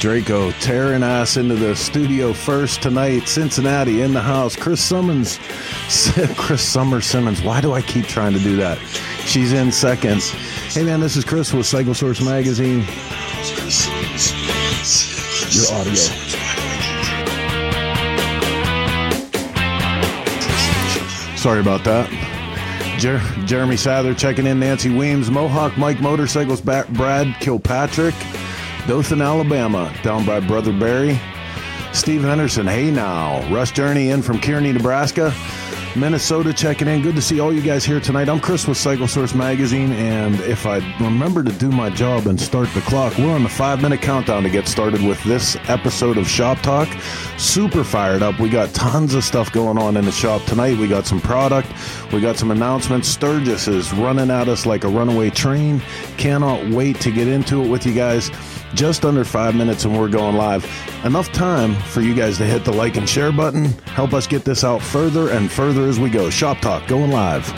[0.00, 3.28] Draco tearing us into the studio first tonight.
[3.28, 4.56] Cincinnati in the house.
[4.56, 5.38] Chris Summons,
[6.36, 7.42] Chris Summer Simmons.
[7.42, 8.78] Why do I keep trying to do that?
[9.26, 10.22] She's in second.
[10.72, 12.80] Hey man, this is Chris with Cycle Source Magazine.
[15.50, 15.94] Your audio.
[21.36, 22.08] Sorry about that.
[22.98, 24.60] Jer- Jeremy Sather checking in.
[24.60, 28.14] Nancy Weems, Mohawk Mike Motorcycles, ba- Brad Kilpatrick,
[28.86, 31.20] Dothan, Alabama, down by Brother Barry.
[31.92, 33.40] Steve Henderson, hey now.
[33.52, 35.34] Russ Journey in from Kearney, Nebraska.
[35.96, 37.02] Minnesota checking in.
[37.02, 38.28] Good to see all you guys here tonight.
[38.28, 42.40] I'm Chris with Cycle Source Magazine, and if I remember to do my job and
[42.40, 46.16] start the clock, we're on the five minute countdown to get started with this episode
[46.16, 46.88] of Shop Talk.
[47.38, 48.38] Super fired up.
[48.38, 50.78] We got tons of stuff going on in the shop tonight.
[50.78, 51.68] We got some product,
[52.12, 53.08] we got some announcements.
[53.08, 55.82] Sturgis is running at us like a runaway train.
[56.18, 58.30] Cannot wait to get into it with you guys.
[58.74, 60.64] Just under five minutes and we're going live.
[61.04, 63.66] Enough time for you guys to hit the like and share button.
[63.94, 66.30] Help us get this out further and further as we go.
[66.30, 67.48] Shop Talk going live.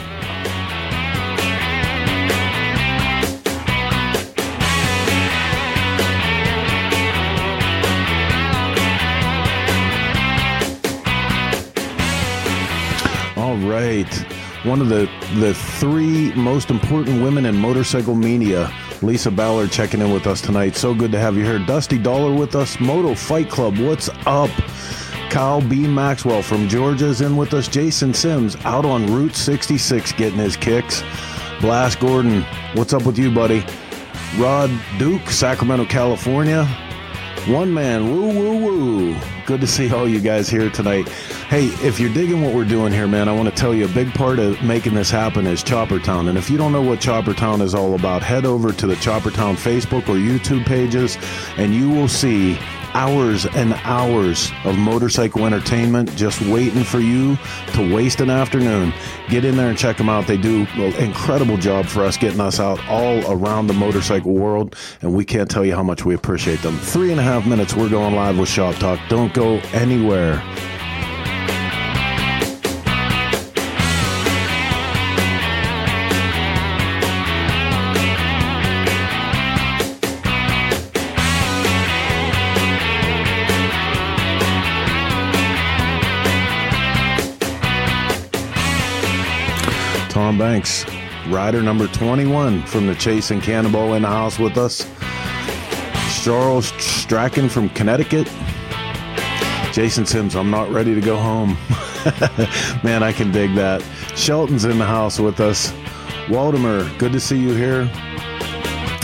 [13.37, 14.42] All right.
[14.65, 15.11] One of the,
[15.41, 20.77] the three most important women in motorcycle media, Lisa Ballard, checking in with us tonight.
[20.77, 21.59] So good to have you here.
[21.59, 22.79] Dusty Dollar with us.
[22.79, 24.51] Moto Fight Club, what's up?
[25.31, 25.89] Kyle B.
[25.89, 27.67] Maxwell from Georgia is in with us.
[27.67, 31.03] Jason Sims out on Route 66 getting his kicks.
[31.61, 32.43] Blast Gordon,
[32.75, 33.65] what's up with you, buddy?
[34.39, 36.69] Rod Duke, Sacramento, California.
[37.47, 39.17] One man, woo woo woo.
[39.47, 41.09] Good to see all you guys here tonight.
[41.49, 43.89] Hey, if you're digging what we're doing here, man, I want to tell you a
[43.89, 46.29] big part of making this happen is Chopper Town.
[46.29, 48.95] And if you don't know what Chopper Town is all about, head over to the
[48.97, 51.19] Chopper Town Facebook or YouTube pages
[51.57, 52.57] and you will see
[52.95, 57.37] hours and hours of motorcycle entertainment just waiting for you
[57.75, 58.93] to waste an afternoon.
[59.29, 60.27] Get in there and check them out.
[60.27, 64.77] They do an incredible job for us getting us out all around the motorcycle world,
[65.01, 66.77] and we can't tell you how much we appreciate them.
[66.79, 69.01] Three and a half minutes, we're going live with Shop Talk.
[69.09, 70.43] Don't go anywhere.
[91.29, 94.89] Rider number 21 from the Chase the Cannonball in the house with us.
[96.23, 98.31] Charles Strachan from Connecticut.
[99.73, 101.57] Jason Sims, I'm not ready to go home.
[102.85, 103.83] Man, I can dig that.
[104.15, 105.73] Shelton's in the house with us.
[106.29, 107.87] Waldemar, good to see you here.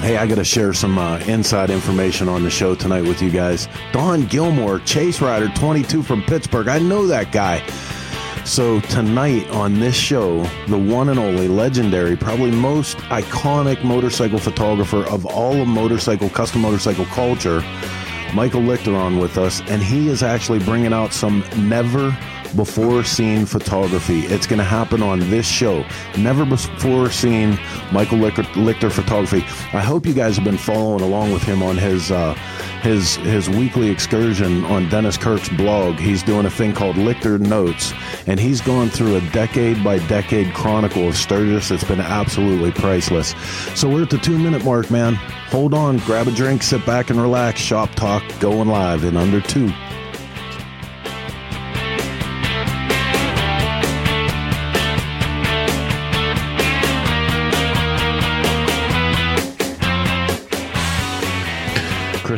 [0.00, 3.30] Hey, I got to share some uh, inside information on the show tonight with you
[3.30, 3.68] guys.
[3.92, 6.68] Don Gilmore, Chase Rider 22 from Pittsburgh.
[6.68, 7.58] I know that guy.
[8.48, 15.04] So, tonight on this show, the one and only legendary, probably most iconic motorcycle photographer
[15.10, 17.60] of all of motorcycle, custom motorcycle culture,
[18.34, 22.16] Michael Lichter on with us, and he is actually bringing out some never
[22.56, 24.20] before seen photography.
[24.26, 25.84] It's going to happen on this show.
[26.16, 27.58] Never before seen
[27.92, 29.42] Michael Lichter, Lichter photography.
[29.76, 32.34] I hope you guys have been following along with him on his uh,
[32.82, 35.96] his his weekly excursion on Dennis Kirk's blog.
[35.96, 37.92] He's doing a thing called Lichter Notes,
[38.26, 41.70] and he's gone through a decade by decade chronicle of Sturgis.
[41.70, 43.34] It's been absolutely priceless.
[43.74, 45.14] So we're at the two minute mark, man.
[45.50, 47.60] Hold on, grab a drink, sit back and relax.
[47.60, 49.72] Shop talk going live in under two.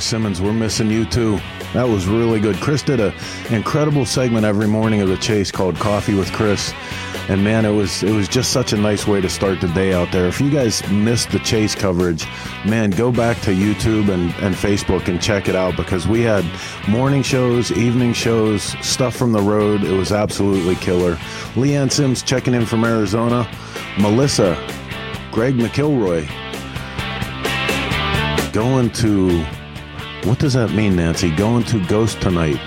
[0.01, 1.39] Chris Simmons, we're missing you too.
[1.75, 2.57] That was really good.
[2.57, 3.13] Chris did an
[3.51, 6.73] incredible segment every morning of the chase called Coffee with Chris.
[7.29, 9.93] And man, it was it was just such a nice way to start the day
[9.93, 10.27] out there.
[10.27, 12.25] If you guys missed the chase coverage,
[12.65, 16.47] man, go back to YouTube and, and Facebook and check it out because we had
[16.89, 19.85] morning shows, evening shows, stuff from the road.
[19.85, 21.17] It was absolutely killer.
[21.57, 23.47] Leanne Sims checking in from Arizona.
[23.99, 24.55] Melissa,
[25.31, 26.27] Greg McIlroy,
[28.55, 29.45] going to
[30.25, 31.31] what does that mean, Nancy?
[31.35, 32.59] Going to Ghost tonight.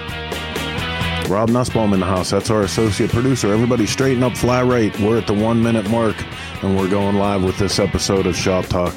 [1.30, 2.30] Rob Nussbaum in the house.
[2.32, 3.54] That's our associate producer.
[3.54, 4.98] Everybody straighten up, fly right.
[5.00, 6.16] We're at the one minute mark,
[6.64, 8.96] and we're going live with this episode of Shop Talk.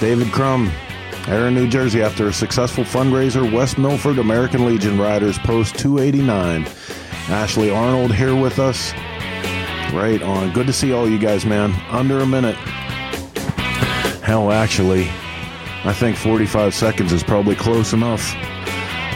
[0.00, 0.70] David Crum,
[1.28, 6.66] Aaron, New Jersey, after a successful fundraiser, West Milford American Legion Riders Post 289.
[7.28, 8.92] Ashley Arnold here with us.
[9.92, 10.52] Right on.
[10.52, 11.72] Good to see all you guys, man.
[11.90, 12.56] Under a minute.
[14.22, 15.08] Hell, actually,
[15.84, 18.32] I think 45 seconds is probably close enough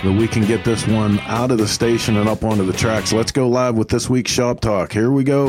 [0.03, 3.13] that we can get this one out of the station and up onto the tracks.
[3.13, 4.93] Let's go live with this week's Shop Talk.
[4.93, 5.49] Here we go.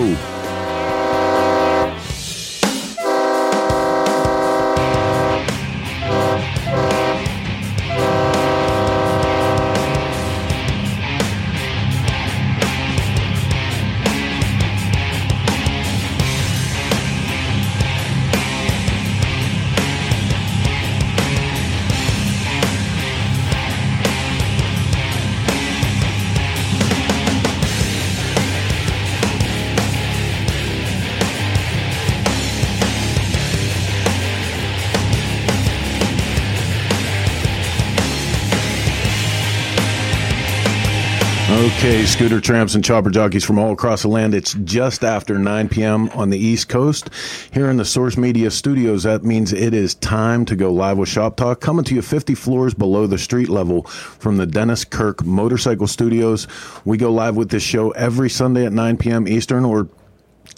[42.11, 44.35] Scooter tramps and chopper jockeys from all across the land.
[44.35, 46.09] It's just after 9 p.m.
[46.09, 47.09] on the East Coast.
[47.53, 51.07] Here in the Source Media studios, that means it is time to go live with
[51.07, 55.23] Shop Talk, coming to you 50 floors below the street level from the Dennis Kirk
[55.23, 56.47] Motorcycle Studios.
[56.83, 59.25] We go live with this show every Sunday at 9 p.m.
[59.25, 59.87] Eastern or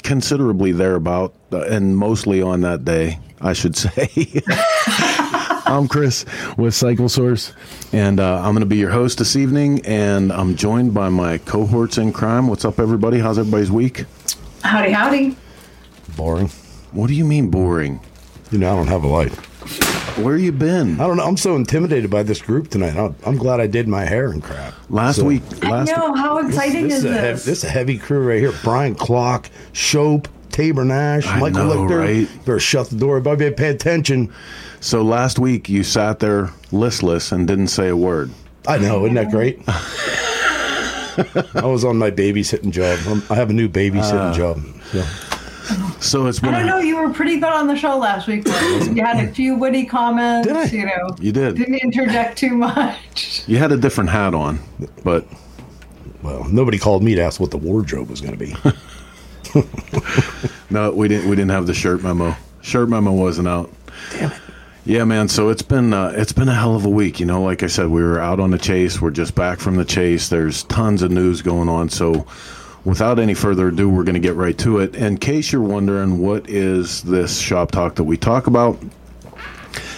[0.01, 4.09] considerably thereabout, uh, and mostly on that day, I should say.
[5.65, 6.25] I'm Chris
[6.57, 7.53] with Cycle Source,
[7.93, 9.83] and uh, I'm going to be your host this evening.
[9.85, 12.47] And I'm joined by my cohorts in crime.
[12.47, 13.19] What's up, everybody?
[13.19, 14.05] How's everybody's week?
[14.63, 15.37] Howdy, howdy.
[16.17, 16.49] Boring.
[16.91, 17.99] What do you mean boring?
[18.51, 19.31] You know, I don't have a light.
[20.19, 20.99] Where you been?
[21.01, 21.23] I don't know.
[21.25, 22.95] I'm so intimidated by this group tonight.
[22.95, 24.73] I'm, I'm glad I did my hair and crap.
[24.89, 26.13] Last So, week, I last know.
[26.13, 27.45] How exciting This is is, a heavy, this?
[27.45, 28.53] this is a heavy crew right here.
[28.63, 31.99] Brian Klock, Shope, Tabor Nash, I Michael know, Lichter.
[31.99, 32.39] right?
[32.45, 33.17] Better shut the door.
[33.17, 34.31] Everybody pay attention.
[34.79, 38.31] so last week you sat there listless and didn't say a word.
[38.67, 39.03] I know.
[39.05, 39.59] Isn't that great?
[39.67, 42.99] I was on my babysitting job.
[43.07, 44.33] I'm- I have a new babysitting Uh.
[44.33, 44.61] job.
[44.91, 45.03] So.
[45.99, 46.53] So it's I been.
[46.53, 46.79] don't know.
[46.79, 48.45] You were pretty good on the show last week.
[48.45, 50.47] You had a few witty comments.
[50.47, 50.65] Did I?
[50.65, 51.55] You know, You did.
[51.55, 53.43] didn't interject too much.
[53.47, 54.59] You had a different hat on,
[55.03, 55.25] but
[56.21, 58.55] Well, nobody called me to ask what the wardrobe was going to be.
[60.69, 61.29] no, we didn't.
[61.29, 62.35] We didn't have the shirt memo.
[62.61, 63.71] Shirt memo wasn't out.
[64.11, 64.41] Damn it.
[64.85, 65.29] Yeah, man.
[65.29, 67.19] So it's been uh, it's been a hell of a week.
[67.19, 68.99] You know, like I said, we were out on the chase.
[68.99, 70.27] We're just back from the chase.
[70.27, 71.87] There's tons of news going on.
[71.89, 72.25] So,
[72.83, 74.95] without any further ado, we're going to get right to it.
[74.95, 78.77] In case you're wondering, what is this shop talk that we talk about?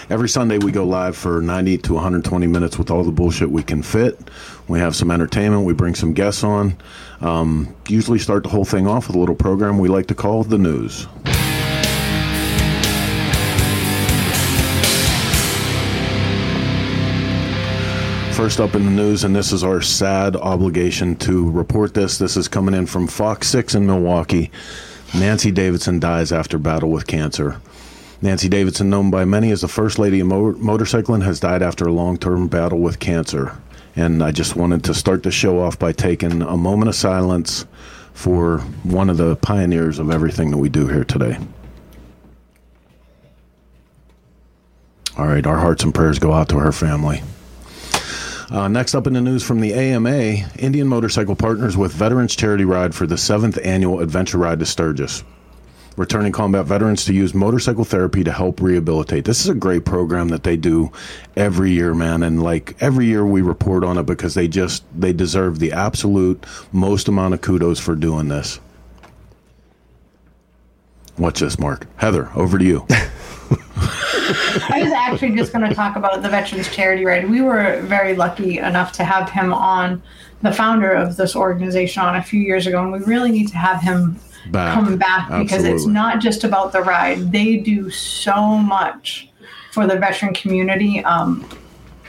[0.08, 3.64] Every Sunday we go live for 90 to 120 minutes with all the bullshit we
[3.64, 4.16] can fit.
[4.68, 5.64] We have some entertainment.
[5.64, 6.76] We bring some guests on.
[7.20, 10.44] Um, usually start the whole thing off with a little program we like to call
[10.44, 11.06] the news.
[18.36, 22.18] First up in the news, and this is our sad obligation to report this.
[22.18, 24.50] This is coming in from Fox 6 in Milwaukee.
[25.14, 27.58] Nancy Davidson dies after battle with cancer.
[28.20, 31.86] Nancy Davidson, known by many as the First Lady of mo- Motorcycling, has died after
[31.86, 33.56] a long term battle with cancer.
[33.96, 37.64] And I just wanted to start the show off by taking a moment of silence
[38.12, 41.38] for one of the pioneers of everything that we do here today.
[45.18, 47.22] All right, our hearts and prayers go out to her family.
[48.50, 50.16] Uh, next up in the news from the AMA,
[50.58, 55.24] Indian Motorcycle partners with Veterans Charity Ride for the seventh annual Adventure Ride to Sturgis.
[55.96, 59.24] Returning combat veterans to use motorcycle therapy to help rehabilitate.
[59.24, 60.92] This is a great program that they do
[61.36, 62.22] every year, man.
[62.22, 66.44] And like every year we report on it because they just, they deserve the absolute
[66.70, 68.60] most amount of kudos for doing this.
[71.16, 71.86] Watch this, Mark.
[71.96, 72.86] Heather, over to you.
[74.68, 77.30] I was actually just going to talk about the Veterans Charity Ride.
[77.30, 80.02] We were very lucky enough to have him on,
[80.42, 83.56] the founder of this organization, on a few years ago, and we really need to
[83.56, 84.18] have him
[84.50, 84.74] Back.
[84.74, 87.32] come back because it's not just about the ride.
[87.32, 89.28] They do so much
[89.72, 91.04] for the veteran community.
[91.04, 91.46] Um,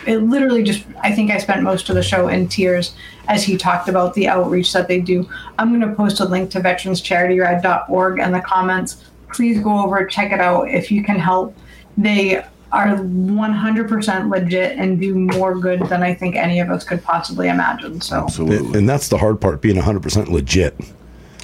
[0.05, 2.95] it literally just, I think I spent most of the show in tears
[3.27, 5.29] as he talked about the outreach that they do.
[5.59, 9.03] I'm going to post a link to veteranscharityRide.org in the comments.
[9.33, 11.55] Please go over, check it out if you can help.
[11.97, 12.37] They
[12.71, 17.47] are 100% legit and do more good than I think any of us could possibly
[17.47, 18.01] imagine.
[18.01, 18.79] So, Absolutely.
[18.79, 20.75] And that's the hard part, being 100% legit.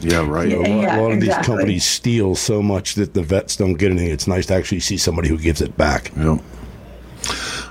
[0.03, 0.51] Yeah, right.
[0.51, 3.75] A lot, Yeah, a lot of these companies steal so much that the vets don't
[3.75, 4.09] get anything.
[4.09, 6.11] It's nice to actually see somebody who gives it back.
[6.17, 6.39] Yep.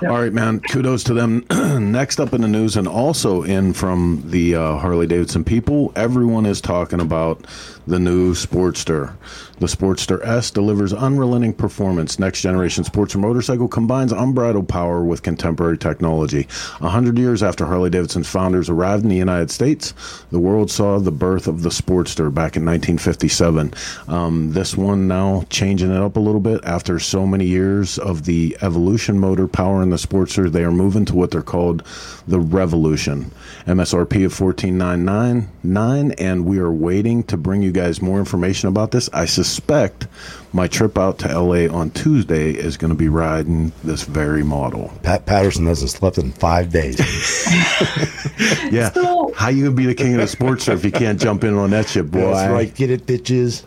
[0.03, 0.59] All right, man.
[0.59, 1.45] Kudos to them.
[1.91, 6.45] Next up in the news, and also in from the uh, Harley Davidson people, everyone
[6.45, 7.45] is talking about
[7.87, 9.13] the new Sportster.
[9.59, 12.19] The Sportster S delivers unrelenting performance.
[12.19, 16.47] Next generation Sportster motorcycle combines unbridled power with contemporary technology.
[16.81, 19.93] A hundred years after Harley Davidson's founders arrived in the United States,
[20.31, 23.73] the world saw the birth of the Sportster back in 1957.
[24.07, 28.25] Um, this one now changing it up a little bit after so many years of
[28.25, 30.51] the Evolution motor power in the Sportster.
[30.51, 31.83] They are moving to what they're called
[32.27, 33.31] the Revolution.
[33.65, 39.09] MSRP of 14999 and we are waiting to bring you guys more information about this.
[39.13, 40.07] I suspect
[40.51, 44.91] my trip out to LA on Tuesday is going to be riding this very model.
[45.03, 46.99] Pat Patterson hasn't slept in five days.
[48.71, 48.91] Yeah.
[48.91, 51.43] So- How you going to be the king of the sports if you can't jump
[51.43, 52.31] in on that shit, boy?
[52.33, 52.73] That's right.
[52.73, 53.63] Get it, bitches.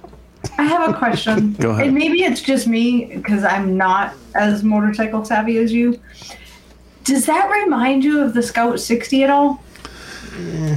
[0.59, 1.53] I have a question.
[1.61, 1.87] Go ahead.
[1.87, 6.01] And maybe it's just me because I'm not as motorcycle savvy as you.
[7.05, 9.63] Does that remind you of the Scout 60 at all?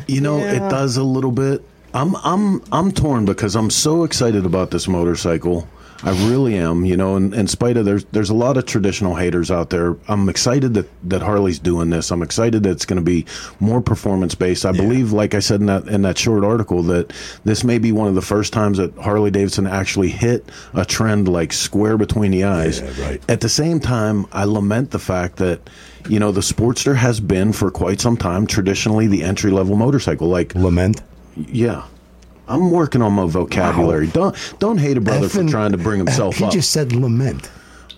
[0.07, 0.53] You know, Yeah.
[0.65, 1.63] it does a little bit.
[1.93, 5.67] I'm I'm I'm torn because I'm so excited about this motorcycle.
[6.03, 6.85] I really am.
[6.85, 9.97] You know, in, in spite of there's there's a lot of traditional haters out there.
[10.07, 12.11] I'm excited that that Harley's doing this.
[12.11, 13.25] I'm excited that it's going to be
[13.59, 14.65] more performance based.
[14.65, 17.13] I believe, like I said in that in that short article, that
[17.43, 21.27] this may be one of the first times that Harley Davidson actually hit a trend
[21.27, 22.81] like square between the eyes.
[22.81, 23.23] Yeah, right.
[23.29, 25.69] At the same time, I lament the fact that.
[26.07, 30.29] You know, the Sportster has been for quite some time traditionally the entry level motorcycle.
[30.29, 31.01] Like, Lament.
[31.35, 31.83] yeah.
[32.49, 34.07] I'm working on my vocabulary.
[34.07, 36.51] Don't don't hate a brother for Effing- trying to bring himself he up.
[36.51, 37.49] He just said lament.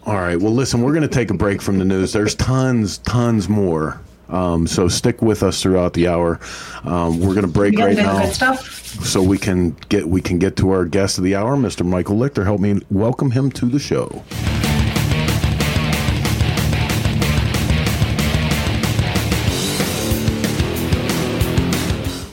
[0.05, 0.39] All right.
[0.39, 2.11] Well, listen, we're going to take a break from the news.
[2.11, 4.01] There's tons, tons more.
[4.29, 6.39] Um, so stick with us throughout the hour.
[6.83, 10.71] Um, we're going to break right now, so we can get we can get to
[10.71, 11.85] our guest of the hour, Mr.
[11.85, 12.43] Michael Lichter.
[12.43, 14.23] Help me welcome him to the show.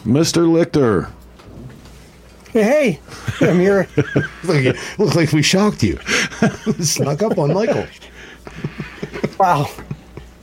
[0.05, 0.47] Mr.
[0.47, 1.11] Lichter.
[2.53, 3.01] Hey, hey,
[3.51, 3.89] I'm here.
[4.15, 5.99] Look like, look like we shocked you.
[6.81, 7.87] Snuck up on Michael.
[9.39, 9.71] Wow.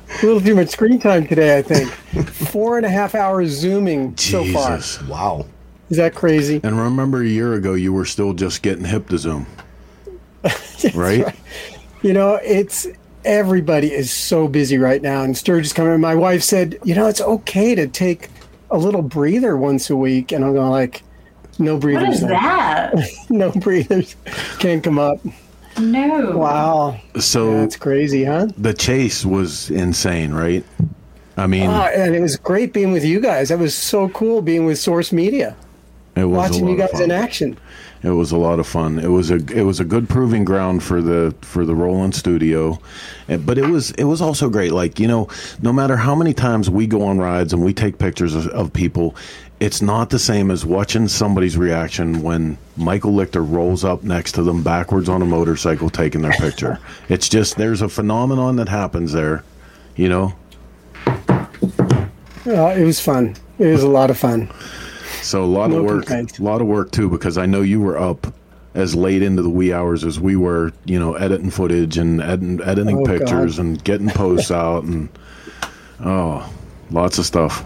[0.10, 1.90] A little too much screen time today, I think.
[2.30, 4.78] Four and a half hours zooming so far.
[4.78, 5.02] Jesus.
[5.04, 5.48] Wow.
[5.90, 6.62] Is that crazy?
[6.64, 9.46] And remember, a year ago, you were still just getting hip to Zoom,
[10.96, 11.36] right?
[12.02, 12.88] You know, it's
[13.24, 16.00] everybody is so busy right now, and Sturgis coming.
[16.00, 18.30] My wife said, you know, it's okay to take
[18.72, 21.04] a little breather once a week, and I'm going like,
[21.60, 22.30] no breathers, is then.
[22.32, 22.94] that?
[23.30, 24.16] no breathers,
[24.60, 25.20] can't come up.
[25.80, 26.38] No.
[26.38, 28.48] Wow, So that's crazy, huh?
[28.58, 30.64] the chase was insane, right?
[31.38, 33.50] I mean, Uh, and it was great being with you guys.
[33.50, 35.56] That was so cool being with Source Media,
[36.16, 37.58] it was watching you guys in action.
[38.04, 39.00] It was a lot of fun.
[39.00, 42.80] It was a it was a good proving ground for the for the Roland studio,
[43.28, 44.74] but it was it was also great.
[44.74, 45.28] Like you know,
[45.62, 48.72] no matter how many times we go on rides and we take pictures of, of
[48.72, 49.16] people,
[49.60, 54.44] it's not the same as watching somebody's reaction when Michael Lichter rolls up next to
[54.44, 56.80] them backwards on a motorcycle taking their picture.
[57.10, 59.44] it's just there's a phenomenon that happens there,
[59.96, 60.34] you know.
[62.48, 63.36] Uh, it was fun.
[63.58, 64.52] It was a lot of fun.
[65.22, 67.82] So a lot No of work, a lot of work too, because I know you
[67.82, 68.28] were up
[68.76, 72.60] as late into the wee hours as we were, you know, editing footage and edit,
[72.68, 73.66] editing Oh, pictures God.
[73.66, 75.10] and getting posts out and
[76.04, 76.48] oh,
[76.92, 77.66] lots of stuff.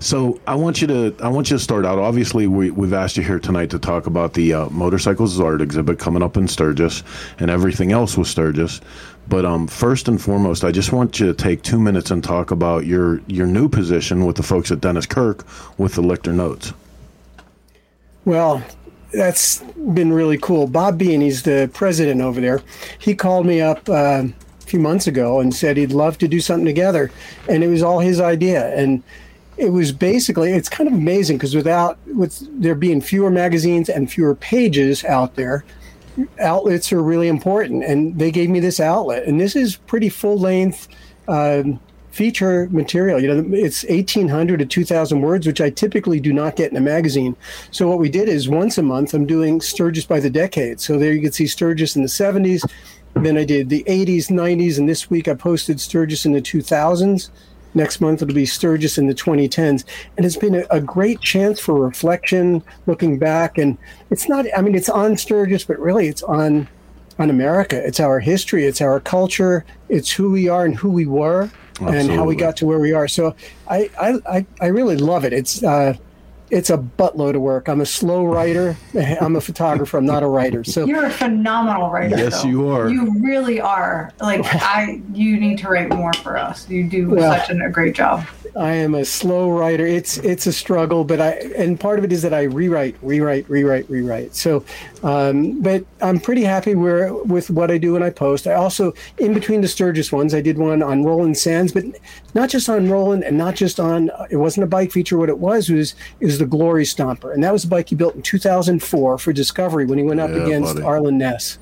[0.00, 1.98] So I want you to I want you to start out.
[1.98, 5.98] Obviously, we we've asked you here tonight to talk about the uh, motorcycles art exhibit
[5.98, 7.02] coming up in Sturgis
[7.38, 8.80] and everything else with Sturgis.
[9.28, 12.50] But um, first and foremost, I just want you to take two minutes and talk
[12.50, 15.46] about your your new position with the folks at Dennis Kirk
[15.78, 16.72] with the Lichter Notes.
[18.24, 18.62] Well,
[19.12, 19.62] that's
[19.94, 20.66] been really cool.
[20.66, 22.62] Bob Bean, he's the president over there.
[22.98, 26.40] He called me up uh, a few months ago and said he'd love to do
[26.40, 27.10] something together,
[27.48, 28.74] and it was all his idea.
[28.76, 29.02] And
[29.56, 34.10] it was basically it's kind of amazing because without with there being fewer magazines and
[34.10, 35.64] fewer pages out there,
[36.40, 37.84] outlets are really important.
[37.84, 40.88] And they gave me this outlet, and this is pretty full length.
[41.28, 41.80] Um,
[42.12, 43.18] feature material.
[43.18, 46.80] You know, it's 1,800 to 2,000 words, which I typically do not get in a
[46.80, 47.34] magazine.
[47.70, 50.78] So what we did is once a month, I'm doing Sturgis by the decade.
[50.78, 52.70] So there you can see Sturgis in the 70s.
[53.14, 57.30] Then I did the 80s, 90s, and this week I posted Sturgis in the 2000s.
[57.74, 59.84] Next month it'll be Sturgis in the 2010s.
[60.16, 63.58] And it's been a, a great chance for reflection, looking back.
[63.58, 63.78] And
[64.10, 66.68] it's not, I mean, it's on Sturgis, but really it's on
[67.18, 67.76] on America.
[67.86, 71.50] It's our history, it's our culture, it's who we are and who we were,
[71.80, 73.06] and how we got to where we are.
[73.06, 73.34] So
[73.68, 75.32] I I, I, I really love it.
[75.32, 75.94] It's uh,
[76.52, 77.66] it's a buttload of work.
[77.66, 78.76] I'm a slow writer.
[79.20, 79.96] I'm a photographer.
[79.96, 80.62] I'm not a writer.
[80.62, 82.16] So You're a phenomenal writer.
[82.18, 82.48] Yes, though.
[82.50, 82.90] you are.
[82.90, 84.12] You really are.
[84.20, 86.68] Like I, you need to write more for us.
[86.68, 88.26] You do Well- such an, a great job.
[88.54, 89.86] I am a slow writer.
[89.86, 93.48] It's it's a struggle, but I and part of it is that I rewrite, rewrite,
[93.48, 94.34] rewrite, rewrite.
[94.34, 94.62] So,
[95.02, 98.46] um, but I'm pretty happy where with what I do when I post.
[98.46, 101.84] I also in between the Sturgis ones, I did one on Roland Sands, but
[102.34, 104.10] not just on Roland and not just on.
[104.30, 105.16] It wasn't a bike feature.
[105.16, 108.16] What it was was is the Glory Stomper, and that was a bike he built
[108.16, 110.84] in 2004 for Discovery when he went up Yeah, against buddy.
[110.86, 111.58] Arlen Ness.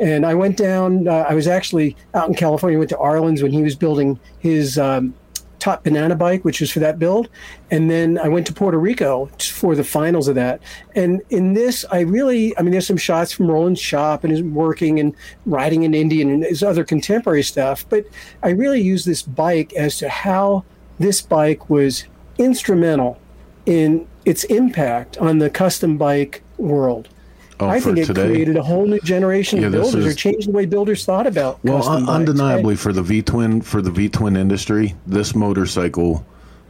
[0.00, 1.08] And I went down.
[1.08, 2.78] Uh, I was actually out in California.
[2.78, 5.14] Went to Arlen's when he was building his um,
[5.58, 7.28] top banana bike, which was for that build.
[7.70, 10.60] And then I went to Puerto Rico for the finals of that.
[10.94, 14.42] And in this, I really, I mean, there's some shots from Roland's shop and his
[14.42, 15.14] working and
[15.46, 17.84] riding in Indian and his other contemporary stuff.
[17.88, 18.06] But
[18.42, 20.64] I really use this bike as to how
[20.98, 22.04] this bike was
[22.38, 23.18] instrumental
[23.66, 27.08] in its impact on the custom bike world.
[27.60, 28.26] Oh, I think it today.
[28.26, 31.26] created a whole new generation Yeah, of builders, is- or changed the way builders thought
[31.26, 31.58] about.
[31.62, 32.78] Well, custom un- bikes, undeniably right?
[32.80, 36.24] for the V twin for the V twin industry, this motorcycle,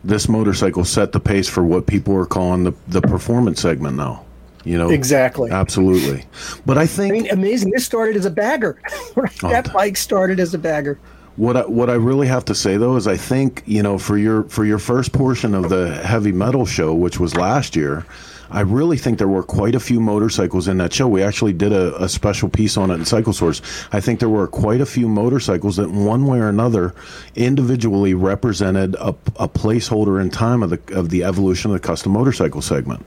[0.04, 4.25] this motorcycle set the pace for what people are calling the the performance segment now.
[4.64, 5.50] You know, Exactly.
[5.50, 6.25] absolutely.
[6.66, 7.71] But I think I mean, amazing.
[7.73, 8.78] This started as a bagger.
[9.16, 9.32] Right?
[9.42, 10.99] Oh, that bike started as a bagger.
[11.37, 14.19] What I, what I really have to say though is I think you know for
[14.19, 18.05] your for your first portion of the heavy metal show, which was last year,
[18.51, 21.09] I really think there were quite a few motorcycles in that show.
[21.09, 23.62] We actually did a, a special piece on it in Cycle Source.
[23.93, 26.95] I think there were quite a few motorcycles that, one way or another,
[27.35, 32.12] individually represented a, a placeholder in time of the of the evolution of the custom
[32.12, 33.07] motorcycle segment.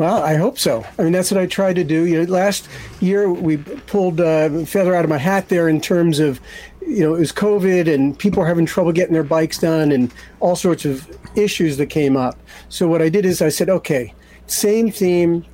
[0.00, 0.82] Well, I hope so.
[0.98, 2.06] I mean, that's what I tried to do.
[2.06, 2.66] You know, last
[3.00, 6.40] year we pulled uh, feather out of my hat there in terms of,
[6.80, 10.10] you know, it was COVID and people were having trouble getting their bikes done and
[10.40, 12.38] all sorts of issues that came up.
[12.70, 14.14] So what I did is I said, okay,
[14.46, 15.44] same theme.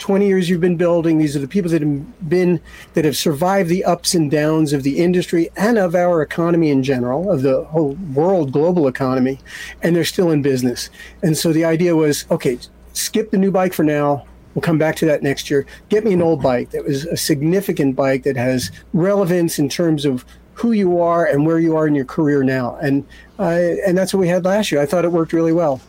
[0.00, 1.16] 20 years you've been building.
[1.16, 2.60] These are the people that have been
[2.92, 6.82] that have survived the ups and downs of the industry and of our economy in
[6.82, 9.40] general, of the whole world global economy,
[9.82, 10.90] and they're still in business.
[11.22, 12.58] And so the idea was, okay,
[12.94, 14.24] skip the new bike for now.
[14.54, 15.66] We'll come back to that next year.
[15.88, 20.04] Get me an old bike that was a significant bike that has relevance in terms
[20.04, 22.76] of who you are and where you are in your career now.
[22.76, 23.04] And
[23.38, 24.80] uh, and that's what we had last year.
[24.80, 25.80] I thought it worked really well.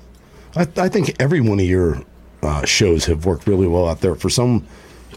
[0.56, 2.02] I, I think every one of your
[2.42, 4.16] uh, shows have worked really well out there.
[4.16, 4.66] For some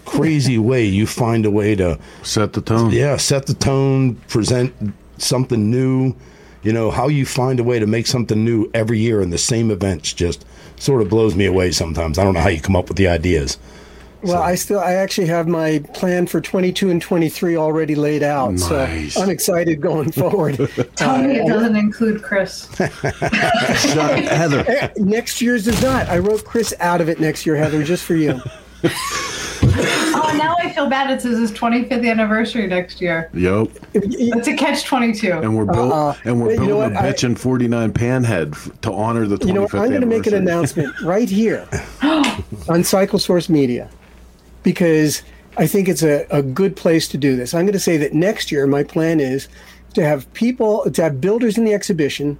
[0.05, 2.91] crazy way, you find a way to Set the tone.
[2.91, 4.75] yeah set the tone, present
[5.17, 6.15] something new.
[6.63, 9.39] You know how you find a way to make something new every year in the
[9.39, 10.45] same events just
[10.83, 12.19] sort of blows me away sometimes.
[12.19, 13.59] I don't know how you come up with the ideas.
[14.21, 18.51] Well, I still, I actually have my plan for 22 and 23 already laid out.
[18.53, 19.15] Nice.
[19.15, 20.57] So I'm excited going forward.
[20.97, 22.69] Tell me it doesn't include Chris.
[22.77, 24.65] Shut- Heather.
[24.67, 26.09] Eh, next year's does not.
[26.09, 28.41] I wrote Chris out of it next year, Heather, just for you.
[29.71, 30.48] Oh, now I
[30.79, 31.11] feel bad.
[31.11, 33.31] It's his 25th anniversary next year.
[33.35, 33.69] Yep.
[33.95, 35.33] It's a catch 22.
[35.33, 36.15] And we're built, Uh-uh.
[36.25, 37.05] and we're You know building what?
[37.05, 39.75] a I- bitchin' 49 panhead f- to honor the 25th You know, what?
[39.75, 41.69] I'm going to make an announcement right here
[42.69, 43.91] on Cycle Source Media
[44.63, 45.23] because
[45.57, 47.55] I think it's a, a good place to do this.
[47.55, 49.49] I'm going to say that next year, my plan is
[49.95, 52.39] to have people, to have builders in the exhibition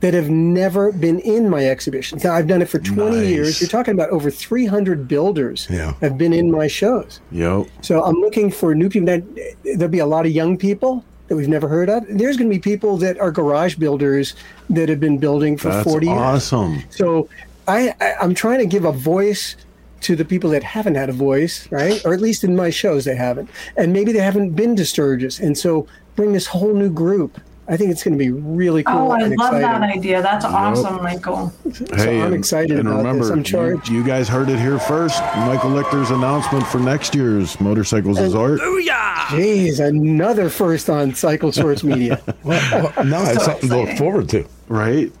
[0.00, 2.18] that have never been in my exhibition.
[2.24, 3.28] Now, I've done it for 20 Nice.
[3.28, 3.60] years.
[3.60, 5.92] You're talking about over 300 builders Yeah.
[6.00, 7.20] have been in my shows.
[7.32, 7.66] Yep.
[7.82, 9.06] So I'm looking for new people.
[9.14, 9.22] Now,
[9.62, 12.04] there'll be a lot of young people that we've never heard of.
[12.08, 14.34] There's going to be people that are garage builders
[14.70, 16.18] that have been building for That's 40 years.
[16.18, 16.82] awesome.
[16.90, 17.28] So
[17.68, 19.54] I, I I'm trying to give a voice
[20.00, 22.02] to the people that haven't had a voice, right?
[22.06, 25.38] Or at least in my shows they haven't, and maybe they haven't been to Sturgis,
[25.38, 25.86] and so
[26.16, 27.38] bring this whole new group.
[27.70, 28.96] I think it's going to be really cool.
[28.96, 29.80] oh, I and love exciting.
[29.80, 30.20] that idea.
[30.22, 31.52] That's awesome, Michael.
[31.94, 33.30] Hey, I'm excited and about remember, this.
[33.30, 33.88] I'm you- charged.
[33.88, 35.20] You, guys heard it here first.
[35.36, 38.58] Michael Lichter's announcement for next year's Motorcycles is Art.
[38.60, 42.20] Jeez, another first on Cycle Source Media.
[42.42, 44.44] Well, no, it's So something to look forward to.
[44.68, 45.12] Right?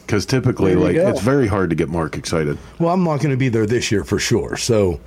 [0.00, 1.08] Because typically, like, go.
[1.08, 2.58] it's very hard to get Mark excited.
[2.80, 4.56] Well, I'm not going to be there this year for sure.
[4.56, 4.98] So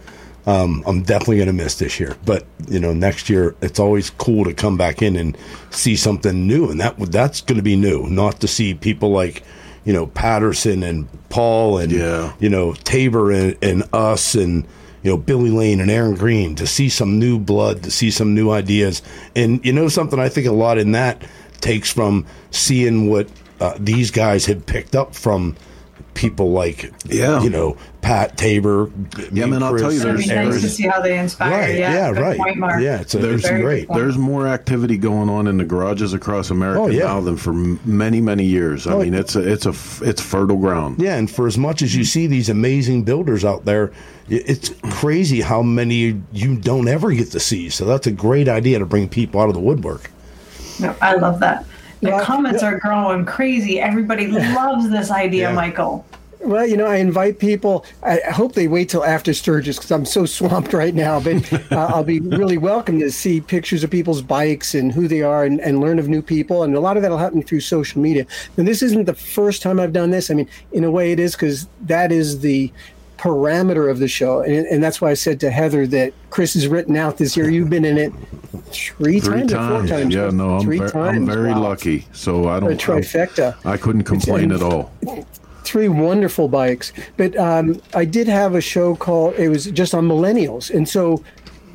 [0.48, 2.16] um, I'm definitely going to miss this year.
[2.26, 5.38] But you know, next year it's always cool to come back in and
[5.72, 8.08] see something new, and that that's going to be new.
[8.08, 9.44] Not to see people like
[9.86, 12.34] you know Patterson and Paul and Yeah.
[12.40, 14.66] you know Tabor and, and us and
[15.04, 18.34] you know Billy Lane and Aaron Green to see some new blood, to see some
[18.36, 19.02] new ideas,
[19.36, 21.24] and you know something I think a lot in that
[21.62, 23.28] takes from seeing what
[23.60, 25.56] uh, these guys had picked up from
[26.16, 27.42] people like Yeah.
[27.44, 28.90] you know Pat Tabor.
[29.32, 31.52] Yeah, man, I'll tell you, It'd there's- be nice to there's- see how they inspire.
[31.52, 32.38] Right, Yeah, yeah, right.
[32.38, 32.82] Point, Mark.
[32.82, 33.88] Yeah, it's a- Very it's great.
[33.94, 37.06] There's more activity going on in the garages across America Oh, yeah.
[37.06, 38.86] now than for many, many years.
[38.88, 41.02] I Oh, mean, it's a, it's a it's fertile ground.
[41.02, 43.92] Yeah, and for as much as you see these amazing builders out there,
[44.30, 47.70] it's crazy how many you don't ever get to see.
[47.70, 50.12] So that's a great idea to bring people out of the woodwork.
[50.80, 51.66] No, I love that.
[52.06, 52.24] The Yeah.
[52.24, 53.80] comments are growing crazy.
[53.80, 55.56] Everybody loves this idea, Yeah.
[55.56, 56.06] Michael.
[56.42, 57.84] Well, you know, I invite people.
[58.04, 61.20] I I hope they wait till after Sturgis because I'm so swamped right now.
[61.20, 65.24] But uh, I'll be really welcome to see pictures of people's bikes and who they
[65.24, 66.62] are and, and learn of new people.
[66.62, 68.28] And a lot of that will happen through social media.
[68.58, 70.30] And this isn't the first time I've done this.
[70.30, 72.72] I mean, in a way, it is because that is the
[73.18, 74.42] parameter of the show.
[74.42, 77.50] And, and that's why I said to Heather that Chris has written out this year.
[77.50, 78.14] You've been in it
[78.72, 79.90] three, Three times, or times.
[79.90, 80.14] four times.
[80.16, 81.62] Yeah, no, I'm, three ver- I'm very Wow.
[81.62, 82.08] lucky.
[82.14, 82.72] So I don't.
[82.72, 83.56] A trifecta.
[83.66, 84.92] I, I couldn't complain at all.
[85.64, 86.94] three wonderful bikes.
[87.18, 91.24] But um, I did have a show called it was just on millennials, and so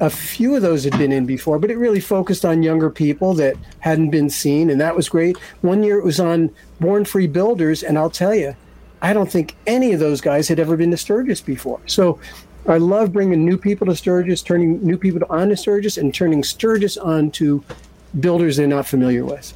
[0.00, 3.34] a few of those had been in before, but it really focused on younger people
[3.34, 5.36] that hadn't been seen, and that was great.
[5.60, 6.50] One year it was on
[6.80, 8.56] Born Free Builders, and I'll tell you,
[9.02, 11.80] I don't think any of those guys had ever been to Sturgis before.
[11.86, 12.18] So.
[12.68, 16.44] I love bringing new people to Sturgis, turning new people on to Sturgis, and turning
[16.44, 17.64] Sturgis on to
[18.20, 19.54] builders they're not familiar with.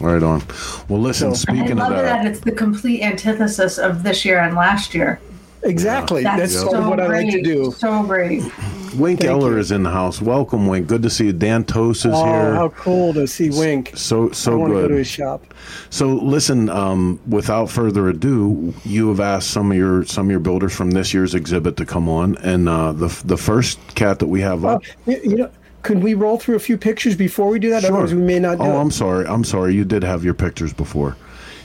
[0.00, 0.42] Right on.
[0.88, 1.34] Well, listen.
[1.34, 2.22] So- I speaking of love that.
[2.22, 5.20] that, it's the complete antithesis of this year and last year.
[5.66, 6.22] Exactly.
[6.22, 7.72] That's, That's so what I like to do.
[7.72, 8.42] So great.
[8.96, 9.58] Wink Thank Eller you.
[9.58, 10.22] is in the house.
[10.22, 10.86] Welcome, Wink.
[10.86, 11.32] Good to see you.
[11.32, 12.22] Dan Toast is here.
[12.24, 12.54] Oh, here.
[12.54, 13.92] how cool to see Wink.
[13.94, 15.52] so I so want to go to his shop.
[15.90, 20.40] So listen, um, without further ado, you have asked some of your some of your
[20.40, 24.28] builders from this year's exhibit to come on, and uh, the the first cat that
[24.28, 24.82] we have up.
[25.06, 25.50] you, you know,
[25.82, 27.84] could we roll through a few pictures before we do that?
[27.84, 28.80] Otherwise, we may not do Oh, it.
[28.80, 29.26] I'm sorry.
[29.26, 29.74] I'm sorry.
[29.74, 31.16] You did have your pictures before.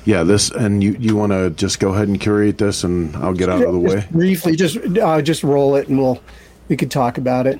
[0.05, 3.33] Yeah, this and you you want to just go ahead and curate this, and I'll
[3.33, 3.95] get out of the way.
[3.95, 6.21] Just briefly, just uh, just roll it, and we'll
[6.69, 7.59] we could talk about it.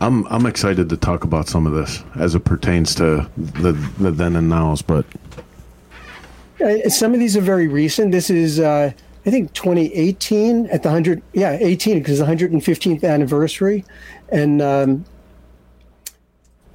[0.00, 4.10] I'm I'm excited to talk about some of this as it pertains to the the
[4.10, 5.06] then and nows, but
[6.60, 8.12] Uh, some of these are very recent.
[8.12, 8.92] This is, uh,
[9.26, 11.22] I think, 2018 at the hundred.
[11.32, 13.84] Yeah, 18 because the 115th anniversary,
[14.28, 15.04] and um,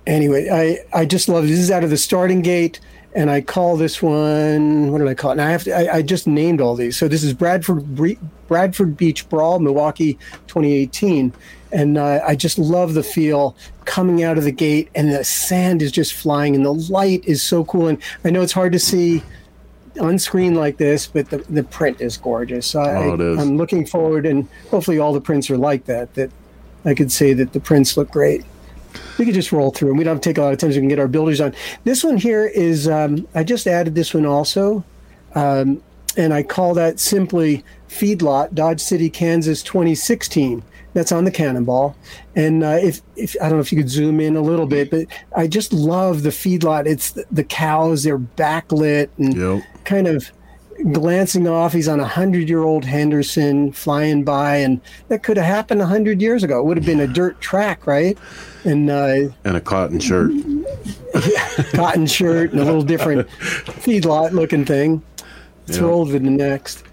[0.08, 2.80] anyway, I I just love this is out of the starting gate,
[3.16, 4.92] and I call this one.
[4.92, 5.34] What did I call it?
[5.34, 5.72] And I have to.
[5.72, 6.96] I, I just named all these.
[6.98, 10.14] So this is Bradford Bre- Bradford Beach Brawl, Milwaukee,
[10.48, 11.34] 2018.
[11.72, 15.82] And uh, I just love the feel coming out of the gate, and the sand
[15.84, 17.88] is just flying, and the light is so cool.
[17.88, 19.22] And I know it's hard to see
[20.00, 22.66] on screen like this, but the, the print is gorgeous.
[22.66, 23.38] So I, Oh, it is.
[23.40, 26.14] I'm looking forward, and hopefully all the prints are like that.
[26.16, 26.32] That
[26.86, 28.46] I could say that the prints look great.
[29.18, 30.72] We could just roll through and We don't have to take a lot of time
[30.72, 31.54] so we can get our builders on.
[31.84, 34.84] This one here is um, I just added this one also,
[35.36, 35.82] um,
[36.18, 40.64] and I call that simply Feedlot Dodge City, Kansas, 2016.
[40.94, 41.96] That's on the Cannonball,
[42.36, 44.90] and uh, if if I don't know if you could zoom in a little bit,
[44.90, 46.88] but I just love the feedlot.
[46.88, 49.64] It's the, the cows; they're backlit and Yep.
[49.86, 50.32] kind of
[50.92, 51.74] glancing off.
[51.74, 56.44] He's on a hundred-year-old Henderson flying by, and that could have happened a hundred years
[56.44, 56.60] ago.
[56.60, 58.18] It would have been a dirt track, right?
[58.66, 60.32] And uh, and a cotton shirt.
[61.74, 63.28] cotton shirt and a little different
[63.84, 65.02] feedlot-looking thing.
[65.68, 65.86] Let's Yeah.
[65.86, 66.84] roll to the next.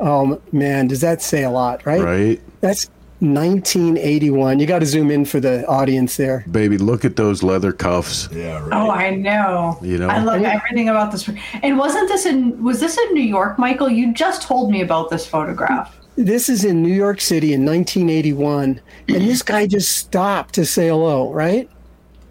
[0.00, 2.02] Oh man, does that say a lot, right?
[2.02, 2.90] Right, That's
[3.24, 4.58] 1981.
[4.58, 6.44] You got to zoom in for the audience there.
[6.50, 6.78] baby.
[6.78, 8.28] Look at those leather cuffs.
[8.32, 8.72] Yeah, right.
[8.72, 9.78] Oh, I know.
[9.80, 10.08] You know?
[10.08, 11.28] I love everything about this.
[11.62, 12.62] And wasn't this in?
[12.62, 13.88] Was this in New York, Michael?
[13.88, 15.96] You just told me about this photograph.
[16.16, 20.88] This is in New York City in 1981, and this guy just stopped to say
[20.88, 21.68] hello, right?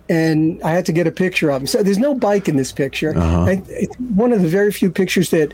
[0.08, 1.68] And I had to get a picture of him.
[1.68, 3.18] So there's no bike in this picture.
[3.18, 3.44] Uh-huh.
[3.44, 5.54] I, it's one of the very few pictures that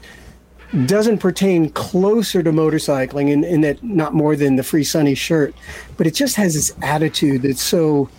[0.86, 5.53] doesn't pertain closer to motorcycling, in, in that not more than the Free Sonny shirt,
[5.97, 8.10] but it just has this attitude that's so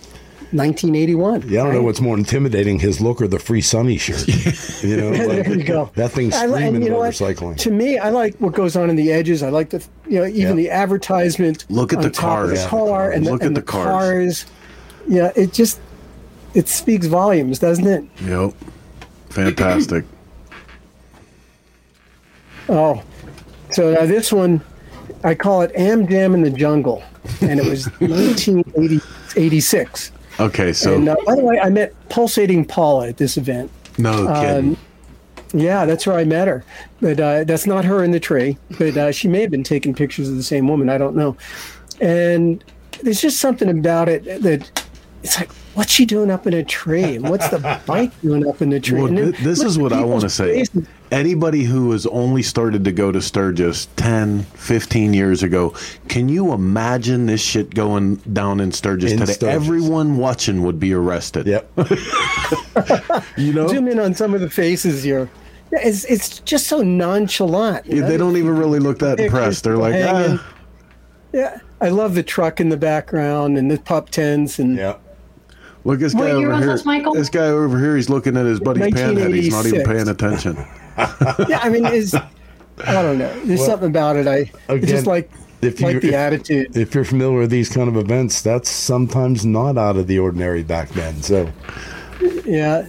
[0.53, 1.49] 1981.
[1.49, 4.27] Yeah, I don't know what's more intimidating, his look or the free Sonny shirt.
[4.83, 5.91] you know, like, there you go.
[5.95, 7.13] that thing's I screaming you know what?
[7.13, 7.57] motorcycling.
[7.59, 9.45] To me, I like what goes on in the edges.
[9.45, 10.53] I like the, you know, even Yeah.
[10.55, 11.67] the advertisement.
[11.69, 12.63] Look at the top of cars.
[12.65, 13.87] the car and the, Look at and the the cars.
[13.87, 14.47] cars.
[15.09, 15.81] Yeah, it just
[16.55, 18.05] it speaks volumes, doesn't it?
[18.25, 18.55] Yep,
[19.29, 20.05] fantastic.
[22.71, 23.03] Oh,
[23.71, 24.63] so now this one,
[25.25, 27.03] I call it Am Jam in the Jungle,
[27.43, 30.13] and it was 1986.
[30.39, 33.71] Okay, so And uh, by the way, I met Pulsating Paula at this event.
[33.99, 34.71] no kidding.
[34.71, 34.77] Um,
[35.53, 36.65] Yeah, that's where I met her.
[37.01, 38.57] But uh, that's not her in the tree.
[38.79, 40.89] But uh, she may have been taking pictures of the same woman.
[40.89, 41.37] I don't know.
[42.01, 42.65] And
[43.03, 44.85] there's just something about it that
[45.23, 47.17] it's like, what's she doing up in a tree?
[47.17, 49.03] And what's the bike doing up in the tree?
[49.03, 50.65] Well, thi- this is what I wanna say.
[51.11, 51.27] Faces.
[51.27, 55.75] anybody who has only started to go to Sturgis 10, 15 years ago,
[56.09, 59.33] can you imagine this shit going down in Sturgis In today?
[59.33, 59.55] Sturgis.
[59.55, 61.47] Everyone watching would be arrested.
[61.47, 61.71] Yep.
[63.37, 63.69] You know?
[63.69, 65.31] Zoom in on some of the faces here.
[65.73, 67.87] Yeah, it's it's just so nonchalant.
[67.87, 69.65] Yeah, they don't even really look that impressed.
[69.65, 70.55] They're like, ah.
[71.33, 74.97] Yeah, I love the truck in the background and the pup tents and yeah.
[75.85, 76.67] look at this guy year over here.
[76.67, 77.15] this, Michael?
[77.15, 79.33] This guy over here, he's looking at his buddy's panhead.
[79.33, 80.57] He's not even paying attention.
[81.49, 81.61] yeah.
[81.63, 82.23] I mean, it's I
[83.03, 83.33] don't know.
[83.45, 84.27] There's Well, something about it.
[84.27, 85.31] I again, just like
[85.63, 86.77] if like you- the if- attitude.
[86.77, 90.63] If you're familiar with these kind of events, that's sometimes not out of the ordinary
[90.63, 91.23] back then.
[91.23, 91.51] So
[92.45, 92.87] Yeah.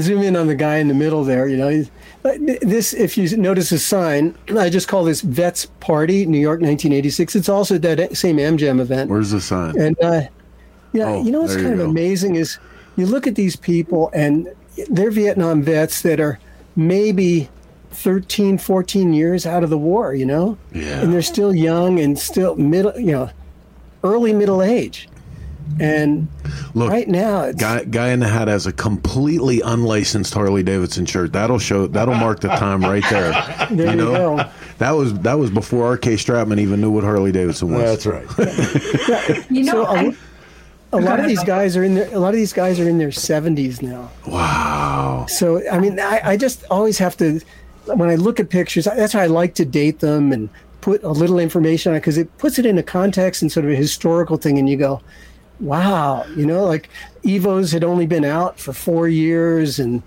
[0.00, 1.46] Zoom in on the guy in the middle there.
[1.48, 1.84] You know,
[2.60, 7.36] this, if you notice a sign, I just call this Vets Party, New York, 1986.
[7.36, 9.08] It's also that same AmJam event.
[9.10, 9.78] Where's the sign?
[9.80, 10.22] And uh,
[10.92, 11.84] yeah, Oh, you know what's kind of go.
[11.88, 12.58] amazing is
[12.96, 14.48] you look at these people and
[14.90, 16.40] they're Vietnam vets that are
[16.76, 17.48] maybe
[17.90, 20.58] 13, 14 years out of the war, you know?
[20.72, 21.00] Yeah.
[21.00, 23.30] And they're still young and still middle, you know,
[24.04, 25.08] early middle age.
[25.80, 26.28] And
[26.74, 31.06] Look, right now, it's, Guy, guy in the hat has a completely unlicensed Harley Davidson
[31.06, 31.32] shirt.
[31.32, 31.88] That'll show.
[31.88, 33.32] That'll mark the time right there.
[33.70, 34.48] There you go.
[34.78, 36.14] That was that was before R.K.
[36.14, 38.04] Stratman even knew what Harley Davidson was.
[38.04, 39.46] that's right.
[39.50, 40.12] You know, So, I, uh,
[40.96, 42.98] a lot of these guys are in their, a lot of these guys are in
[42.98, 44.10] their 70s now.
[44.26, 45.26] Wow.
[45.28, 47.40] So I mean, I, I just always have to
[47.86, 48.84] when I look at pictures.
[48.86, 50.48] That's why I like to date them and
[50.80, 53.72] put a little information on it because it puts it into context and sort of
[53.72, 54.58] a historical thing.
[54.58, 55.00] And you go,
[55.60, 56.88] "Wow," you know, like
[57.24, 60.02] Evos had only been out for four years, and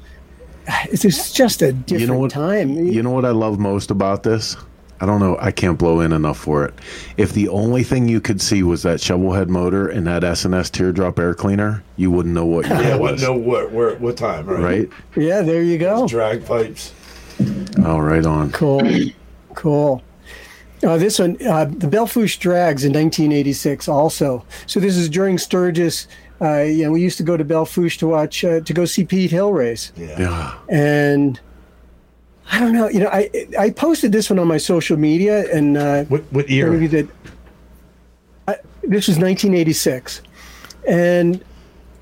[0.91, 2.31] it's just- just a different You know what?
[2.31, 2.69] time.
[2.85, 4.55] You know what I love most about this?
[5.01, 5.37] I don't know.
[5.39, 6.73] I can't blow in enough for it.
[7.17, 11.17] If the only thing you could see was that shovelhead motor and that S&S teardrop
[11.19, 13.21] air cleaner, you wouldn't know what year Yeah, it we was.
[13.21, 14.59] know what where what time, right?
[14.61, 14.89] Right?
[15.15, 16.07] yeah, there you go.
[16.07, 16.93] Drag pipes.
[17.83, 18.51] Oh, right on.
[18.51, 18.81] Cool,
[19.55, 20.03] cool.
[20.83, 24.45] Uh, this one, uh, the Belle Fourche Drags in 1986, also.
[24.65, 26.07] So this is during Sturgis.
[26.41, 28.85] Uh, you know, we used to go to Belle Fourche to watch uh, to go
[28.85, 30.19] see Pete Hill race, Yeah.
[30.19, 30.53] Yeah.
[30.69, 31.39] and
[32.51, 32.89] I don't know.
[32.89, 36.45] You know, I I posted this one on my social media, and uh, What what
[36.47, 37.07] maybe year?
[38.47, 40.21] I, this was 1986,
[40.87, 41.43] and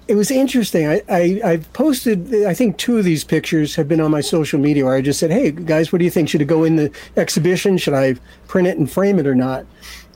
[0.07, 0.87] it was interesting.
[0.87, 2.45] I, I I posted.
[2.45, 5.19] I think two of these pictures have been on my social media where I just
[5.19, 6.29] said, "Hey guys, what do you think?
[6.29, 7.77] Should it go in the exhibition?
[7.77, 8.15] Should I
[8.47, 9.65] print it and frame it or not?"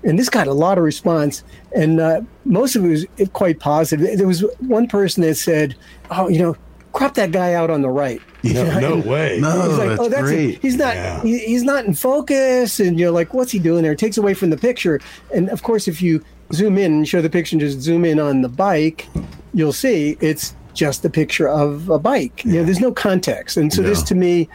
[0.04, 1.44] And this got a lot of response,
[1.76, 4.18] and uh, most of it was quite positive.
[4.18, 5.76] There was one person that said,
[6.10, 6.56] "Oh, you know,
[6.94, 9.38] crop that guy out on the right." No, no way.
[9.40, 10.36] No, He's like, that's, oh, that's it.
[10.36, 10.62] great.
[10.62, 10.96] He's not.
[10.96, 11.22] Yeah.
[11.22, 13.92] He, he's not in focus, and you're like, what's he doing there?
[13.92, 15.00] It takes away from the picture.
[15.34, 16.24] And of course, if you
[16.54, 19.08] zoom in and show the picture, and just zoom in on the bike,
[19.54, 22.44] you'll see it's just a picture of a bike.
[22.46, 24.50] You know, there's no context, and so this to me,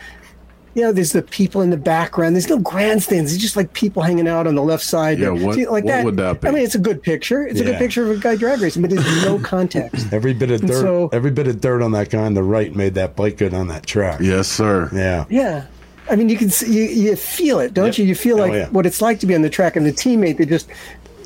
[0.76, 2.36] you know, there's the people in the background.
[2.36, 3.32] There's no grandstands.
[3.32, 5.18] It's just like people hanging out on the left side.
[5.18, 5.34] Yeah, there.
[5.46, 6.48] what- See, like what that, would that be?
[6.48, 7.46] I mean, it's a good picture.
[7.46, 10.12] It's a good picture of a guy drag racing, but there's no context.
[10.12, 12.74] Every bit of dirt, so- every bit of dirt on that guy on the right
[12.76, 14.20] made that bike good on that track.
[14.20, 14.90] Yes, sir.
[14.92, 15.24] Yeah.
[15.30, 15.64] Yeah.
[16.10, 18.02] I mean, you can see, you, you feel it, don't Yeah.
[18.04, 18.08] you?
[18.10, 18.68] You feel Oh, like yeah.
[18.68, 20.68] what it's like to be on the track and the teammate that just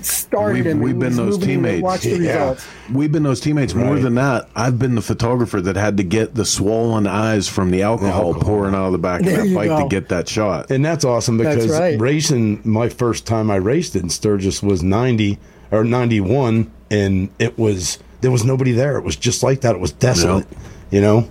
[0.04, 0.80] started We've- him.
[0.80, 2.02] we've been those moving him to teammates.
[2.04, 2.54] The Yeah.
[2.92, 3.74] We've been those teammates.
[3.74, 4.02] More Right.
[4.02, 7.82] than that, I've been the photographer that had to get the swollen eyes from the
[7.82, 8.42] alcohol, alcohol.
[8.42, 9.82] pouring out of the back There of that bike go.
[9.82, 10.70] to get that shot.
[10.70, 12.00] And that's awesome That's because right.
[12.00, 15.38] racing, my first time I raced in Sturgis was 90
[15.70, 18.96] or 91, and it was, there was nobody there.
[18.98, 19.74] It was just like that.
[19.76, 20.46] It was desolate,
[20.90, 21.28] you know?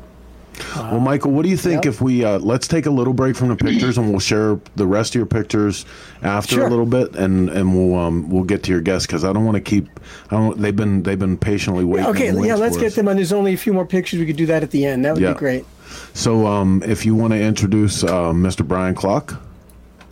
[0.76, 1.94] Well, Michael, what do you think Yep.
[1.94, 4.86] if we uh, let's take a little break from the pictures and we'll share the
[4.88, 5.86] rest of your pictures
[6.22, 6.68] after Sure.
[6.68, 9.46] a little bit, and and we'll um, we'll get to your guests because I don't
[9.46, 9.88] want to keep.
[10.32, 10.60] I don't.
[10.62, 12.10] They've been they've been patiently waiting.
[12.10, 12.96] Okay, yeah, let's get us.
[12.96, 13.16] them on.
[13.16, 14.20] There's only a few more pictures.
[14.20, 15.06] We could do that at the end.
[15.06, 15.34] That would Yeah.
[15.34, 15.66] be great.
[16.14, 18.68] So, um, if you want to introduce uh, Mr.
[18.68, 19.42] Brian Klock,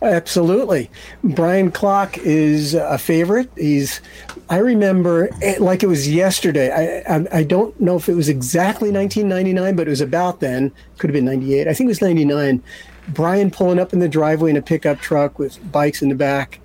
[0.00, 0.90] Absolutely.
[1.24, 3.50] Brian Klock is a favorite.
[3.56, 4.00] He's,
[4.48, 6.70] I remember it like it was yesterday.
[6.70, 10.72] I, I, I don't know if it was exactly 1999, but it was about then.
[10.98, 11.66] Could have been 98.
[11.66, 12.62] I think it was 99.
[13.08, 16.60] Brian pulling up in the driveway in a pickup truck with bikes in the back.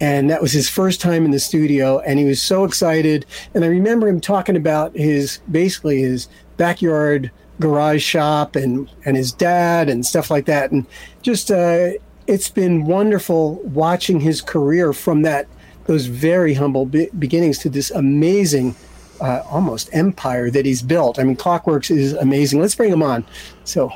[0.00, 1.98] And that was his first time in the studio.
[2.00, 3.26] And he was so excited.
[3.54, 9.32] And I remember him talking about his, basically his backyard garage shop and, and his
[9.32, 10.70] dad and stuff like that.
[10.70, 10.86] And
[11.22, 11.92] just, uh,
[12.26, 15.46] it's been wonderful watching his career from that
[15.86, 18.74] those very humble be- beginnings to this amazing
[19.20, 21.18] uh, almost empire that he's built.
[21.18, 22.60] I mean, Klock Werks is amazing.
[22.60, 23.24] Let's bring him on.
[23.64, 23.92] So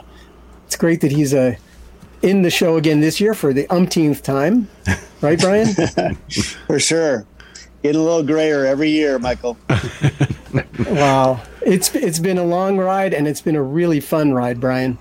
[0.66, 1.56] it's great that he's uh,
[2.22, 4.68] in the show again this year for the umpteenth time,
[5.20, 5.68] right, Brian?
[6.66, 7.26] For sure.
[7.82, 9.56] Getting a little grayer every year, Michael.
[10.86, 14.98] wow, it's it's been a long ride and it's been a really fun ride, Brian.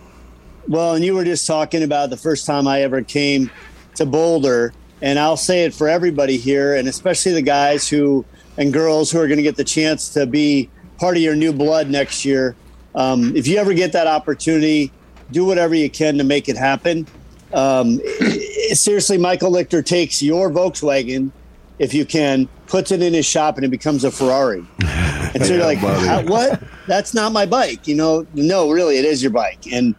[0.70, 3.50] Well, and you were just talking about the first time I ever came
[3.96, 8.24] to Boulder, and I'll say it for everybody here, and especially the guys who
[8.56, 11.52] and girls who are going to get the chance to be part of your new
[11.52, 12.56] blood next year.
[12.94, 14.92] Um, if you ever get that opportunity,
[15.32, 17.08] do whatever you can to make it happen.
[17.52, 18.00] Um,
[18.72, 21.32] seriously, Michael Lichter takes your Volkswagen,
[21.80, 24.66] if you can, puts it in his shop, and it becomes a Ferrari.
[25.32, 25.80] And so you're like,
[26.28, 26.60] what?
[26.88, 27.88] That's not my bike.
[27.88, 29.72] You know, no, really, it is your bike.
[29.72, 29.94] And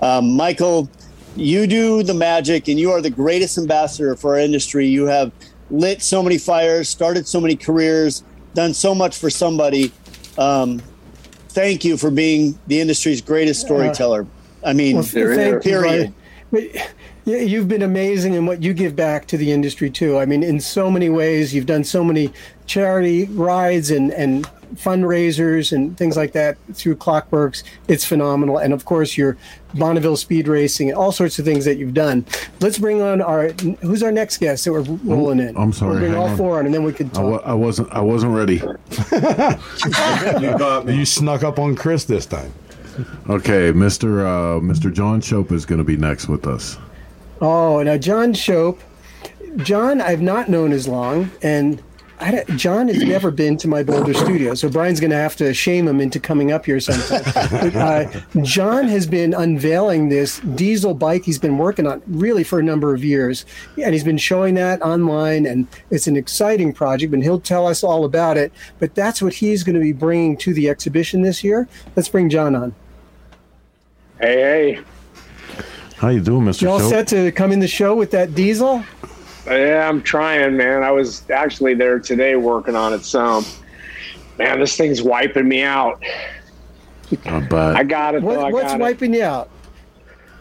[0.00, 0.88] um, Michael,
[1.36, 4.86] you do the magic, and you are the greatest ambassador for our industry.
[4.86, 5.32] You have
[5.70, 8.22] lit so many fires, started so many careers,
[8.54, 9.92] done so much for somebody.
[10.38, 10.82] Um,
[11.50, 14.26] thank you for being the industry's greatest storyteller.
[14.64, 16.14] I mean, Well, you, period.
[16.50, 16.88] But yeah,
[17.26, 20.18] you've been amazing in what you give back to the industry too.
[20.18, 22.32] I mean, in so many ways, you've done so many
[22.66, 27.62] charity rides and and fundraisers and things like that through Klock Werks.
[27.86, 29.36] It's phenomenal, and of course, your
[29.74, 32.24] Bonneville Speed Racing and all sorts of things that you've done.
[32.60, 33.50] Let's bring on our
[33.82, 35.56] who's our next guest that we're rolling in.
[35.56, 36.36] I'm sorry, We'll bring all on.
[36.36, 37.08] four on, and then we could.
[37.16, 37.42] I, talk.
[37.44, 37.92] I wasn't.
[37.92, 38.60] I wasn't ready.
[40.86, 42.52] You snuck up on Chris this time.
[43.28, 44.24] Okay, Mr.
[44.24, 44.92] Uh, Mr.
[44.92, 46.78] John Shope is going to be next with us.
[47.40, 48.80] Oh, now John Shope.
[49.58, 51.82] John, I've not known as long, and
[52.20, 55.36] I don't- John has never been to my Boulder studio, so Brian's going to have
[55.36, 57.22] to shame him into coming up here sometime.
[57.50, 58.06] but, uh,
[58.42, 62.94] John has been unveiling this diesel bike he's been working on really for a number
[62.94, 63.44] of years,
[63.82, 67.82] and he's been showing that online, and it's an exciting project, and he'll tell us
[67.84, 68.52] all about it.
[68.78, 71.68] But that's what he's going to be bringing to the exhibition this year.
[71.96, 72.74] Let's bring John on.
[74.20, 74.36] Hey,
[74.74, 74.80] hey.
[75.98, 76.62] How you doing, Mr.
[76.62, 76.90] You all Shope?
[76.90, 78.84] set to come in the show with that diesel?
[79.46, 80.82] Yeah, I'm trying, man.
[80.82, 83.44] I was actually there today working on it some.
[84.38, 86.02] Man, this thing's wiping me out.
[87.24, 87.76] I bet.
[87.76, 88.22] I got it.
[88.22, 88.30] though.
[88.30, 88.82] I What, what's got it.
[88.82, 89.48] wiping you out?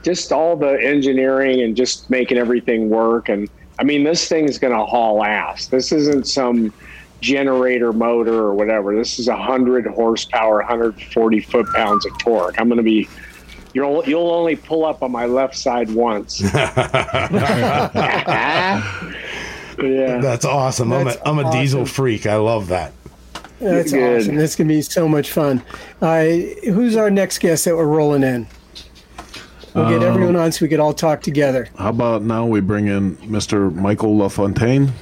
[0.04, 3.30] Just all the engineering and just making everything work.
[3.30, 5.68] And I mean, this thing's going to haul ass.
[5.68, 6.74] This isn't some
[7.22, 8.96] generator motor or whatever.
[8.96, 12.60] This is 100 horsepower, 140 foot pounds of torque.
[12.60, 13.08] I'm going to be.
[13.76, 16.40] You'll, you'll only pull up on my left side once.
[16.54, 16.80] yeah.
[19.78, 20.88] That's awesome.
[20.88, 22.26] That's I'm a, I'm a diesel freak.
[22.26, 22.94] I love that.
[23.60, 24.22] That's Good.
[24.22, 24.36] awesome.
[24.36, 25.62] This can be so much fun.
[26.02, 26.24] Uh,
[26.64, 28.48] who's our next guest that we're rolling in?
[29.74, 31.68] We'll get everyone on so we could all talk together.
[31.78, 33.76] How about now we bring in Mr.
[33.76, 34.94] Michael LaFontaine?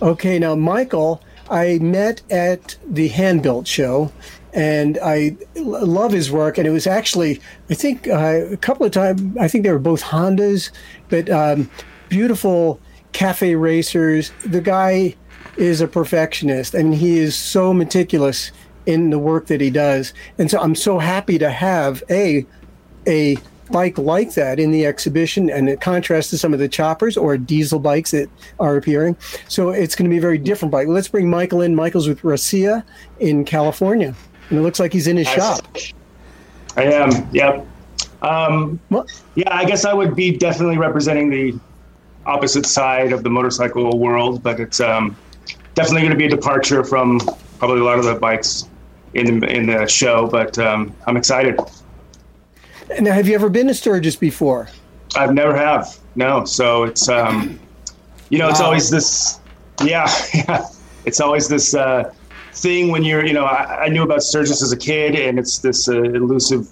[0.00, 4.10] Okay, now Michael, I met at the Handbuilt show,
[4.52, 6.58] and I love his work.
[6.58, 9.36] And it was actually, I think, uh, a couple of times.
[9.38, 10.70] I think they were both Hondas,
[11.08, 11.70] but um,
[12.08, 12.80] beautiful
[13.12, 14.32] cafe racers.
[14.44, 15.16] The guy
[15.56, 18.52] is a perfectionist, and he is so meticulous
[18.86, 20.12] in the work that he does.
[20.38, 22.46] And so I'm so happy to have a
[23.06, 23.36] a
[23.70, 27.38] bike like that in the exhibition and it contrasts to some of the choppers or
[27.38, 28.28] diesel bikes that
[28.60, 29.16] are appearing.
[29.48, 30.88] So it's going to be a very different bike.
[30.88, 31.74] Let's bring Michael in.
[31.74, 32.84] Michael's with Racia
[33.18, 34.14] in California.
[34.50, 35.66] And it looks like he's in his shop.
[36.76, 37.28] I am.
[37.32, 37.66] Yep.
[38.22, 38.80] Um,
[39.34, 41.58] yeah, I guess I would be definitely representing the
[42.26, 45.16] opposite side of the motorcycle world, but it's um,
[45.74, 47.20] definitely going to be a departure from
[47.58, 48.68] probably a lot of the bikes
[49.14, 50.26] in the, in the show.
[50.28, 51.58] But um, I'm excited.
[53.00, 54.68] Now, have you ever been to Sturgis before?
[55.16, 57.58] I've never have no, so it's um,
[58.30, 58.66] you know, it's Wow.
[58.66, 59.40] always this.
[59.82, 60.66] Yeah, yeah.
[61.04, 62.12] It's always this uh,
[62.54, 65.58] thing when you're, you know, I, I knew about Sturgis as a kid, and it's
[65.58, 66.68] this uh, elusive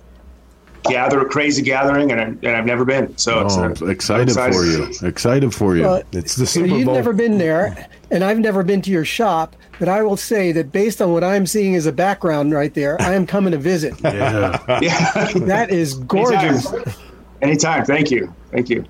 [0.85, 3.17] gather, crazy gathering, and, I, and I've never been.
[3.19, 4.55] So it's, Oh, uh, excited, excited.
[4.55, 5.09] for you.
[5.09, 5.83] Excited for you.
[5.83, 6.95] Well, It's the So Super you've Bowl.
[6.95, 9.57] never been there, and I've never been to your shop.
[9.79, 13.01] But I will say that based on what I'm seeing as a background right there,
[13.01, 13.95] I am coming to visit.
[14.05, 14.59] yeah.
[14.83, 15.29] yeah.
[15.47, 16.67] That is gorgeous.
[16.71, 16.95] Anytime.
[17.41, 17.85] Anytime.
[17.87, 18.35] Thank you.
[18.51, 18.85] Thank you.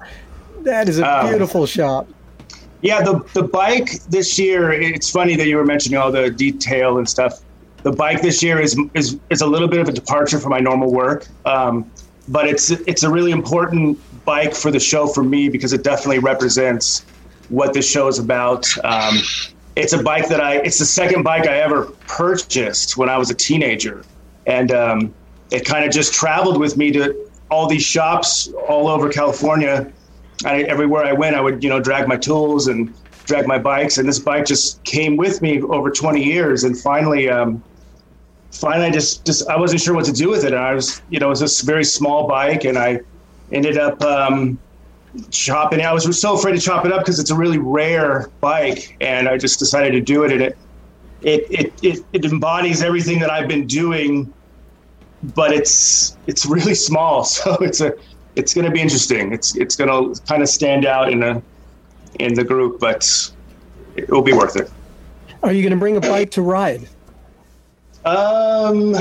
[0.62, 2.08] That is a Um, beautiful shop.
[2.82, 4.72] Yeah, the the bike this year.
[4.72, 7.40] It's funny that you were mentioning all the detail and stuff.
[7.82, 10.60] The bike this year is is is a little bit of a departure from my
[10.60, 11.90] normal work, um,
[12.28, 16.18] but it's it's a really important bike for the show for me because it definitely
[16.18, 17.04] represents
[17.48, 18.66] what the show is about.
[18.84, 19.18] Um,
[19.76, 20.56] it's a bike that I.
[20.56, 24.04] It's the second bike I ever purchased when I was a teenager,
[24.46, 25.14] and um,
[25.50, 29.92] it kind of just traveled with me to all these shops all over California.
[30.44, 32.92] I, everywhere I went, I would, you know, drag my tools and
[33.26, 36.64] drag my bikes, and this bike just came with me over 20 years.
[36.64, 37.62] And finally, um,
[38.50, 40.52] finally, I just, just I wasn't sure what to do with it.
[40.52, 43.00] And I was, you know, it was this very small bike, and I
[43.52, 44.58] ended up um,
[45.30, 45.80] chopping.
[45.80, 45.84] it.
[45.84, 49.28] I was so afraid to chop it up because it's a really rare bike, and
[49.28, 50.32] I just decided to do it.
[50.32, 50.58] And it,
[51.22, 54.32] it, it, it, it embodies everything that I've been doing,
[55.34, 57.24] but it's, it's really small.
[57.24, 57.92] So it's a,
[58.40, 59.32] it's going to be interesting.
[59.32, 61.42] It's it's going to kind of stand out in a
[62.18, 63.02] in the group, but
[63.96, 64.70] it will be worth it.
[65.42, 66.88] Are you going to bring a bike to ride?
[68.04, 68.96] Um,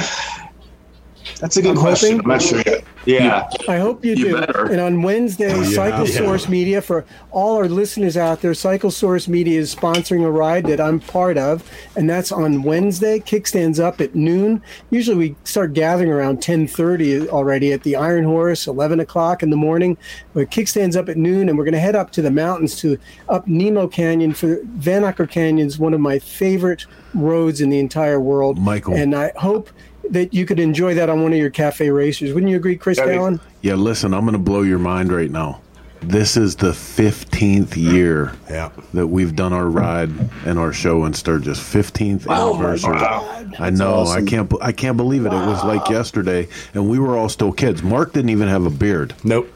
[1.39, 2.11] that's a good I'm question.
[2.17, 2.83] hoping- I'm not sure yet.
[3.05, 3.49] Yeah.
[3.67, 4.37] I hope you, You do.
[4.39, 4.65] better.
[4.65, 6.17] And on Wednesday, Cycle yeah.
[6.17, 10.65] Source Media, for all our listeners out there, Cycle Source Media is sponsoring a ride
[10.65, 11.63] that I'm part of,
[11.95, 13.19] and that's on Wednesday.
[13.19, 14.61] Kickstands up at noon.
[14.91, 19.55] Usually we start gathering around 10:30 already at the Iron Horse, 11 o'clock in the
[19.57, 19.97] morning.
[20.33, 22.97] But kickstands up at noon, and we're going to head up to the mountains to
[23.29, 26.85] up Nemo Canyon for Vanocker Canyon is one of my favorite
[27.15, 28.59] roads in the entire world.
[28.59, 28.93] Michael.
[28.93, 29.69] and I hope.
[30.10, 32.34] That you could enjoy that on one of your cafe racers.
[32.34, 33.39] Wouldn't you agree, Chris That'd be- Allen?
[33.62, 35.62] Yeah, listen, I'm going to blow your mind right now.
[36.01, 38.70] This is the 15th year Yeah.
[38.93, 40.10] that we've done our ride
[40.45, 41.60] and our show in Sturgis.
[41.60, 42.95] 15th anniversary.
[43.60, 44.05] I know.
[44.05, 44.51] I can't.
[44.62, 45.34] I can't believe it.
[45.34, 47.84] It was like yesterday, and we were all still kids.
[47.84, 49.14] Mark didn't even have a beard.
[49.26, 49.51] Nope.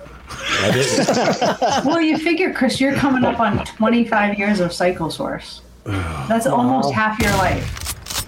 [0.61, 1.85] I didn't.
[1.85, 5.61] Well, you figure, Chris, you're coming up on 25 years of Cycle Source.
[5.85, 7.79] That's almost half your life.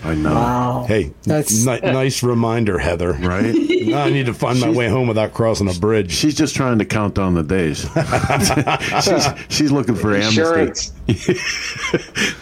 [0.06, 0.34] I know.
[0.34, 0.86] Wow.
[0.88, 3.14] hey, That's- ni- nice reminder, Heather.
[3.14, 3.56] Right?
[3.86, 6.12] Now I need to find my way home without crossing a bridge.
[6.12, 7.82] She's just trying to count down the days.
[9.04, 10.42] she's, she's looking for amnesty.
[10.42, 10.92] Insurance.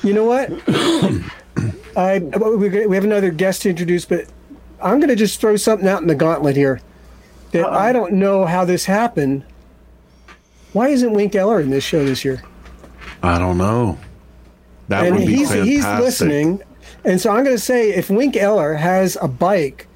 [0.03, 0.49] You know what?
[1.97, 4.25] I we're gonna- we have another guest to introduce, but
[4.81, 6.79] I'm going to just throw something out in the gauntlet here
[7.51, 9.43] that I don't know how this happened.
[10.71, 12.41] Why isn't Wink Eller in this show this year?
[13.21, 13.99] I don't know.
[14.87, 15.73] That and would be he's fantastic.
[15.73, 16.61] he's listening,
[17.05, 19.87] and so I'm going to say if Wink Eller has a bike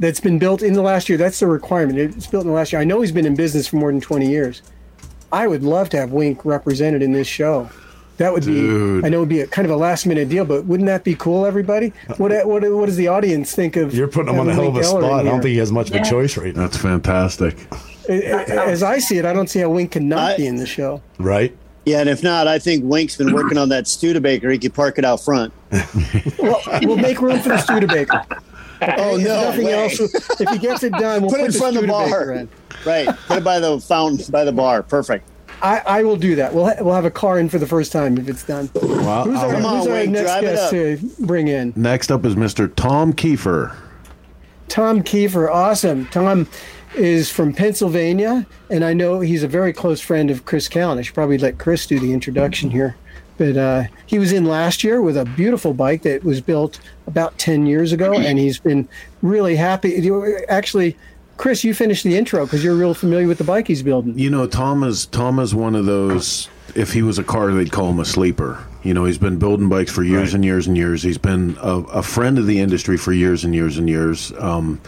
[0.00, 1.98] that's been built in the last year, that's the requirement.
[1.98, 2.80] It's built in the last year.
[2.80, 4.62] I know he's been in business for more than 20 years.
[5.32, 7.70] I would love to have Wink represented in this show.
[8.18, 9.02] That would Dude.
[9.02, 9.06] be.
[9.06, 11.02] I know it would be a kind of a last minute deal, but wouldn't that
[11.02, 11.92] be cool, everybody?
[12.18, 13.94] What uh, what what does the audience think of?
[13.94, 15.20] You're putting him on a hell of a Eller spot.
[15.20, 16.62] I don't think he has much of a choice right now.
[16.62, 17.56] That's fantastic.
[18.08, 20.66] As I see it, I don't see how Wink could not I- be in the
[20.66, 21.00] show.
[21.18, 21.56] Right?
[21.84, 24.48] Yeah, and if not, I think Wink's been working on that Studebaker.
[24.50, 25.52] He could park it out front.
[26.38, 28.24] Well, we'll make room for the Studebaker.
[28.98, 29.42] Oh If no!
[29.42, 29.84] nothing way.
[29.84, 30.00] else,
[30.40, 32.24] if he gets it done, we'll Put put, it in the front of the Studebaker
[32.26, 32.32] bar.
[32.32, 32.48] in.
[32.84, 33.16] Right.
[33.28, 34.82] Put it by the fountain, by the bar.
[34.82, 35.28] Perfect.
[35.62, 36.52] I, I will do that.
[36.52, 38.68] We'll ha- we'll have a car in for the first time if it's done.
[38.74, 41.72] Well, Who's our, Come on, our Wink, next guest to bring in?
[41.76, 42.72] next up is Mr.
[42.74, 43.76] Tom Kiefer.
[44.68, 46.06] Tom Kiefer, awesome.
[46.06, 46.48] Tom
[46.96, 50.98] is from Pennsylvania, and I know he's a very close friend of Chris Callen.
[50.98, 52.96] I should probably let Chris do the introduction here.
[53.38, 57.36] But uh, he was in last year with a beautiful bike that was built about
[57.38, 58.86] 10 years ago, and he's been
[59.22, 60.08] really happy.
[60.48, 60.96] Actually,
[61.38, 64.16] Chris, you finished the intro because you're real familiar with the bike he's building.
[64.18, 66.48] You know, Tom is Tom is one of those.
[66.76, 68.64] If he was a car, they'd call him a sleeper.
[68.82, 70.34] You know, he's been building bikes for years Right.
[70.34, 71.02] and years and years.
[71.02, 74.32] He's been a, a friend of the industry for years and years and years.
[74.38, 74.80] Um,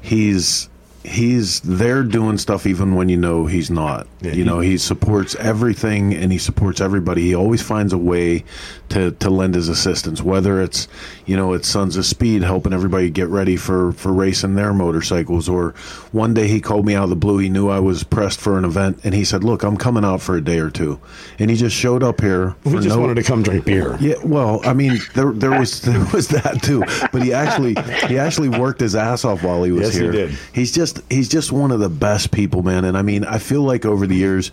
[0.00, 0.68] he's
[1.04, 4.06] he's there doing stuff even when you know he's not.
[4.20, 7.22] Yeah, you he- know, he supports everything and he supports everybody.
[7.22, 8.44] He always finds a way
[8.90, 10.88] to to lend his assistance, whether it's
[11.26, 15.48] you know it's Sons of Speed helping everybody get ready for for racing their motorcycles,
[15.48, 15.70] or
[16.12, 17.38] one day he called me out of the blue.
[17.38, 20.20] He knew I was pressed for an event, and he said, "Look, I'm coming out
[20.22, 20.98] for a day or two.
[21.38, 22.54] and he just showed up here.
[22.64, 23.96] We just no- wanted to come drink beer.
[24.00, 26.82] yeah, well, I mean, there there was there was that too,
[27.12, 27.74] but he actually
[28.08, 30.12] he actually worked his ass off while he was Yes, he here.
[30.12, 30.38] did.
[30.52, 32.84] He's just he's just one of the best people, man.
[32.84, 34.50] And I mean, I feel like over the years,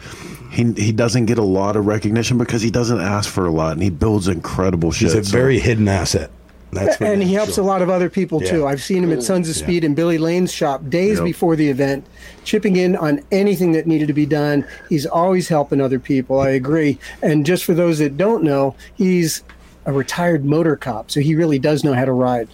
[0.52, 3.74] he he doesn't get a lot of recognition because he doesn't ask for a lot,
[3.74, 5.12] and he builds incredible shit.
[5.12, 6.30] He's a So- very hidden asset.
[6.72, 7.64] That's and he helps sure.
[7.64, 8.68] a lot of other people too.
[8.68, 11.24] I've seen him at Sons of Speed and Billy Lane's shop days Yep.
[11.26, 12.06] before the event,
[12.44, 14.66] chipping in on anything that needed to be done.
[14.90, 16.40] He's always helping other people.
[16.42, 16.98] I agree.
[17.22, 19.42] And just for those that don't know, he's
[19.86, 22.50] a retired motor cop, so he really does know how to ride.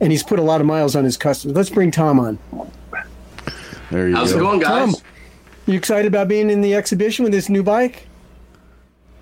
[0.00, 1.56] And he's put a lot of miles on his customers.
[1.56, 2.38] Let's bring Tom on.
[3.94, 4.38] There you How's go.
[4.38, 4.94] it going, guys?
[4.94, 5.02] Tom,
[5.66, 8.08] you excited about being in the exhibition with this new bike?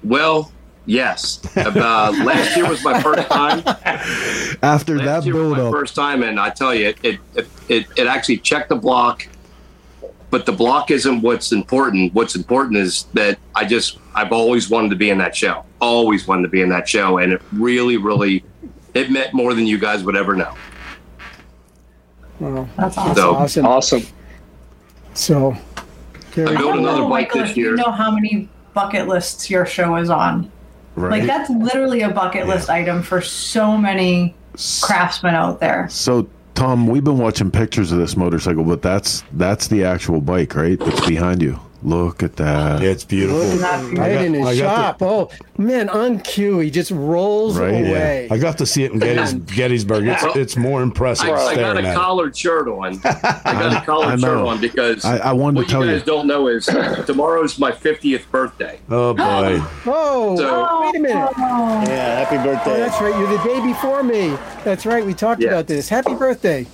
[0.02, 0.50] Well,
[0.86, 1.40] yes.
[1.56, 1.70] Uh,
[2.24, 3.62] last year was my first time.
[4.62, 8.06] After Last that build up, first time, and I tell you, it it, it it
[8.06, 9.28] actually checked the block.
[10.30, 12.14] But the block isn't what's important.
[12.14, 15.66] What's important is that I just I've always wanted to be in that show.
[15.80, 18.42] Always wanted to be in that show, and it really, really,
[18.94, 20.54] it meant more than you guys would ever know.
[22.40, 23.14] Well, That's awesome.
[23.14, 23.66] So awesome.
[23.66, 24.02] Awesome.
[25.14, 25.56] So,
[26.30, 29.08] very I I built another know, bike Michael, this if you know how many bucket
[29.08, 30.50] lists your show is on.
[30.94, 31.18] right?
[31.18, 34.34] Like that's literally a bucket list item for so many
[34.82, 35.88] craftsmen out there.
[35.88, 40.54] so, Tom, we've been watching pictures of this motorcycle, but that's that's the actual bike,
[40.54, 40.78] right?
[40.78, 41.58] That's behind you.
[41.84, 42.80] Look at that.
[42.82, 43.40] Yeah, It's beautiful.
[43.98, 45.02] Right in his I got shop.
[45.02, 47.90] Oh man, on cue, he just rolls Right, yeah.
[47.90, 48.28] away.
[48.30, 50.06] I got to see it in Gettys, Gettysburg.
[50.06, 53.00] It's it's more impressive I, I got a collared shirt on.
[53.04, 55.96] I got a collared shirt on because I- I wanted to tell you you.
[55.98, 56.66] guys don't know is
[57.06, 58.78] tomorrow's my 50th birthday.
[58.88, 59.60] Oh boy.
[59.86, 61.28] Oh, So- wait a minute.
[61.36, 62.70] Oh, Yeah, happy birthday.
[62.72, 63.18] Oh, that's right.
[63.18, 64.36] You're the day before me.
[64.64, 65.04] That's right.
[65.04, 65.48] We talked Yeah.
[65.48, 65.88] about this.
[65.88, 66.66] Happy birthday.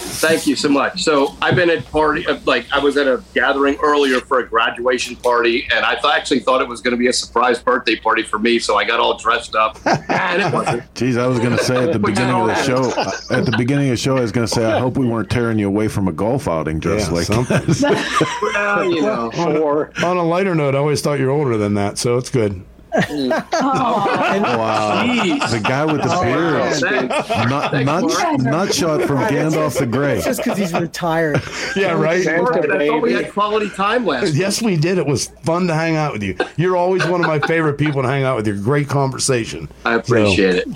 [0.00, 1.02] Thank you so much.
[1.02, 4.46] So I've been at party, uh, like I was at a gathering earlier for a
[4.48, 7.96] graduation party, and I th- actually thought it was going to be a surprise birthday
[7.96, 8.58] party for me.
[8.58, 10.92] So I got all dressed up, and it wasn't.
[10.94, 13.54] Jeez, I was going to say at the beginning of the show, uh, at the
[13.56, 15.68] beginning of the show, I was going to say, I hope we weren't tearing you
[15.68, 17.56] away from a golf outing dressed Yeah, like something.
[17.66, 18.40] that.
[18.60, 19.30] Well, you know,
[19.62, 22.62] or On a lighter note, I always thought you're older than that, so it's good.
[22.92, 23.28] Oh.
[23.52, 25.04] Wow.
[25.50, 27.48] The guy with the oh, beard.
[27.48, 30.20] Nut, nut, nut shot from Gandalf the Grey.
[30.20, 31.40] Just because he's retired.
[31.76, 32.26] Yeah, right.
[32.26, 34.34] I thought we had quality time last.
[34.34, 34.98] Yes, we did.
[34.98, 36.36] It was fun to hang out with you.
[36.56, 38.46] You're always one of my favorite people to hang out with.
[38.46, 39.68] Your great conversation.
[39.84, 40.68] I appreciate it.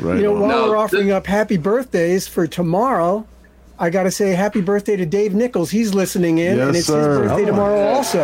[0.00, 0.40] Right You know, on.
[0.42, 3.26] while No, we're offering up happy birthdays for tomorrow,
[3.78, 5.70] I got to say happy birthday to Dave Nichols.
[5.70, 7.22] He's listening in, and it's sir.
[7.22, 7.96] his birthday Oh, tomorrow yeah.
[7.96, 8.18] also.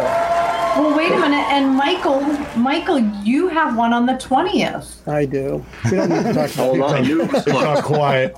[0.77, 1.47] Well, wait a minute.
[1.53, 2.21] And Michael,
[2.57, 5.07] Michael, you have one on the 20th.
[5.07, 5.65] I do.
[5.85, 8.37] We don't need to talk about Hold on, you It's not quiet.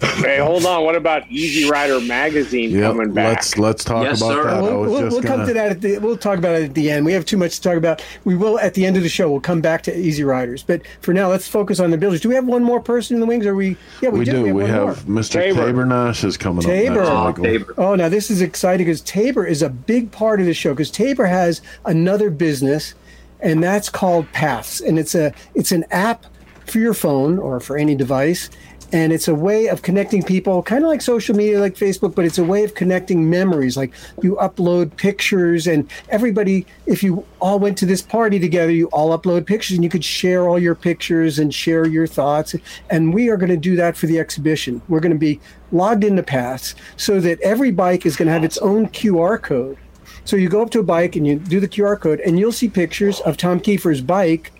[0.00, 0.84] Hey, hold on.
[0.84, 3.36] What about Easy Rider magazine Yep, coming back?
[3.36, 4.44] let's let's talk Yes, about sir.
[4.44, 4.54] that.
[4.54, 5.98] I We'll, we'll, we'll come gonna, to that at the.
[5.98, 7.04] We'll talk about it at the end.
[7.04, 8.02] We have too much to talk about.
[8.24, 9.30] We will at the end of the show.
[9.30, 12.20] We'll come back to Easy Riders, but for now, let's focus on the builders.
[12.22, 13.44] Do we have one more person in the wings?
[13.44, 13.76] Or we?
[14.00, 14.42] Yeah, we, We do.
[14.44, 15.22] We one have more.
[15.22, 15.32] Mr.
[15.32, 15.66] Tabor.
[15.66, 17.02] Tabor Nash is coming Tabor.
[17.02, 17.40] up next.
[17.40, 17.74] Oh, Tabor.
[17.76, 20.90] Oh, now this is exciting because Tabor is a big part of the show because
[20.90, 22.94] Tabor has another business,
[23.40, 26.24] and that's called Paths, and it's a it's an app
[26.66, 28.48] for your phone or for any device,
[28.92, 32.24] and it's a way of connecting people, kind of like social media, like Facebook, but
[32.24, 33.76] it's a way of connecting memories.
[33.76, 38.86] Like you upload pictures, and everybody, if you all went to this party together, you
[38.88, 42.54] all upload pictures, and you could share all your pictures and share your thoughts.
[42.90, 44.82] And we are going to do that for the exhibition.
[44.88, 45.40] We're going to be
[45.72, 49.78] logged into Paths so that every bike is going to have its own QR code.
[50.24, 52.52] So you go up to a bike and you do the QR code, and you'll
[52.52, 54.52] see pictures of Tom Kiefer's bike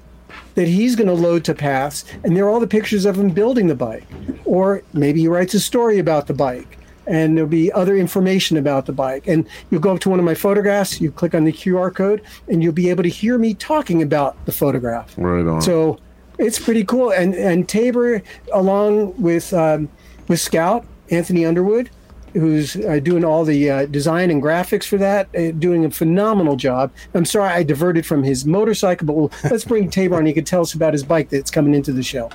[0.54, 3.30] that he's going to load to Paths, and there are all the pictures of him
[3.30, 4.04] building the bike.
[4.44, 8.86] Or maybe he writes a story about the bike, and there'll be other information about
[8.86, 9.26] the bike.
[9.26, 12.22] And you'll go up to one of my photographs, you click on the QR code,
[12.48, 15.14] and you'll be able to hear me talking about the photograph.
[15.16, 15.62] Right on.
[15.62, 15.98] So
[16.38, 17.10] it's pretty cool.
[17.12, 18.22] And and Tabor,
[18.52, 19.88] along with um,
[20.28, 21.90] with Scout Anthony Underwood,
[22.32, 26.56] who's uh, doing all the uh, design and graphics for that, uh, doing a phenomenal
[26.56, 26.92] job.
[27.14, 30.26] I'm sorry I diverted from his motorcycle, but we'll, let's bring Tabor on.
[30.26, 32.30] He can tell us about his bike that's coming into the show.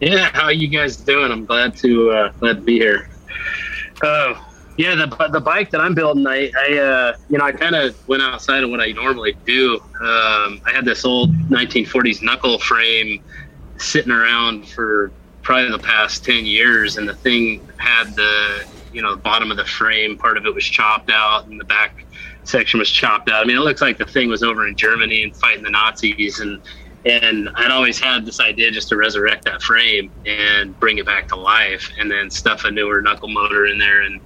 [0.00, 1.30] Yeah, how you guys doing?
[1.30, 3.08] I'm glad to uh, glad to be here.
[4.02, 4.34] Uh,
[4.76, 8.08] yeah, the the bike that I'm building, I, I uh, you know I kind of
[8.08, 9.74] went outside of what I normally do.
[10.00, 13.22] Um, I had this old 1940s knuckle frame
[13.76, 19.14] sitting around for probably the past 10 years, and the thing had the you know
[19.14, 22.06] the bottom of the frame part of it was chopped out, and the back
[22.44, 23.42] section was chopped out.
[23.42, 26.40] I mean, it looks like the thing was over in Germany and fighting the Nazis,
[26.40, 26.60] and
[27.04, 31.28] and I'd always had this idea just to resurrect that frame and bring it back
[31.28, 34.20] to life, and then stuff a newer knuckle motor in there and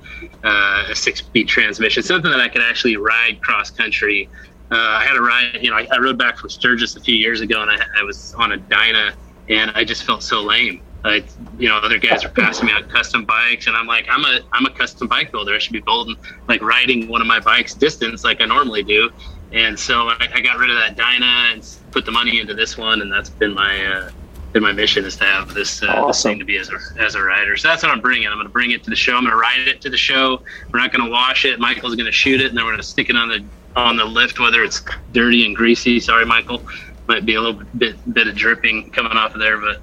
[0.45, 4.29] uh, a six-speed transmission, something that I could actually ride cross country.
[4.71, 7.15] Uh, I had a ride, you know, I, I rode back from Sturgis a few
[7.15, 9.15] years ago, and I, I was on a Dyna,
[9.49, 10.83] and I just felt so lame.
[11.07, 11.27] Like,
[11.57, 14.41] you know, other guys are passing me on custom bikes, and I'm like, I'm a
[14.51, 15.55] I'm a custom bike builder.
[15.55, 16.17] I should be building
[16.49, 19.11] like riding one of my bikes distance like I normally do.
[19.53, 22.77] And so I, I got rid of that Dyna and put the money into this
[22.77, 24.11] one, and that's been my uh,
[24.53, 27.15] been my mission is to have this, uh, this thing to be as a, as
[27.15, 27.57] a rider.
[27.57, 28.27] So that's what I'm bringing.
[28.27, 29.15] I'm going to bring it to the show.
[29.15, 30.43] I'm going to ride it to the show.
[30.73, 31.61] We're not going to wash it.
[31.61, 33.45] Michael's going to shoot it, and then we're going to stick it on the
[33.77, 34.83] on the lift, whether it's
[35.13, 36.01] dirty and greasy.
[36.01, 36.63] Sorry, Michael.
[37.07, 39.81] Might be a little bit bit of dripping coming off of there, but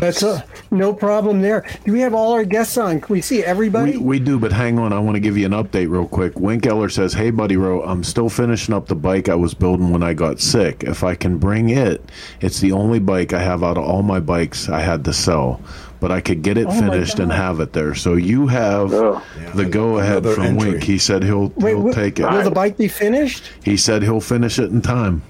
[0.00, 1.66] That's a, no problem there.
[1.84, 3.00] Do we have all our guests on?
[3.00, 3.92] Can we see everybody?
[3.92, 4.92] We, we do, but hang on.
[4.92, 6.38] I want to give you an update real quick.
[6.40, 9.90] Wink Eller says, Hey, Buddy Row, I'm still finishing up the bike I was building
[9.90, 10.82] when I got sick.
[10.84, 12.02] If I can bring it,
[12.40, 15.60] it's the only bike I have out of all my bikes I had to sell.
[16.00, 17.94] But I could get it Oh finished and have it there.
[17.94, 19.22] So you have Oh.
[19.54, 20.70] the go ahead from entry.
[20.72, 20.82] Wink.
[20.82, 22.22] He said he'll, Wait, he'll wi- take it.
[22.30, 23.50] will the bike be finished?
[23.62, 25.20] He said he'll finish it in time.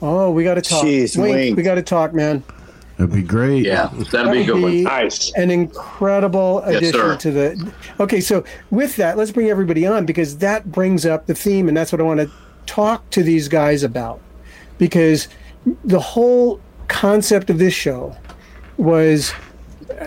[0.00, 0.84] Oh, we got to talk.
[0.84, 1.56] Jeez, Wink, Wink.
[1.56, 2.42] we got to talk, man.
[3.02, 3.64] It'd be great.
[3.64, 4.82] Yeah, that'd be a good one.
[4.84, 5.32] Nice.
[5.32, 7.16] an incredible addition sir.
[7.16, 7.72] to the.
[7.98, 11.76] Okay, so with that, let's bring everybody on because that brings up the theme, and
[11.76, 12.30] that's what I want to
[12.66, 14.20] talk to these guys about.
[14.78, 15.26] Because
[15.84, 18.16] the whole concept of this show
[18.76, 19.32] was,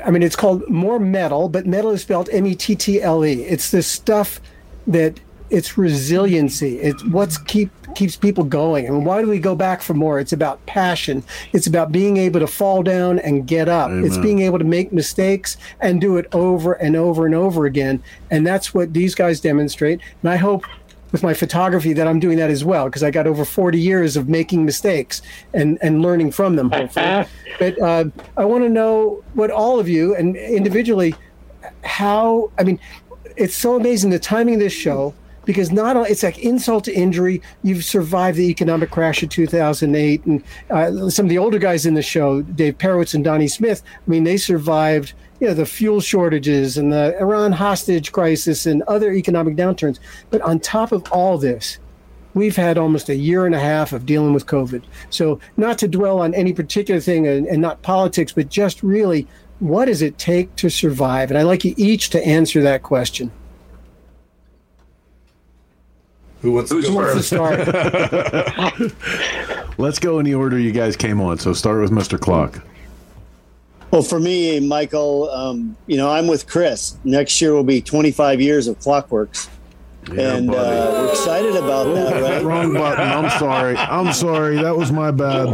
[0.05, 3.25] I mean, it's called more metal, but metal is spelled M E T T L
[3.25, 3.43] E.
[3.43, 4.39] It's the stuff
[4.87, 5.19] that
[5.55, 6.79] It's resiliency.
[6.79, 8.85] It's what's keep keeps people going.
[8.87, 10.19] And why do we go back for more?
[10.19, 11.23] It's about passion.
[11.53, 13.89] It's about being able to fall down and get up.
[13.89, 14.03] Amen.
[14.03, 18.03] It's being able to make mistakes and do it over and over and over again.
[18.29, 20.01] And that's what these guys demonstrate.
[20.21, 20.65] And I hope
[21.13, 24.17] with my photography that I'm doing that as well because I got over 40 years
[24.17, 25.21] of making mistakes
[25.53, 27.25] and, and learning from them, hopefully.
[27.59, 31.15] but uh, I want to know what all of you and individually,
[31.85, 32.77] how, I mean,
[33.37, 35.13] it's so amazing the timing of this show
[35.45, 37.41] because not only it's like insult to injury.
[37.63, 41.93] You've survived the economic crash of 2008, and uh, some of the older guys in
[41.93, 43.83] the show, Dave Perewitz and Donnie Smith.
[43.85, 48.81] I mean, they survived you know the fuel shortages and the Iran hostage crisis and
[48.83, 49.99] other economic downturns.
[50.29, 51.77] But on top of all this,
[52.33, 54.83] we've had almost a year and a half of dealing with COVID.
[55.09, 59.27] So not to dwell on any particular thing and, and not politics, but just really
[59.59, 61.31] what does it take to survive?
[61.31, 63.31] And I'd like you each to answer that question.
[66.45, 68.77] Who wants to go Who wants to first?
[68.77, 68.91] start?
[69.79, 71.39] Let's go in the order you guys came on.
[71.39, 72.19] So start with Mr.
[72.19, 72.61] Klock.
[73.89, 76.97] Well, for me, Michael, um, you know, I'm with Chris.
[77.03, 79.49] Next year will be 25 years of Klock Werks.
[80.13, 82.43] Yeah, and uh, we're excited about that, right?
[82.43, 83.07] Wrong button.
[83.07, 83.75] I'm sorry.
[83.75, 84.57] I'm sorry.
[84.57, 85.47] That was my bad.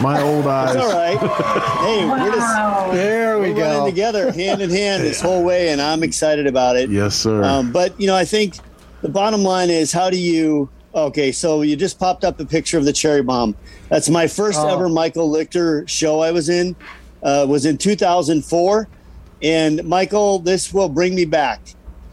[0.00, 0.76] My old eyes.
[0.76, 1.18] It's all right.
[1.18, 5.80] Hey, we're just There we we're running together hand in hand this whole way, and
[5.80, 6.90] I'm excited about it.
[6.90, 7.42] Yes, sir.
[7.42, 8.54] Um, but you know, I think
[9.02, 10.68] the bottom line is how do you?
[10.94, 13.54] Okay, so you just popped up a picture of the cherry bomb.
[13.88, 14.68] That's my first Oh.
[14.68, 16.74] ever Michael Lichter show I was in.
[17.22, 18.88] Uh, was in 2004,
[19.42, 21.60] and Michael, this will bring me back.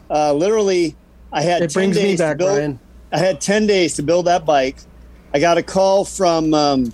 [0.10, 0.96] Uh, literally,
[1.32, 2.56] I had It 10 brings me days to back, build.
[2.56, 2.80] Brian.
[3.12, 4.78] I had 10 days to build that bike.
[5.34, 6.92] I got a call from, um,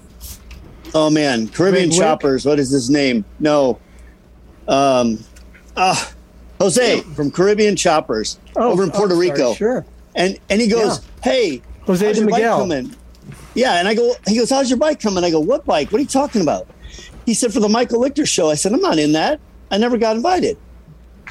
[0.93, 1.97] oh man, Caribbean Wick?
[1.99, 2.45] Choppers.
[2.45, 3.23] What is his name?
[3.39, 3.79] No.
[4.67, 5.19] Um,
[5.77, 6.11] ah,
[6.61, 9.53] Jose from Caribbean Choppers oh, over in oh, Puerto sorry, Rico.
[9.53, 9.85] Sure.
[10.15, 12.59] And, and he goes, Hey, Jose how's de your bike Miguel.
[12.59, 12.95] coming?
[13.55, 13.79] Yeah.
[13.79, 15.23] And I go, he goes, how's your bike coming?
[15.23, 15.91] I go, what bike?
[15.91, 16.67] What are you talking about?
[17.25, 18.49] He said, for the Michael Lichter show.
[18.49, 19.39] I said, I'm not in that.
[19.69, 20.57] I never got invited.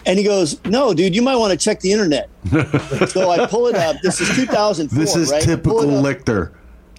[0.07, 2.31] And he goes, no, dude, you might want to check the internet.
[3.09, 3.97] so I pull it up.
[4.03, 5.43] This is 2004, this is right?
[5.43, 6.03] I pull typical.
[6.03, 6.53] Lichter.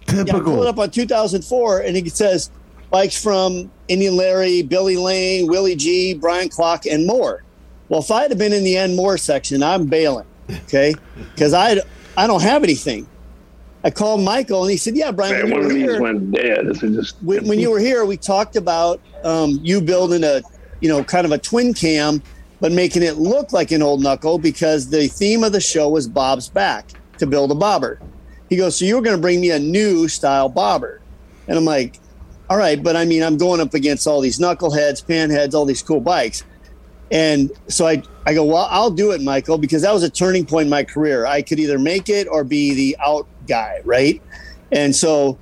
[0.08, 0.42] Yeah, I Typical.
[0.44, 2.52] pull it up on 2004, and he says
[2.92, 7.44] bikes from Indian Larry, Billy Lane, Willie G, Brian Klock, and more.
[7.92, 10.96] Well, if I had been in the end more section, I'm bailing, okay?
[11.36, 11.76] Because I
[12.16, 13.06] I don't have anything.
[13.84, 15.84] I called Michael, and he said, "Yeah, Brian, when Man, you one were of these
[15.84, 16.94] here, went dead.
[16.94, 20.42] Just when, when you were here, we talked about um, you building a,
[20.80, 22.24] you know, kind of a twin cam,
[22.62, 26.08] but making it look like an old knuckle because the theme of the show was
[26.08, 28.00] Bob's back to build a bobber.
[28.50, 31.02] He goes, so you were going to bring me a new style bobber,
[31.50, 32.00] and I'm like,
[32.50, 35.84] all right, but I mean, I'm going up against all these knuckleheads, panheads, all these
[35.84, 36.46] cool bikes.
[37.12, 40.46] And so I, I go, well, I'll do it, Michael, because that was a turning
[40.46, 41.26] point in my career.
[41.26, 44.22] I could either make it or be the out guy, right?
[44.72, 45.38] And so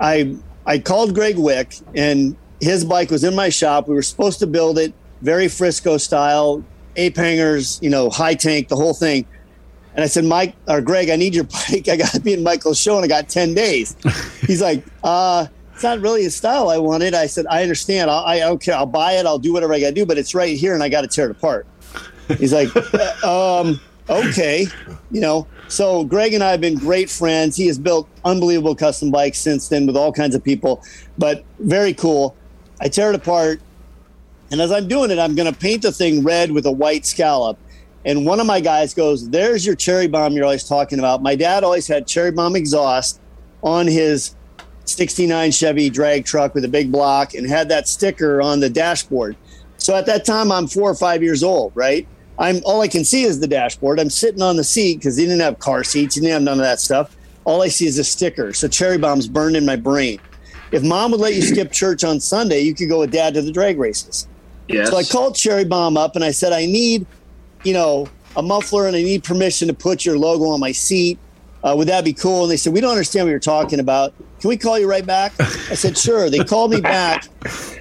[0.00, 0.36] I
[0.66, 3.88] I called Greg Wick, and his bike was in my shop.
[3.88, 6.62] We were supposed to build it, very Frisco style,
[6.94, 9.26] ape hangers, you know, high tank, the whole thing.
[9.94, 11.88] And I said, Mike or Greg, I need your bike.
[11.88, 13.96] I got to be in Michael's show, and I got ten days.
[14.46, 15.46] He's like, uh,
[15.80, 17.14] it's not really the style I wanted.
[17.14, 18.10] I said, I understand.
[18.10, 18.74] I'll, I don't care.
[18.74, 19.24] I'll buy it.
[19.24, 21.06] I'll do whatever I got to do, but it's right here, and I got to
[21.06, 21.66] tear it apart.
[22.36, 22.68] He's like,
[23.24, 24.66] "Uh, um, okay,
[25.10, 25.46] you know.
[25.68, 27.56] So Greg and I have been great friends.
[27.56, 30.84] He has built unbelievable custom bikes since then with all kinds of people,
[31.16, 32.36] but very cool.
[32.82, 33.62] I tear it apart,
[34.50, 37.06] and as I'm doing it, I'm going to paint the thing red with a white
[37.06, 37.58] scallop.
[38.04, 41.36] And one of my guys goes, "There's your cherry bomb you're always talking about." My
[41.36, 43.18] dad always had cherry bomb exhaust
[43.62, 44.34] on his
[44.96, 49.36] 69 Chevy drag truck with a big block and had that sticker on the dashboard.
[49.78, 52.06] So at that time, I'm four or five years old, right?
[52.38, 54.00] I'm all I can see is the dashboard.
[54.00, 56.14] I'm sitting on the seat because he didn't have car seats.
[56.14, 57.16] He didn't have none of that stuff.
[57.44, 58.52] All I see is a sticker.
[58.52, 60.18] So cherry bombs burned in my brain.
[60.72, 63.42] If mom would let you skip church on Sunday, you could go with dad to
[63.42, 64.28] the drag races.
[64.68, 64.90] yes.
[64.90, 67.06] So I called Cherry Bomb up and I said, I need,
[67.64, 71.18] you know, a muffler and I need permission to put your logo on my seat.
[71.62, 72.42] Uh, would that be cool?
[72.42, 74.14] And they said, We don't understand what you're talking about.
[74.40, 75.32] Can we call you right back?
[75.38, 76.30] I said, Sure.
[76.30, 77.28] They called me back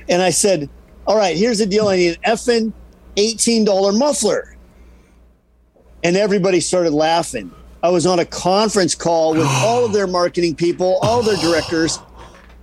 [0.10, 0.70] and I said,
[1.08, 1.88] All right, here's the deal.
[1.88, 2.74] I need an effing
[3.16, 4.56] $18 muffler.
[6.04, 7.52] And everybody started laughing.
[7.82, 12.00] I was on a conference call with all of their marketing people, all their directors.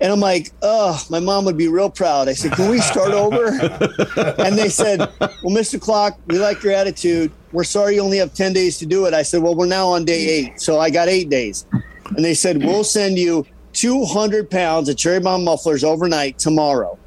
[0.00, 2.28] And I'm like, oh, my mom would be real proud.
[2.28, 3.46] I said, can we start over?
[4.38, 5.80] and they said, well, Mr.
[5.80, 7.32] Klock, we like your attitude.
[7.52, 9.14] We're sorry you only have 10 days to do it.
[9.14, 10.60] I said, well, we're now on day eight.
[10.60, 11.66] So I got eight days.
[12.14, 16.98] And they said, we'll send you 200 pounds of cherry bomb mufflers overnight tomorrow.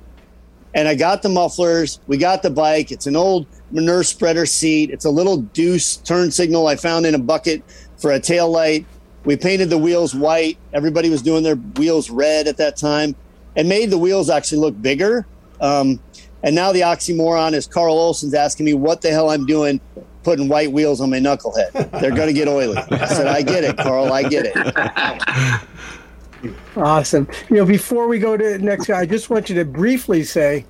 [0.73, 1.99] And I got the mufflers.
[2.07, 2.91] We got the bike.
[2.91, 4.89] It's an old manure spreader seat.
[4.89, 7.63] It's a little deuce turn signal I found in a bucket
[7.97, 8.85] for a tail light.
[9.29, 10.57] We painted the wheels white.
[10.73, 13.15] Everybody was doing their wheels red at that time
[13.55, 15.27] and made the wheels actually look bigger.
[15.61, 15.99] Um,
[16.41, 19.79] and now the oxymoron is Carl Olson's asking me what the hell I'm doing
[20.23, 21.91] putting white wheels on my knucklehead.
[22.01, 22.77] They're going to get oily.
[22.77, 24.11] I said, I get it, Carl.
[24.11, 26.55] I get it.
[26.75, 27.27] Awesome.
[27.51, 30.65] You know, before we go to next guy, I just want you to briefly say,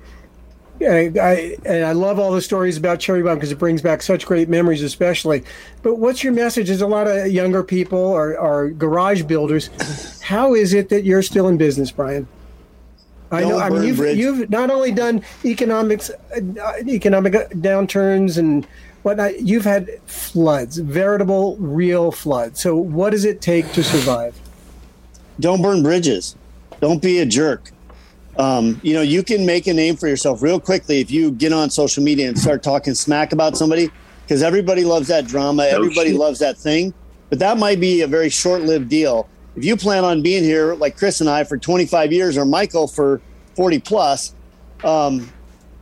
[0.82, 4.02] I, I and I love all the stories about Cherry Bomb because it brings back
[4.02, 5.44] such great memories, especially.
[5.82, 6.68] But what's your message?
[6.68, 10.20] There's a lot of younger people or, or garage builders.
[10.22, 12.26] How is it that you're still in business, Brian?
[13.30, 13.58] I know.
[13.58, 18.66] I mean, you've you've not only done economics, uh, economic downturns and
[19.02, 19.40] whatnot.
[19.40, 22.60] You've had floods, veritable, real floods.
[22.60, 24.38] So, what does it take to survive?
[25.38, 26.36] Don't burn bridges.
[26.80, 27.70] Don't be a jerk.
[28.40, 31.52] Um, you know, you can make a name for yourself real quickly if you get
[31.52, 33.90] on social media and start talking smack about somebody
[34.22, 35.64] because everybody loves that drama.
[35.64, 36.94] everybody loves that thing.
[37.28, 39.28] But that might be a very short lived deal.
[39.56, 42.88] If you plan on being here, like Chris and I, for 25 years or Michael
[42.88, 43.20] for
[43.56, 44.34] 40 plus,
[44.84, 45.30] um,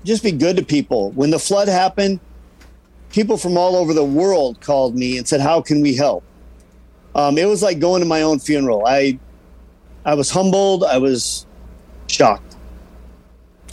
[0.02, 1.12] just be good to people.
[1.12, 2.18] When the flood happened,
[3.11, 6.24] people from all over the world called me and said, How can we help?
[7.14, 8.84] Um, it was like going to my own funeral.
[8.84, 9.20] I
[10.04, 10.82] I was humbled.
[10.82, 11.46] I was
[12.09, 12.47] shocked.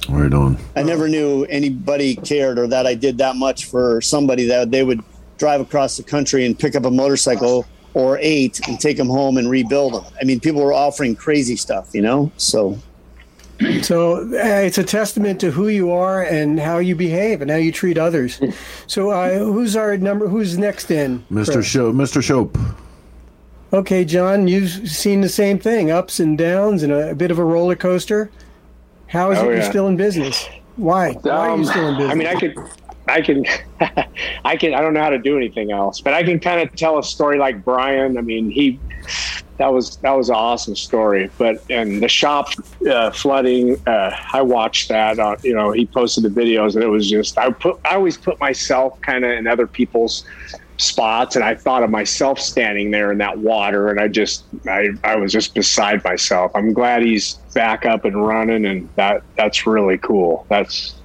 [0.09, 0.57] Right on.
[0.75, 4.83] I never knew anybody cared or that I did that much for somebody that they
[4.83, 5.01] would
[5.37, 9.37] drive across the country and pick up a motorcycle or eight and take them home
[9.37, 10.05] and rebuild them.
[10.21, 12.31] I mean, people were offering crazy stuff, you know?
[12.37, 12.77] So
[13.81, 17.57] So uh, it's a testament to who you are and how you behave and how
[17.57, 18.41] you treat others.
[18.87, 20.27] So uh, who's our number?
[20.27, 21.23] Who's next in?
[21.31, 21.53] Mr.
[21.53, 21.65] Chris?
[21.65, 22.21] Show, Mr.
[22.21, 22.57] Shope.
[23.73, 27.39] Okay, John, you've seen the same thing, ups and downs, and a, a bit of
[27.39, 28.29] a roller coaster.
[29.07, 29.69] How is Oh, it you're yeah.
[29.69, 30.47] still in business?
[30.77, 31.13] Why?
[31.13, 32.11] Why are you Um, still in business?
[32.11, 32.55] I mean, I could,
[33.07, 33.45] I can,
[34.45, 34.73] I can.
[34.73, 37.03] I don't know how to do anything else, but I can kind of tell a
[37.03, 38.17] story like Brian.
[38.17, 38.79] I mean, he,
[39.57, 41.29] that was that was an awesome story.
[41.37, 42.49] But and the shop
[42.89, 45.17] uh, flooding, uh, I watched that.
[45.19, 48.17] Uh, you know, he posted the videos, and it was just I put I always
[48.17, 50.25] put myself kind of in other people's
[50.77, 54.89] spots and I thought of myself standing there in that water and I just I,
[55.03, 56.51] I was just beside myself.
[56.53, 60.45] I'm glad he's back up and running and that that's really cool.
[60.49, 60.95] That's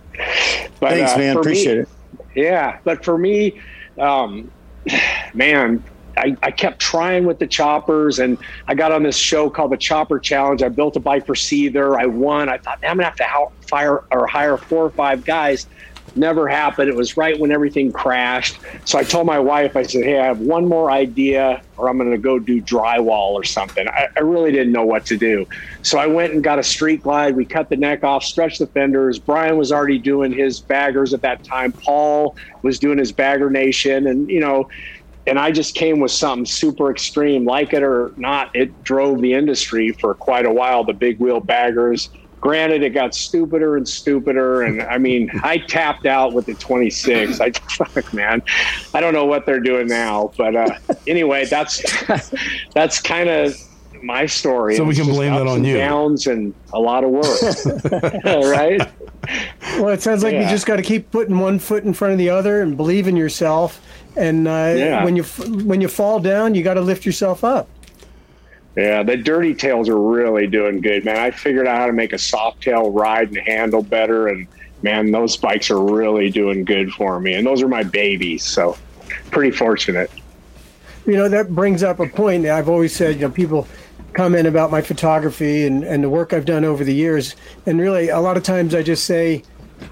[0.80, 1.34] but, thanks, uh, man.
[1.34, 1.88] for me- Appreciate it.
[2.34, 3.60] yeah, but for me,
[3.98, 4.50] um,
[5.34, 5.84] man,
[6.16, 9.76] I, I kept trying with the choppers, and I got on this show called the
[9.76, 10.62] Chopper Challenge.
[10.62, 11.98] I built a bike for Seether.
[11.98, 12.48] I won.
[12.48, 15.66] I thought, man, I'm gonna have to fire or hire four or five guys.
[16.16, 16.88] Never happened.
[16.88, 18.58] It was right when everything crashed.
[18.84, 21.98] So I told my wife, I said, hey, I have one more idea, or I'm
[21.98, 23.86] going to go do drywall or something.
[23.88, 25.46] I, I really didn't know what to do.
[25.82, 27.36] So I went and got a street glide.
[27.36, 29.18] We cut the neck off, stretched the fenders.
[29.18, 31.72] Brian was already doing his baggers at that time.
[31.72, 34.08] Paul was doing his bagger nation.
[34.08, 34.68] And, you know,
[35.26, 37.44] and I just came with something super extreme.
[37.44, 41.40] Like it or not, it drove the industry for quite a while, the big wheel
[41.40, 42.08] baggers.
[42.40, 44.62] Granted, it got stupider and stupider.
[44.62, 47.40] And I mean, I tapped out with the 26.
[47.40, 48.42] I, fuck, man,
[48.94, 50.32] I don't know what they're doing now.
[50.38, 50.70] But uh,
[51.06, 51.82] anyway, that's
[52.74, 53.54] that's kind of
[54.02, 54.76] my story.
[54.76, 55.76] So we can blame that ups on and you.
[55.76, 57.26] Downs and a lot of work,
[58.24, 58.80] right?
[59.78, 62.18] Well, it sounds like you just got to keep putting one foot in front of
[62.18, 63.82] the other and believe in yourself.
[64.16, 65.04] And uh, Yeah.
[65.04, 67.68] when you when you fall down, you got to lift yourself up.
[68.76, 71.16] Yeah, the dirty tails are really doing good, man.
[71.16, 74.46] I figured out how to make a soft tail ride and handle better, and
[74.82, 77.34] man, those bikes are really doing good for me.
[77.34, 78.78] And those are my babies, so
[79.30, 80.10] pretty fortunate.
[81.06, 83.16] You know that brings up a point that I've always said.
[83.16, 83.66] You know, people
[84.12, 87.34] comment about my photography and, and the work I've done over the years,
[87.66, 89.42] and really a lot of times I just say.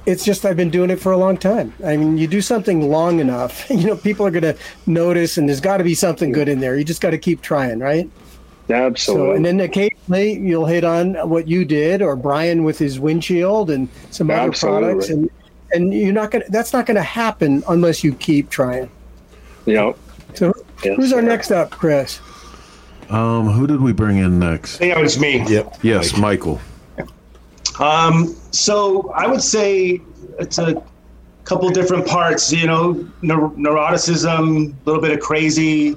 [0.05, 1.72] It's just I've been doing it for a long time.
[1.83, 4.55] I mean, you do something long enough, you know, people are going to
[4.85, 6.76] notice, and there's got to be something good in there.
[6.76, 8.11] You just got to keep trying, right?
[8.71, 9.27] Absolutely.
[9.29, 13.71] So, and then occasionally you'll hit on what you did or Brian with his windshield
[13.71, 14.83] and some other Absolutely.
[14.83, 15.31] products, and
[15.73, 16.45] and you're not gonna.
[16.51, 18.91] That's not gonna happen unless you keep trying.
[19.66, 19.97] you know,
[20.35, 20.53] So,
[20.85, 21.27] Yes, who's our sir.
[21.27, 22.21] next up, Chris?
[23.11, 24.77] Um, who did we bring in next?
[24.77, 25.45] I think that was me.
[25.49, 25.79] Yep.
[25.83, 26.61] Yes, Michael.
[27.81, 30.01] Um, so I would say
[30.39, 30.83] it's a
[31.45, 32.53] couple different parts.
[32.53, 35.97] You know, neur- neuroticism, a little bit of crazy,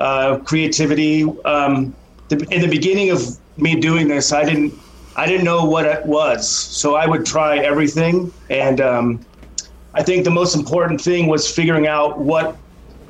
[0.00, 1.24] uh, creativity.
[1.44, 1.94] Um,
[2.28, 3.20] the, in the beginning of
[3.56, 4.74] me doing this, I didn't,
[5.16, 6.48] I didn't know what it was.
[6.48, 9.26] So I would try everything, and um,
[9.94, 12.56] I think the most important thing was figuring out what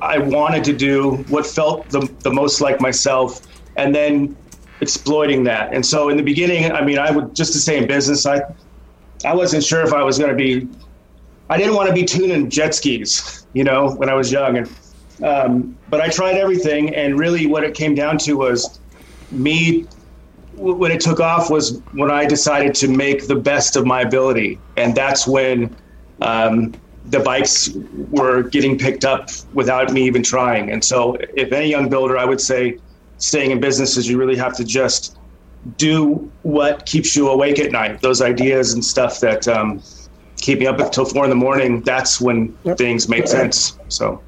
[0.01, 3.41] I wanted to do, what felt the, the most like myself,
[3.75, 4.35] and then
[4.81, 5.73] exploiting that.
[5.73, 8.41] And so in the beginning, I mean, I would just to stay in business, I
[9.25, 10.67] I wasn't sure if I was going to be.
[11.49, 14.69] I didn't want to be tuning jet skis, you know, when I was young, and
[15.21, 18.78] Um, but I tried everything, and really, what it came down to was
[19.31, 19.85] me.
[20.55, 24.59] When it took off was when I decided to make the best of my ability,
[24.75, 25.73] and that's when
[26.21, 26.73] um,
[27.05, 27.69] the bikes
[28.11, 30.71] were getting picked up without me even trying.
[30.71, 32.77] And so, if any young builder, I would say,
[33.17, 35.17] staying in business is you really have to just
[35.77, 38.01] do what keeps you awake at night.
[38.01, 39.81] Those ideas and stuff that um,
[40.37, 41.81] keep me up until four in the morning.
[41.81, 43.77] That's when things make sense.
[43.89, 44.21] So.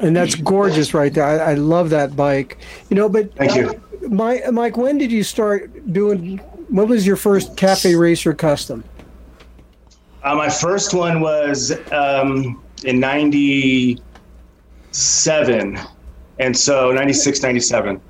[0.00, 1.24] and that's gorgeous right there.
[1.24, 2.58] I, I love that bike.
[2.88, 3.80] You know, but Thank you.
[4.08, 6.38] My, Mike, when did you start doing?
[6.68, 8.82] What was your first Cafe Racer custom?
[10.22, 15.78] Uh, my first one was um, in 97.
[16.38, 18.00] And so 96, 97.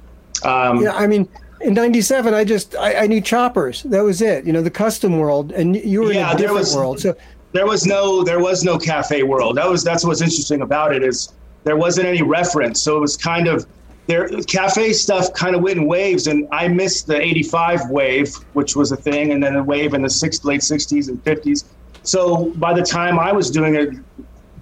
[0.45, 1.29] Um, Yeah, I mean,
[1.61, 3.83] in '97, I just I, I knew choppers.
[3.83, 4.47] That was it.
[4.47, 7.01] You know, the custom world, and you were in Yeah, a different was- world.
[7.01, 7.15] So
[7.53, 11.03] there was no there was no cafe world that was that's what's interesting about it
[11.03, 11.33] is
[11.65, 13.67] there wasn't any reference so it was kind of
[14.07, 18.75] there cafe stuff kind of went in waves and i missed the 85 wave which
[18.75, 21.65] was a thing and then a wave in the six, late 60s and 50s
[22.03, 23.95] so by the time i was doing it,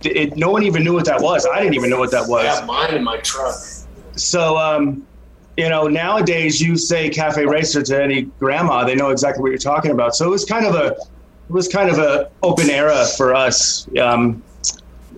[0.04, 1.46] it no one even knew what that was.
[1.46, 2.44] I didn't even know what that was.
[2.44, 3.54] I have mine in my truck.
[4.16, 5.06] so um,
[5.56, 9.58] you know nowadays you say cafe racer to any grandma they know exactly what you're
[9.58, 10.14] talking about.
[10.14, 13.88] So it was kind of a it was kind of a open era for us
[13.98, 14.42] um,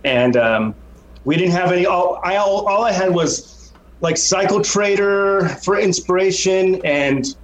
[0.05, 0.75] and um,
[1.25, 3.60] we didn't have any all I, all, all i had was
[4.01, 7.37] like cycle trader for inspiration and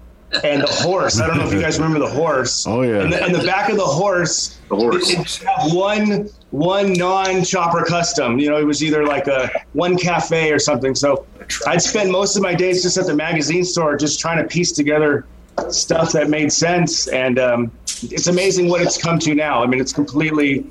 [0.42, 3.02] and the horse i don't know if you guys remember the horse Oh, yeah.
[3.02, 5.10] and the, and the back of the horse The horse.
[5.10, 8.38] it, it have one one non chopper custom.
[8.38, 10.94] You know, it was either like a one cafe or something.
[10.94, 11.26] So
[11.66, 14.72] I'd spend most of my days just at the magazine store, just trying to piece
[14.72, 15.26] together
[15.70, 17.08] stuff that made sense.
[17.08, 17.70] And um,
[18.02, 19.62] it's amazing what it's come to now.
[19.62, 20.66] I mean, it's completely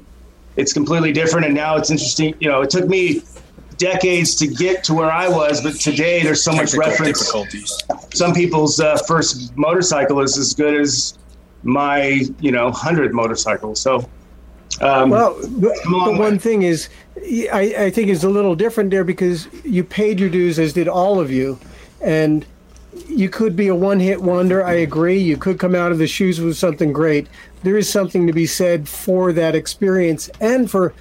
[0.58, 1.46] it's completely different.
[1.46, 2.34] And now it's interesting.
[2.40, 3.22] You know, it took me
[3.78, 7.78] decades to get to where I was, but today there's so much reference difficulties.
[8.14, 11.18] some people's uh, first motorcycle is as good as
[11.64, 13.76] my you know hundred motorcycle.
[13.76, 14.08] So,
[14.82, 18.56] um, Well, but, Come on, but one thing is, I, I think is a little
[18.56, 21.60] different there because you paid your dues, as did all of you,
[22.02, 22.46] and
[23.08, 24.64] you could be a one-hit wonder.
[24.64, 25.18] I agree.
[25.18, 27.28] You could come out of the shoes with something great.
[27.64, 30.94] There is something to be said for that experience and for,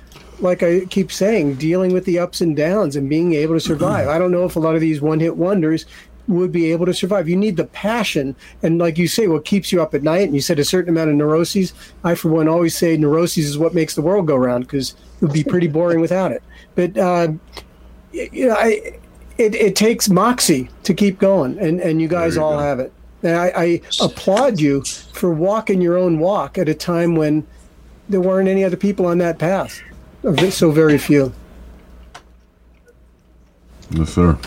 [0.44, 4.08] like I keep saying, dealing with the ups and downs and being able to survive.
[4.08, 5.86] I don't know if a lot of these one-hit wonders
[6.26, 7.28] would be able to survive.
[7.28, 10.22] You need the passion, and like you say, what keeps you up at night.
[10.22, 11.72] And you said a certain amount of neuroses.
[12.02, 15.22] I, for one, always say neuroses is what makes the world go round because it
[15.22, 16.42] would be pretty boring without it.
[16.74, 17.32] But uh,
[18.12, 18.98] you know, I,
[19.36, 22.58] it, it takes moxie to keep going, and and you guys you all go.
[22.58, 22.92] have it.
[23.22, 24.84] And I, I applaud you
[25.14, 27.46] for walking your own walk at a time when
[28.08, 29.80] there weren't any other people on that path.
[30.50, 31.32] So very few.
[33.90, 34.38] Yes, sir.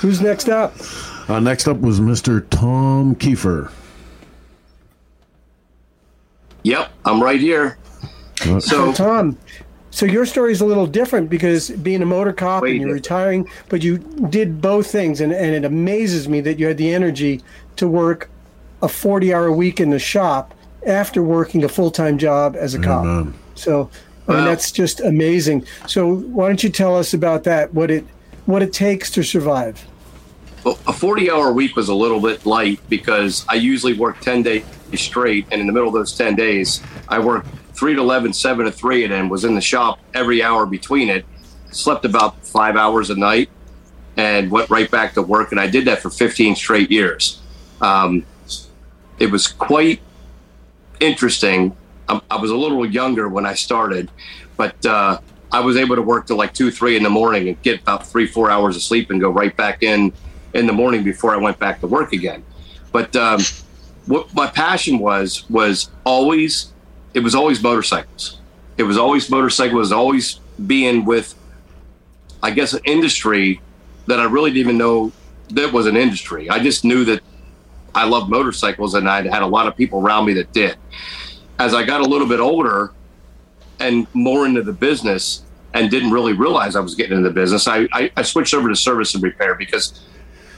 [0.00, 0.74] Who's next up?
[1.28, 2.46] Uh, next up was Mr.
[2.50, 3.70] Tom Kiefer.
[6.62, 7.78] Yep, I'm right here.
[8.46, 9.38] Uh, So Tom,
[9.90, 13.48] so your story is a little different because being a motor cop and you're retiring,
[13.70, 13.98] but you
[14.28, 17.42] did both things, and, and it amazes me that you had the energy
[17.76, 18.28] to work
[18.82, 20.54] a 40 hour week in the shop
[20.86, 23.04] after working a full time job as a cop.
[23.54, 23.88] So,
[24.28, 25.66] I mean, that's just amazing.
[25.86, 27.72] So, why don't you tell us about that?
[27.72, 28.04] What it
[28.46, 29.84] what it takes to survive?
[30.64, 34.42] Well, a 40 hour week was a little bit light because I usually work 10
[34.42, 34.64] days
[34.94, 35.46] straight.
[35.52, 38.72] And in the middle of those 10 days, I worked 3 to 11, 7 to
[38.72, 41.24] 3, and then was in the shop every hour between it.
[41.70, 43.48] Slept about five hours a night
[44.16, 45.52] and went right back to work.
[45.52, 47.40] And I did that for 15 straight years.
[47.80, 48.24] Um,
[49.18, 50.00] it was quite
[51.00, 51.76] interesting.
[52.08, 54.10] I, was a little younger when I started,
[54.56, 55.18] but uh,
[55.52, 58.06] I was able to work till like two, three in the morning and get about
[58.06, 60.12] three, four hours of sleep and go right back in
[60.54, 62.44] in the morning before I went back to work again.
[62.92, 63.40] But um,
[64.06, 66.72] what my passion was was always
[67.14, 68.40] it was always motorcycles.
[68.76, 69.92] It was always motorcycles.
[69.92, 71.34] Always being with,
[72.42, 73.60] I guess, an industry
[74.06, 75.12] that I really didn't even know
[75.50, 76.50] that was an industry.
[76.50, 77.20] I just knew that
[77.94, 80.76] I loved motorcycles and I had a lot of people around me that did.
[81.58, 82.92] As I got a little bit older
[83.80, 85.42] and more into the business
[85.74, 88.68] and didn't really realize I was getting into the business, I, I, I switched over
[88.68, 90.06] to service and repair because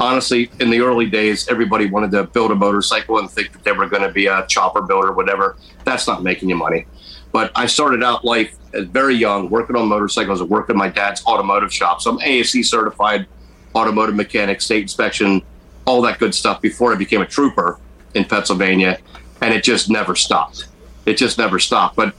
[0.00, 3.72] honestly, in the early days, everybody wanted to build a motorcycle and think that they
[3.72, 5.56] were going to be a chopper builder, whatever.
[5.84, 6.86] That's not making you money.
[7.32, 11.24] But I started out life very young, working on motorcycles and working in my dad's
[11.26, 12.00] automotive shop.
[12.00, 13.26] So I'm ASE certified
[13.74, 15.42] automotive mechanic, state inspection,
[15.84, 17.78] all that good stuff before I became a trooper
[18.14, 18.98] in Pennsylvania.
[19.40, 20.66] And it just never stopped.
[21.08, 21.96] It just never stopped.
[21.96, 22.14] But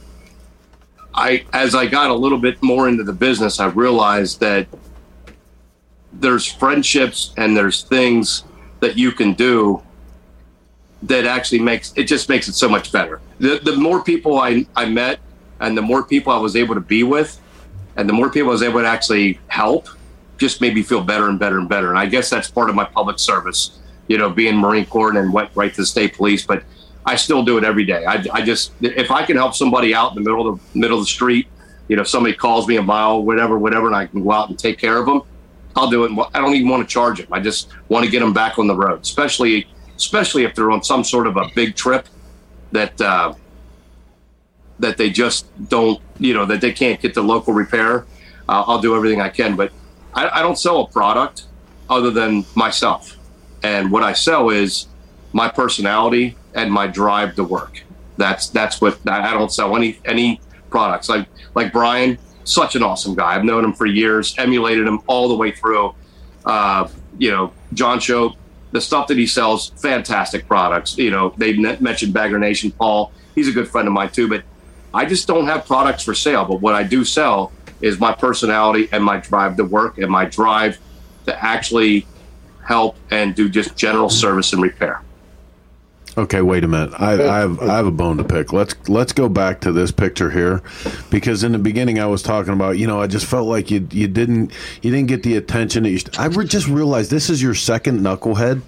[1.14, 4.68] I as I got a little bit more into the business, I realized that
[6.12, 8.44] there's friendships and there's things
[8.80, 9.84] that you can do
[11.04, 13.22] that actually makes it just makes it so much better.
[13.40, 15.20] The the more people I, I met
[15.60, 17.40] and the more people I was able to be with
[17.96, 19.88] and the more people I was able to actually help
[20.38, 21.90] just made me feel better and better and better.
[21.90, 23.78] And I guess that's part of my public service,
[24.08, 26.64] you know, being Marine Corps and went right to the state police, but
[27.06, 28.06] I still do it every day.
[28.06, 30.98] I, I just if I can help somebody out in the middle of the middle
[30.98, 31.48] of the street,
[31.88, 34.58] you know, somebody calls me a mile, whatever, whatever, and I can go out and
[34.58, 35.22] take care of them.
[35.76, 36.12] I'll do it.
[36.34, 37.28] I don't even want to charge them.
[37.32, 40.84] I just want to get them back on the road, especially especially if they're on
[40.84, 42.08] some sort of a big trip
[42.72, 43.34] that uh,
[44.80, 48.06] that they just don't, you know, that they can't get the local repair.
[48.48, 49.72] Uh, I'll do everything I can, but
[50.14, 51.44] I, I don't sell a product
[51.90, 53.18] other than myself,
[53.64, 54.88] and what I sell is
[55.34, 57.84] my personality and my drive to work.
[58.18, 61.10] That's that's what I don't sell any any products.
[61.10, 63.36] Like like Brian, such an awesome guy.
[63.36, 65.96] I've known him for years, emulated him all the way through.
[66.46, 66.88] Uh,
[67.18, 68.36] you know, John Shope,
[68.72, 70.98] the stuff that he sells, fantastic products.
[70.98, 72.72] You know, they mentioned Bagger Nation.
[72.72, 74.28] Paul, he's a good friend of mine too.
[74.28, 74.44] But
[74.94, 76.46] I just don't have products for sale.
[76.46, 80.26] But what I do sell is my personality and my drive to work and my
[80.26, 80.78] drive
[81.26, 82.06] to actually
[82.66, 85.02] help and do just general service and repair.
[86.18, 86.94] Okay, wait a minute.
[86.98, 88.52] I, I, have I have a bone to pick.
[88.52, 90.62] Let's let's go back to this picture here,
[91.10, 93.88] because in the beginning I was talking about you know I just felt like you
[93.92, 94.52] you didn't
[94.82, 96.00] you didn't get the attention that you.
[96.18, 98.62] I just realized this is your second knucklehead.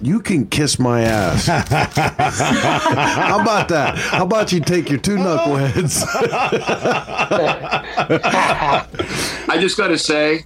[0.00, 1.46] You can kiss my ass.
[1.46, 3.96] How about that?
[3.96, 6.02] How about you take your two knuckleheads?
[9.48, 10.44] I just got to say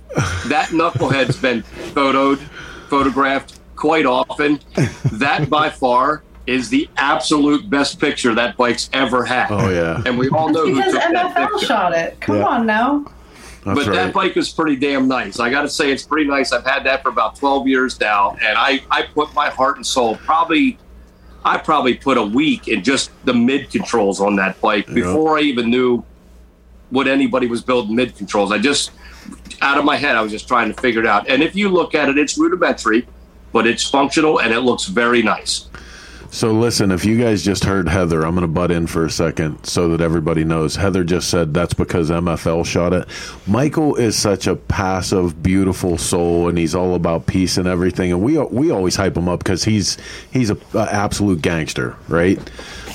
[0.49, 2.37] that knucklehead's been photoed,
[2.91, 4.61] photographed quite often.
[5.13, 9.51] That by far is the absolute best picture that bike's ever had.
[9.51, 11.67] Oh yeah, and we all know who because took that picture.
[11.67, 12.21] shot it.
[12.21, 12.45] Come Yeah.
[12.47, 13.05] on now.
[13.65, 13.95] That's but right.
[13.97, 15.41] that bike is pretty damn nice.
[15.41, 16.53] I got to say, it's pretty nice.
[16.53, 19.85] I've had that for about 12 years now, and I, I put my heart and
[19.85, 20.79] soul probably,
[21.45, 25.41] I probably put a week in just the mid controls on that bike before I
[25.41, 26.05] even knew
[26.91, 28.53] what anybody was building mid controls.
[28.53, 28.93] I just,
[29.61, 31.29] out of my head, I was just trying to figure it out.
[31.29, 33.05] And if you look at it, it's rudimentary,
[33.57, 35.67] but it's functional and it looks very nice.
[36.31, 39.11] So listen, if you guys just heard Heather, I'm going to butt in for a
[39.11, 40.77] second so that everybody knows.
[40.77, 43.09] Heather just said that's because MFL shot it.
[43.47, 48.13] Michael is such a passive, beautiful soul, and he's all about peace and everything.
[48.13, 49.97] And we we always hype him up because he's
[50.33, 52.39] he's a, a absolute gangster, right?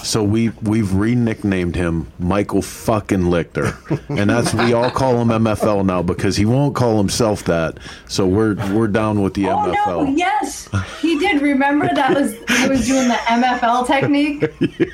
[0.04, 3.76] So we we've re-nicknamed him Michael fucking Lichter,
[4.10, 7.78] and that's we all call him MFL now because he won't call himself that.
[8.08, 10.06] So we're we're down with the Oh MFL.
[10.08, 10.16] no!
[10.16, 10.68] Yes,
[11.02, 11.42] he did.
[11.44, 14.46] Remember that was he was doing the MFL technique.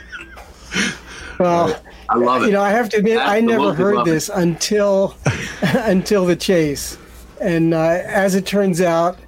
[1.40, 2.48] Well, I love it.
[2.48, 4.12] you know, I have to admit, I never heard love it.
[4.12, 5.16] this until
[5.62, 6.98] until the chase,
[7.40, 9.20] and uh, as it turns out,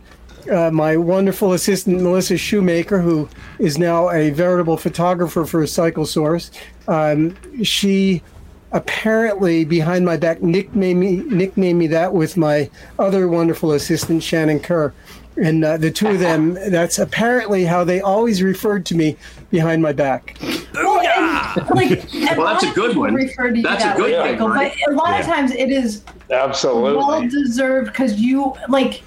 [0.52, 3.30] uh, my wonderful assistant Melissa Shoemaker, who
[3.60, 6.50] is now a veritable photographer for Cyclesource,
[6.88, 8.24] um, she
[8.72, 12.70] apparently behind my back nicknamed me nicknamed me that with my
[13.00, 14.94] other wonderful assistant Shannon Kerr.
[15.42, 19.16] And uh, the two of them, that's apparently how they always referred to me
[19.50, 20.38] behind my back.
[20.74, 23.14] Well, and, like, and Well, that's a good one.
[23.14, 24.76] Refer to you That's a that good way, thing, Michael, right?
[24.86, 29.02] But a lot of times it is absolutely well deserved because you like.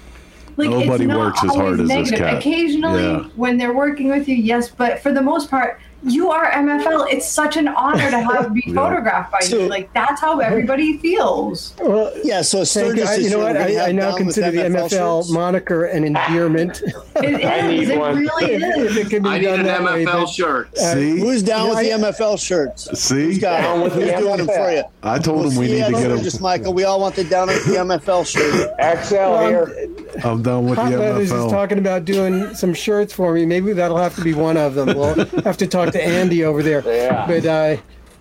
[0.55, 2.19] Like Nobody it's not works as hard always as this negative.
[2.19, 2.37] cat.
[2.37, 3.23] Occasionally, Yeah.
[3.35, 7.07] when they're working with you, yes, but for the most part, you are MFL.
[7.11, 8.73] It's such an honor to have be Yeah.
[8.75, 9.67] photographed by So- you.
[9.69, 11.73] Like that's how everybody feels.
[11.81, 13.13] Well, Yeah, so Thank Sturgis you.
[13.13, 13.57] I, you know what?
[13.57, 14.89] I, I now consider the MFL
[15.21, 15.31] shirts.
[15.31, 16.81] moniker an endearment.
[17.15, 17.45] It is.
[17.45, 18.17] I need it one.
[18.17, 18.97] really is.
[18.97, 20.77] it can be I need done an that way, MFL but- uh, shirt.
[20.77, 22.99] See, Who's down with the MFL shirts?
[22.99, 23.83] see, Who's got Down it?
[23.83, 24.83] with the Who's doing them for you?
[25.03, 26.21] I told him we need to get him.
[26.23, 26.73] Just Michael.
[26.73, 28.71] We all want the down with the MFL shirt.
[29.05, 29.87] XL Well, here.
[30.23, 31.49] I'm done with the Hot Leathers is MFL.
[31.51, 33.45] talking about doing some shirts for me.
[33.45, 34.87] Maybe that'll have to be one of them.
[34.87, 36.83] We'll have to talk to Andy over there.
[36.93, 37.25] Yeah.
[37.25, 37.77] But uh,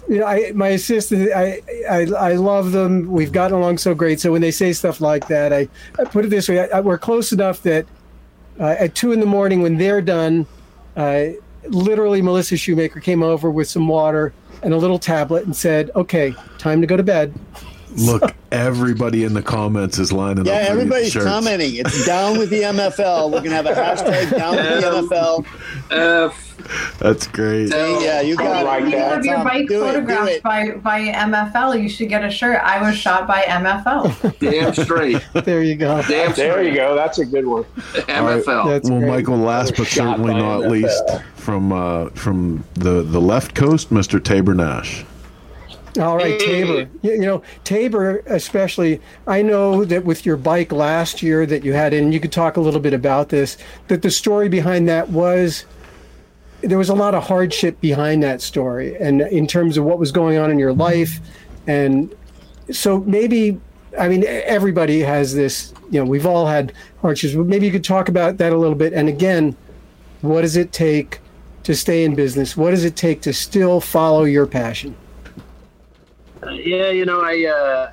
[0.09, 3.11] you know, I my assistant, I, I I love them.
[3.11, 4.21] We've gotten along so great.
[4.21, 5.69] So when they say stuff like that, I,
[5.99, 7.87] I put it this way: I, I, we're close enough that
[8.59, 10.47] uh, at two in the morning when they're done,
[10.97, 11.27] uh,
[11.69, 16.35] literally Melissa Shoemaker came over with some water and a little tablet and said, "Okay,
[16.59, 17.33] time to go to bed."
[17.97, 20.59] Look, everybody in the comments is lining Yeah, up.
[20.59, 21.27] for these everybody's shirts.
[21.27, 21.75] commenting.
[21.77, 23.31] It's down with the MFL.
[23.31, 24.81] We're gonna have a hashtag down with
[25.11, 25.47] the MFL.
[25.91, 26.49] F.
[26.99, 27.71] That's great.
[27.71, 28.87] Yeah, you got like it.
[28.89, 29.13] If you that.
[29.13, 30.43] have your bike do photographed it.
[30.43, 32.61] by by MFL, you should get a shirt.
[32.63, 34.39] I was shot by MFL.
[34.39, 35.21] Damn straight.
[35.43, 36.01] There you go.
[36.03, 36.95] Damn There you go.
[36.95, 37.65] That's a good one.
[37.95, 38.67] MFL.
[38.69, 39.11] That's well, great.
[39.11, 40.71] Michael, last but certainly not NFL.
[40.71, 41.03] least,
[41.35, 44.23] from uh, from the the left coast, Mr.
[44.23, 45.05] Tabor Nash.
[46.01, 46.87] All right, Tabor.
[46.87, 46.89] Mm.
[47.03, 49.01] You, you know, Tabor, especially.
[49.27, 52.57] I know that with your bike last year that you had, and you could talk
[52.57, 53.59] a little bit about this.
[53.89, 55.67] That the story behind that was
[56.63, 60.13] there was a lot of hardship behind that story, and in terms of what was
[60.13, 61.21] going on in your life,
[61.67, 62.15] and
[62.71, 63.61] so maybe,
[63.99, 65.75] I mean, everybody has this.
[65.91, 66.73] You know, we've all had
[67.03, 68.95] hardships, but maybe you could talk about that a little bit.
[68.95, 69.57] And again,
[70.23, 71.21] what does it take
[71.65, 72.57] to stay in business?
[72.57, 74.97] What does it take to still follow your passion?
[76.51, 77.93] Yeah, you know, I uh,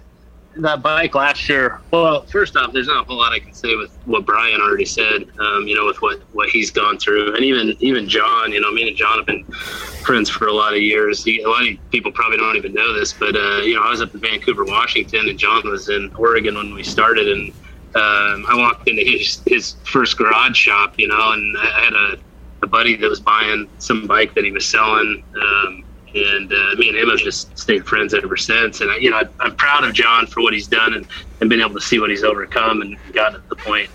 [0.57, 1.79] that bike last year.
[1.91, 4.85] Well, first off, there's not a whole lot I can say with what Brian already
[4.85, 5.27] said.
[5.39, 8.51] Um, you know, with what what he's gone through, and even even John.
[8.51, 11.23] You know, me and John have been friends for a lot of years.
[11.23, 13.89] He, a lot of people probably don't even know this, but uh, you know, I
[13.89, 17.49] was up in Vancouver, Washington, and John was in Oregon when we started, and
[17.95, 20.95] um, I walked into his his first garage shop.
[20.97, 22.17] You know, and I had a
[22.61, 25.23] a buddy that was buying some bike that he was selling.
[25.41, 25.83] Um,
[26.13, 28.81] and uh, me and him have just stayed friends ever since.
[28.81, 31.07] And I, you know, I, am proud of John for what he's done and,
[31.41, 33.89] and been able to see what he's overcome and gotten to the point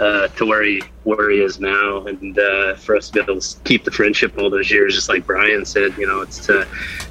[0.00, 2.06] uh, to where he where he is now.
[2.06, 5.08] And uh, for us to be able to keep the friendship all those years, just
[5.08, 6.64] like Brian said, you know, it's uh,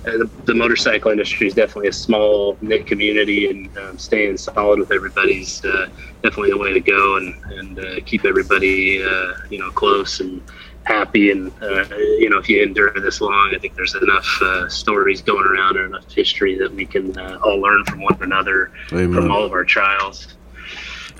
[0.04, 4.92] the, the, motorcycle industry is definitely a small knit community, and um, staying solid with
[4.92, 5.88] everybody's uh,
[6.24, 9.04] definitely the way to go, and and uh, keep everybody
[9.50, 10.42] you know close and
[10.90, 11.32] happy.
[11.32, 15.22] And uh, you know, if you endure this long, I think there's enough uh, stories
[15.22, 19.14] going around and enough history that we can uh, all learn from one another Amen.
[19.14, 20.36] from all of our trials.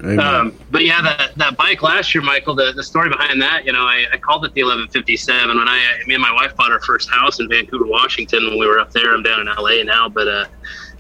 [0.02, 3.74] Um, but yeah, that, that bike last year, Michael, the, the story behind that, you
[3.74, 6.80] know, I, I called it the 1157 when I, me and my wife bought our
[6.80, 9.14] first house in Vancouver, Washington when we were up there.
[9.14, 10.46] I'm down in LA now, but, uh,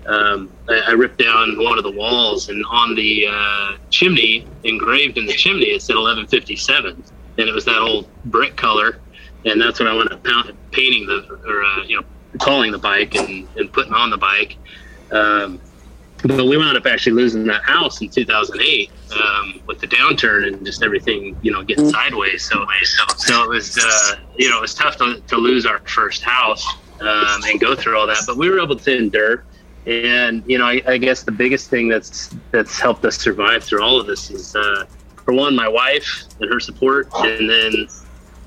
[0.06, 5.18] um, I, I, ripped down one of the walls and on the, uh, chimney engraved
[5.18, 7.02] in the chimney, it said 1157
[7.40, 9.00] and it was that old brick color,
[9.46, 10.24] and that's when I went up
[10.72, 12.06] painting the or uh, you know
[12.40, 14.58] calling the bike and, and putting on the bike.
[15.12, 15.60] Um,
[16.22, 20.66] but we wound up actually losing that house in 2008 um, with the downturn and
[20.66, 22.44] just everything, you know, getting sideways.
[22.44, 25.80] So, so, so it was, uh, you know, it was tough to, to lose our
[25.80, 26.68] first house
[27.00, 28.24] um, and go through all that.
[28.28, 29.46] But we were able to endure.
[29.86, 33.82] And you know, I, I, guess the biggest thing that's that's helped us survive through
[33.82, 34.86] all of this is uh,
[35.26, 37.88] for one, my wife and her support, and then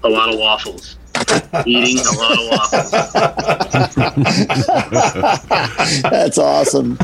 [0.05, 0.97] a lot of waffles.
[1.67, 2.91] Eating a lot of waffles.
[6.03, 6.99] That's awesome.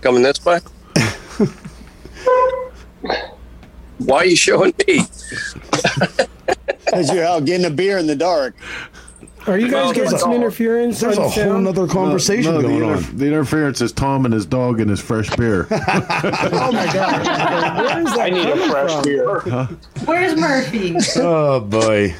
[0.00, 0.60] Coming this way?
[3.98, 5.02] Why are you showing me?
[6.86, 8.56] Because you're out getting a beer in the dark.
[9.50, 11.00] Are you guys getting some interference?
[11.00, 13.16] There's a whole other conversation no, no, going the on.
[13.16, 15.66] The interference is Tom and his dog and his fresh beer.
[15.70, 17.84] oh my god!
[17.84, 19.02] Where is that I need a fresh from?
[19.02, 19.40] beer.
[19.40, 19.66] Huh?
[20.04, 20.94] Where's Murphy?
[21.16, 22.14] oh boy!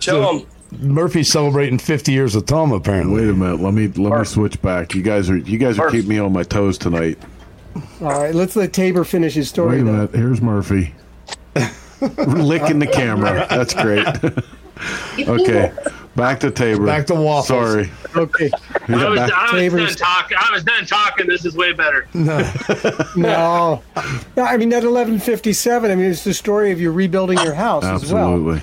[0.00, 0.46] Show him.
[0.80, 2.72] Murphy's celebrating 50 years with Tom.
[2.72, 3.20] Apparently.
[3.20, 3.60] Wait a minute.
[3.60, 4.96] Let me let me switch back.
[4.96, 7.18] You guys are you guys are keeping me on my toes tonight.
[8.00, 9.76] All right, let's let Tabor finish his story.
[9.76, 10.14] Wait a minute.
[10.14, 10.92] Here's Murphy.
[12.00, 13.46] Licking the camera.
[13.48, 14.06] That's great.
[15.28, 15.72] okay.
[16.14, 16.84] Back to Tabor.
[16.84, 17.46] Back to waffles.
[17.46, 17.90] Sorry.
[18.14, 18.50] Okay.
[18.88, 20.36] I was, I was done talking.
[20.38, 21.26] I was done talking.
[21.26, 22.06] This is way better.
[22.12, 22.38] No.
[23.16, 23.82] no.
[24.36, 24.44] no.
[24.44, 25.90] I mean that 1157.
[25.90, 28.56] I mean it's the story of you rebuilding your house Absolutely.
[28.56, 28.62] as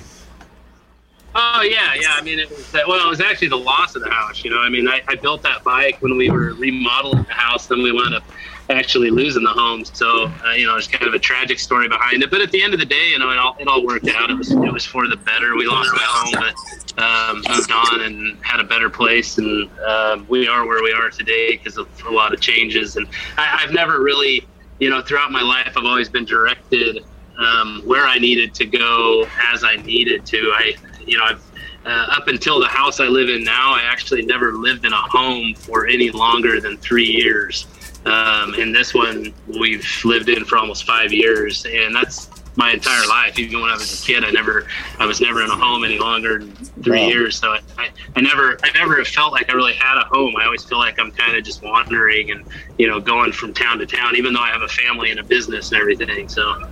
[1.34, 2.14] Oh yeah, yeah.
[2.16, 4.42] I mean, it was uh, well, it was actually the loss of the house.
[4.44, 7.68] You know, I mean, I, I built that bike when we were remodeling the house.
[7.68, 8.24] Then we wound up
[8.70, 9.84] actually losing the home.
[9.84, 12.30] So uh, you know, it's kind of a tragic story behind it.
[12.30, 14.30] But at the end of the day, you know, it all it all worked out.
[14.30, 15.56] It was it was for the better.
[15.56, 16.52] We lost that home,
[16.96, 20.92] but um, moved on and had a better place, and um, we are where we
[20.92, 22.96] are today because of a lot of changes.
[22.96, 23.06] And
[23.36, 24.46] I, I've never really,
[24.78, 27.04] you know, throughout my life, I've always been directed
[27.38, 30.52] um, where I needed to go as I needed to.
[30.54, 30.74] I,
[31.06, 31.42] you know, I've
[31.84, 34.96] uh, up until the house I live in now, I actually never lived in a
[34.96, 37.66] home for any longer than three years.
[38.06, 43.06] Um, and this one we've lived in for almost five years, and that's my entire
[43.08, 43.38] life.
[43.38, 44.66] Even when I was a kid, I never,
[44.98, 47.08] I was never in a home any longer than three wow.
[47.08, 47.36] years.
[47.36, 50.34] So I, I, I, never, I never felt like I really had a home.
[50.36, 52.44] I always feel like I'm kind of just wandering and
[52.78, 55.24] you know going from town to town, even though I have a family and a
[55.24, 56.28] business and everything.
[56.28, 56.68] So.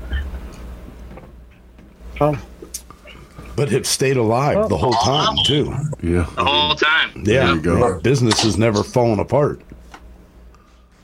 [2.21, 2.39] Oh.
[3.55, 5.75] But have stayed alive the whole time too.
[6.01, 6.29] Yeah.
[6.37, 7.25] The whole time.
[7.25, 7.61] Yeah.
[7.67, 9.61] Our business has never fallen apart.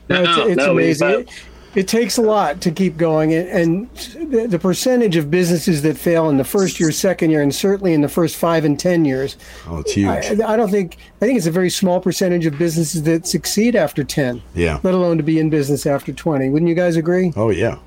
[0.08, 1.08] No, it's, it's no, amazing.
[1.08, 1.28] It,
[1.74, 3.96] it, takes a lot to keep going, and, and
[4.30, 7.94] the, the, percentage of businesses that fail in the first year, second year, and certainly
[7.94, 9.36] in the first five and ten years.
[9.66, 10.08] Oh, it's huge.
[10.08, 10.98] I, I don't think.
[11.20, 14.42] I think it's a very small percentage of businesses that succeed after ten.
[14.54, 14.78] Yeah.
[14.82, 16.48] Let alone to be in business after twenty.
[16.48, 17.32] Wouldn't you guys agree?
[17.36, 17.78] Oh yeah.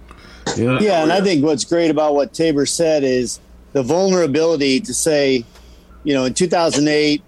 [0.56, 0.80] Yeah.
[0.80, 3.40] Yeah, and I think what's great about what Tabor said is
[3.74, 5.46] the vulnerability to say,
[6.04, 7.22] you know, in 2008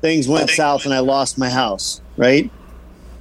[0.00, 2.50] things went south and I lost my house, right?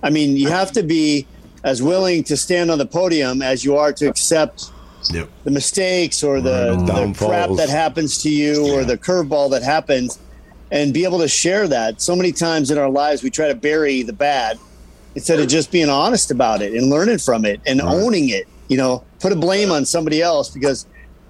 [0.03, 1.27] I mean, you have to be
[1.63, 4.71] as willing to stand on the podium as you are to accept
[5.11, 5.29] Yep.
[5.45, 10.19] the mistakes or the, the crap that happens to you or the curveball that happens
[10.71, 12.01] and be able to share that.
[12.01, 14.59] So many times in our lives, we try to bury the bad
[15.15, 18.47] instead of just being honest about it and learning from it and owning it.
[18.69, 20.85] You know, put a blame on somebody else because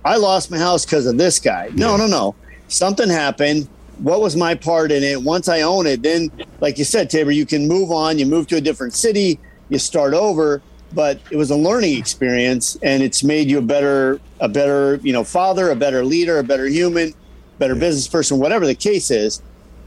[0.06, 1.70] I lost my house because of this guy.
[1.74, 2.36] No, no, no.
[2.68, 3.68] Something happened.
[4.00, 5.22] What was my part in it?
[5.22, 8.18] Once I own it, then, like you said, Tabor, you can move on.
[8.18, 9.40] You move to a different city.
[9.70, 10.62] You start over.
[10.94, 15.14] But it was a learning experience, and it's made you a better, a better, you
[15.14, 17.14] know, father, a better leader, a better human,
[17.60, 19.42] better business person, whatever the case is.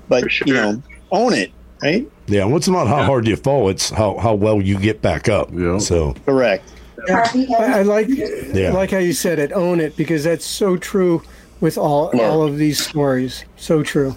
[0.08, 1.52] But you know, own it,
[1.82, 2.10] right?
[2.26, 5.28] Yeah, and it's not how hard you fall; it's how how well you get back
[5.28, 5.50] up.
[5.52, 5.78] Yeah.
[5.78, 6.66] So Correct.
[7.08, 8.68] I, I like Yeah.
[8.68, 9.52] I like how you said it.
[9.52, 11.22] Own it because that's so true
[11.60, 13.44] with all all of these stories.
[13.56, 14.16] So true.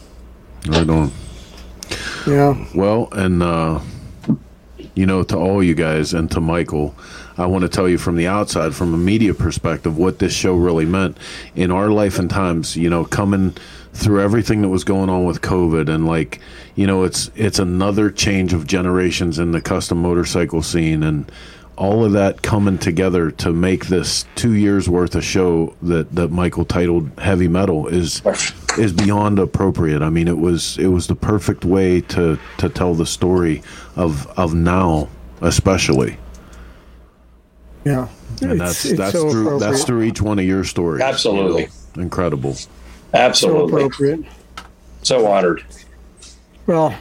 [0.68, 1.12] Right on.
[2.26, 2.66] Yeah.
[2.76, 3.80] Well, and uh,
[4.96, 6.96] you know, to all you guys and to Michael,
[7.38, 10.56] I want to tell you from the outside, from a media perspective, what this show
[10.56, 11.18] really meant
[11.56, 12.76] in our life and times.
[12.76, 13.56] You know, coming
[13.94, 16.40] through everything that was going on with COVID, and like,
[16.76, 21.32] you know, it's it's another change of generations in the custom motorcycle scene, and
[21.78, 26.30] all of that coming together to make this two years worth of show that that
[26.30, 28.22] Michael titled Heavy Metal is
[28.78, 30.02] is beyond appropriate.
[30.02, 33.62] I mean, it was it was the perfect way to to tell the story
[33.96, 35.08] of of now,
[35.42, 36.18] especially,
[37.86, 38.08] Yeah.
[38.42, 41.00] and that's it's that's so through that's through each one of your stories.
[41.00, 41.68] you Absolutely.
[41.96, 42.02] know.
[42.04, 42.56] incredible.
[43.34, 44.22] so appropriate.
[45.04, 45.64] So honored.
[46.66, 46.94] Well,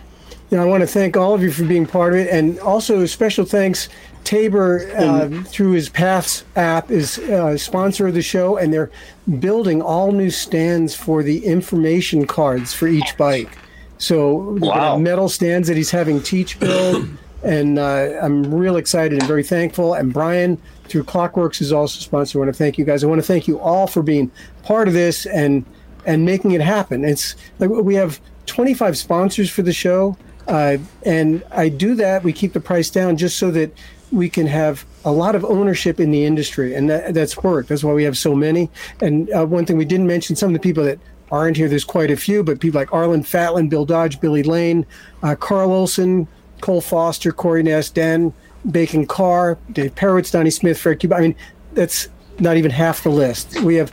[0.51, 2.59] you know, I want to thank all of you for being part of it, and
[2.61, 3.89] also special thanks.
[4.27, 8.90] Tabor, uh, through his Paths app, is uh, a sponsor of the show, and they're
[9.39, 13.57] building all new stands for the information cards for each bike.
[13.98, 14.98] So Wow.
[14.98, 17.09] metal stands that he's having Teach build,
[17.44, 19.94] and uh, I'm real excited and very thankful.
[19.94, 20.59] And Brian
[20.89, 22.39] through Klock Werks is also a sponsor.
[22.39, 23.05] I want to thank you guys.
[23.05, 24.31] I want to thank you all for being
[24.65, 25.65] part of this and
[26.05, 27.05] and making it happen.
[27.05, 30.16] It's like we have 25 sponsors for the show,
[30.48, 32.23] uh, and I do that.
[32.24, 33.70] We keep the price down just so that
[34.12, 37.66] we can have a lot of ownership in the industry, and that, that's work.
[37.66, 38.70] That's why we have so many.
[39.00, 40.98] And uh, one thing we didn't mention: some of the people that
[41.30, 41.68] aren't here.
[41.68, 44.86] There's quite a few, but people like Arlin Fatland, Bill Dodge, Billy Lane,
[45.22, 46.28] uh, Carl Olson,
[46.60, 48.32] Cole Foster, Cory Ness, Dan
[48.70, 51.16] Bacon Carr, Dave Perewitz, Donnie Smith, Fred Cuba.
[51.16, 51.36] I mean,
[51.72, 52.08] that's
[52.38, 53.60] not even half the list.
[53.60, 53.92] We have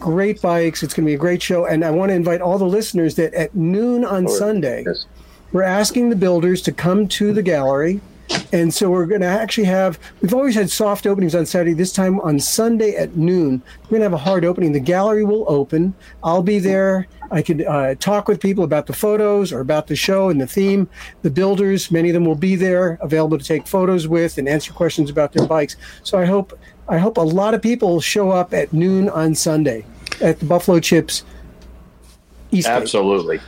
[0.00, 0.82] great bikes.
[0.82, 1.66] It's going to be a great show.
[1.66, 4.84] And I want to invite all the listeners that at noon on Sunday,
[5.52, 8.00] we're asking the builders to come to the gallery.
[8.52, 11.74] And so we're going to actually have, we've always had soft openings on Saturday.
[11.74, 14.72] This time on Sunday at noon, we're going to have a hard opening.
[14.72, 15.94] The gallery will open.
[16.22, 17.06] I'll be there.
[17.30, 20.46] I could uh, talk with people about the photos or about the show and the
[20.46, 20.88] theme.
[21.22, 24.72] The builders, many of them will be there, available to take photos with and answer
[24.72, 25.76] questions about their bikes.
[26.02, 29.84] So I hope, I hope a lot of people show up at noon on Sunday
[30.20, 31.24] at the Buffalo Chips
[32.52, 33.40] East Absolutely.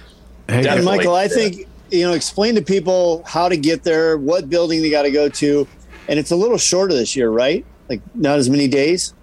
[0.48, 4.82] Hey, Michael, I think you know, explain to people how to get there, what building
[4.82, 5.66] they got to go to,
[6.08, 7.64] and it's a little shorter this year, right?
[7.88, 9.14] Like not as many days.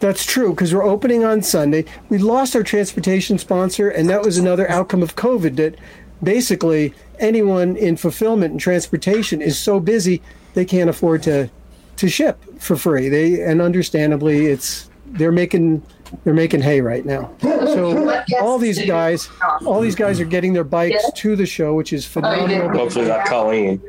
[0.00, 1.84] That's true because we're opening on Sunday.
[2.08, 5.56] We lost our transportation sponsor, and that was another outcome of COVID.
[5.56, 5.76] That
[6.22, 10.22] basically anyone in fulfillment and transportation is so busy
[10.54, 11.50] they can't afford to
[11.96, 13.10] to ship for free.
[13.10, 15.82] They and understandably, it's they're making
[16.24, 17.30] they're making hay right now.
[17.70, 19.28] So all these guys,
[19.64, 22.68] all these guys are getting their bikes to the show, which is phenomenal.
[22.70, 23.80] Hopefully not Colleen.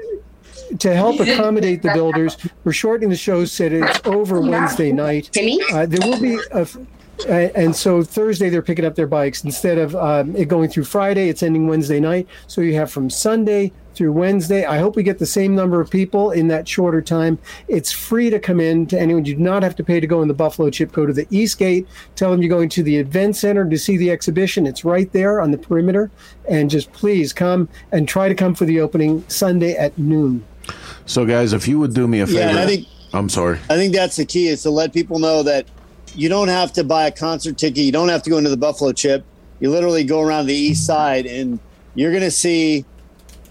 [0.80, 5.36] to help accommodate the builders, we're shortening the show so it's over Wednesday night.
[5.74, 6.68] Uh, there will be a,
[7.28, 11.30] and so Thursday they're picking up their bikes instead of um, it going through Friday.
[11.30, 14.66] It's ending Wednesday night, so you have from Sunday through Wednesday.
[14.66, 17.38] I hope we get the same number of people in that shorter time.
[17.68, 19.26] It's free to come in to anyone.
[19.26, 20.92] You do not have to pay to go in the Buffalo Chip.
[20.92, 21.88] Go to the East Gate.
[22.16, 24.66] Tell them you're going to the event center to see the exhibition.
[24.66, 26.10] It's right there on the perimeter,
[26.48, 30.46] and just please come and try to come for the opening Sunday at noon.
[31.06, 33.60] so guys, if you would do me a favor, Yeah, I think I'm sorry.
[33.70, 35.66] I think that's the key is to let people know that
[36.16, 37.84] you don't have to buy a concert ticket.
[37.84, 39.24] You don't have to go into the Buffalo Chip.
[39.60, 41.60] You literally go around the east side and
[41.96, 42.86] you're going to see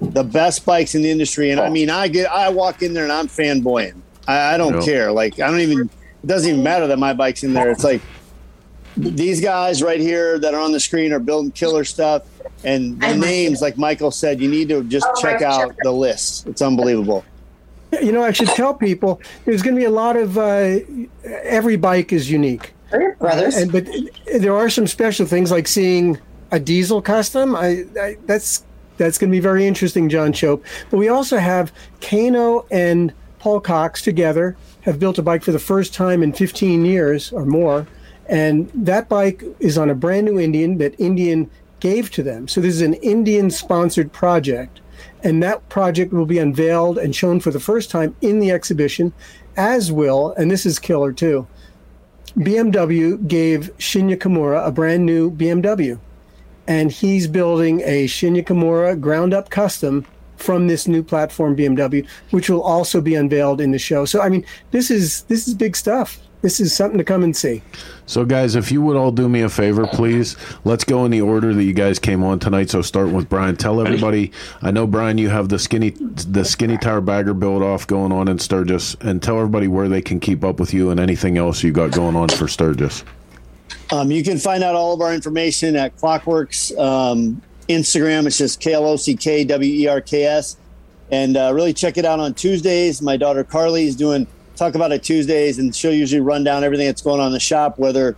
[0.01, 1.51] the best bikes in the industry.
[1.51, 1.71] And I oh.
[1.71, 4.01] mean, I get, I walk in there and I'm fanboying.
[4.27, 4.81] I, I don't Yeah.
[4.81, 5.13] care.
[5.13, 5.91] Like, I don't even,
[6.23, 7.71] it doesn't even matter that my bike's in there.
[7.71, 8.03] It's like
[8.97, 12.25] these guys right here that are on the screen are building killer stuff.
[12.65, 16.47] And the names, like Michael said, you need to just check out the list.
[16.47, 17.25] It's unbelievable.
[18.01, 20.79] You know, I should tell people there's going to be a lot of uh,
[21.25, 22.73] every bike is unique,
[23.19, 23.57] brothers.
[23.57, 23.87] and but
[24.39, 26.19] there are some special things like seeing
[26.53, 27.57] a diesel custom.
[27.57, 28.65] I, I that's
[28.97, 30.63] That's going to be very interesting, John Shope.
[30.91, 35.59] But we also have Keino and Paul Cox together have built a bike for the
[35.59, 37.87] first time in 15 years or more.
[38.29, 41.51] And that bike is on a brand new Indian that Indian
[41.81, 42.47] gave to them.
[42.47, 44.81] So this is an Indian sponsored project.
[45.23, 49.13] And that project will be unveiled and shown for the first time in the exhibition,
[49.57, 51.47] as will, and this is killer too.
[52.37, 55.99] BMW gave Shinya Kimura a brand new BMW.
[56.67, 60.07] And he's building a Shinya Kimura ground up custom
[60.37, 64.05] from this new platform BMW, which will also be unveiled in the show.
[64.05, 66.19] So I mean, this is this is big stuff.
[66.43, 67.63] This is something to come and see.
[68.07, 71.21] So, guys, if you would all do me a favor, please, let's go in the
[71.21, 72.71] order that you guys came on tonight.
[72.71, 73.57] So, start with Brian.
[73.57, 74.33] Tell everybody.
[74.63, 78.27] I know Brian, you have the skinny the skinny tire bagger build off going on
[78.29, 81.63] in Sturgis, and tell everybody where they can keep up with you and anything else
[81.63, 83.05] you got going on for Sturgis.
[83.93, 88.27] Um, you can find out all of our information at Klock Werks um, Instagram.
[88.27, 90.57] It's just K L O C K W E R K S,
[91.11, 93.03] and uh, really check it out on Tuesdays.
[93.03, 94.27] My daughter Carly is doing
[94.61, 97.41] talk about it Tuesdays, and she'll usually run down everything that's going on in the
[97.41, 98.17] shop, whether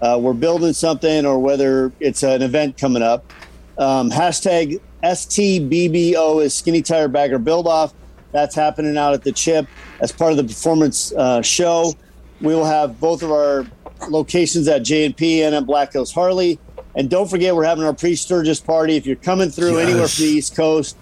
[0.00, 3.30] uh, we're building something or whether it's an event coming up.
[3.76, 7.92] Um, hashtag STBBO is Skinny Tire Bagger Build Off.
[8.32, 9.66] That's happening out at the Chip
[10.00, 11.92] as part of the performance uh, show.
[12.40, 13.66] We will have both of our
[14.08, 16.58] locations at J&P and at Black Hills Harley.
[16.94, 18.96] And don't forget, we're having our pre-Sturgis party.
[18.96, 19.88] If you're coming through Yes.
[19.88, 20.96] anywhere from the East Coast,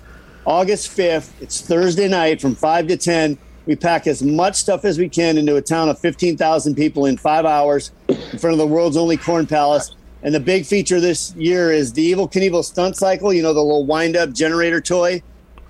[0.46, 3.38] August 5th, it's Thursday night from 5 to 10.
[3.68, 7.18] We pack as much stuff as we can into a town of 15,000 people in
[7.18, 9.94] five hours in front of the world's only corn palace.
[10.22, 13.30] And the big feature this year is the Evel Knievel stunt cycle.
[13.30, 15.22] You know, the little wind-up generator toy.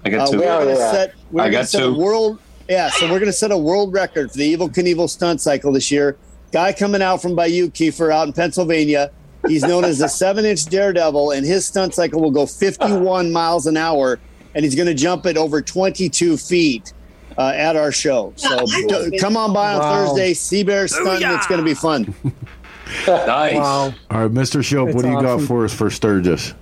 [0.04, 0.38] I got Uh, two.
[0.38, 0.92] we're gonna Yeah.
[0.92, 1.14] set.
[1.32, 1.96] We're I gonna got set a two.
[1.98, 2.38] world.
[2.68, 5.90] Yeah, so we're gonna set a world record for the Evel Knievel stunt cycle this
[5.90, 6.14] year.
[6.52, 9.10] Guy coming out from Bayou Kiefer out in Pennsylvania.
[9.48, 13.76] He's known as the seven-inch daredevil, and his stunt cycle will go 51 miles an
[13.76, 14.20] hour,
[14.54, 16.92] and he's going to jump it over 22 feet
[17.38, 18.32] uh, at our show.
[18.36, 20.06] So d- come on by on Wow.
[20.06, 21.22] Thursday, Sea Bear stunt.
[21.24, 22.14] It's going to be fun.
[23.06, 23.54] Nice.
[23.54, 23.92] Wow.
[24.10, 24.64] All right, Mr.
[24.64, 26.54] Shope, what do you got for us for Sturgis?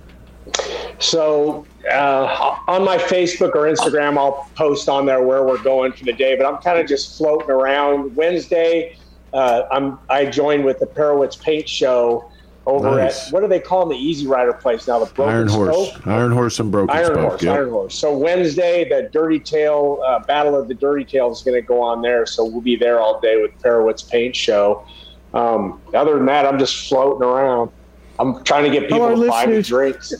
[0.99, 6.03] So uh, on my Facebook or Instagram, I'll post on there where we're going for
[6.03, 6.35] the day.
[6.35, 8.13] But I'm kind of just floating around.
[8.15, 8.97] Wednesday,
[9.33, 12.29] uh, I'm I joined with the Perewitz Paint Show
[12.67, 13.27] over Nice.
[13.27, 14.99] at what do they calling the Easy Rider place now?
[14.99, 16.07] The Broken Iron Horse, Spoke?
[16.07, 17.29] Iron Horse, and Broken Iron Spoke.
[17.29, 17.55] Horse, yep.
[17.55, 17.95] Iron Horse.
[17.95, 21.81] So Wednesday, the Dirty Tail uh, Battle of the Dirty Tails is going to go
[21.81, 22.25] on there.
[22.25, 24.85] So we'll be there all day with Perewitz Paint Show.
[25.33, 27.71] Um, other than that, I'm just floating around.
[28.19, 30.13] I'm trying to get people to buy me drinks.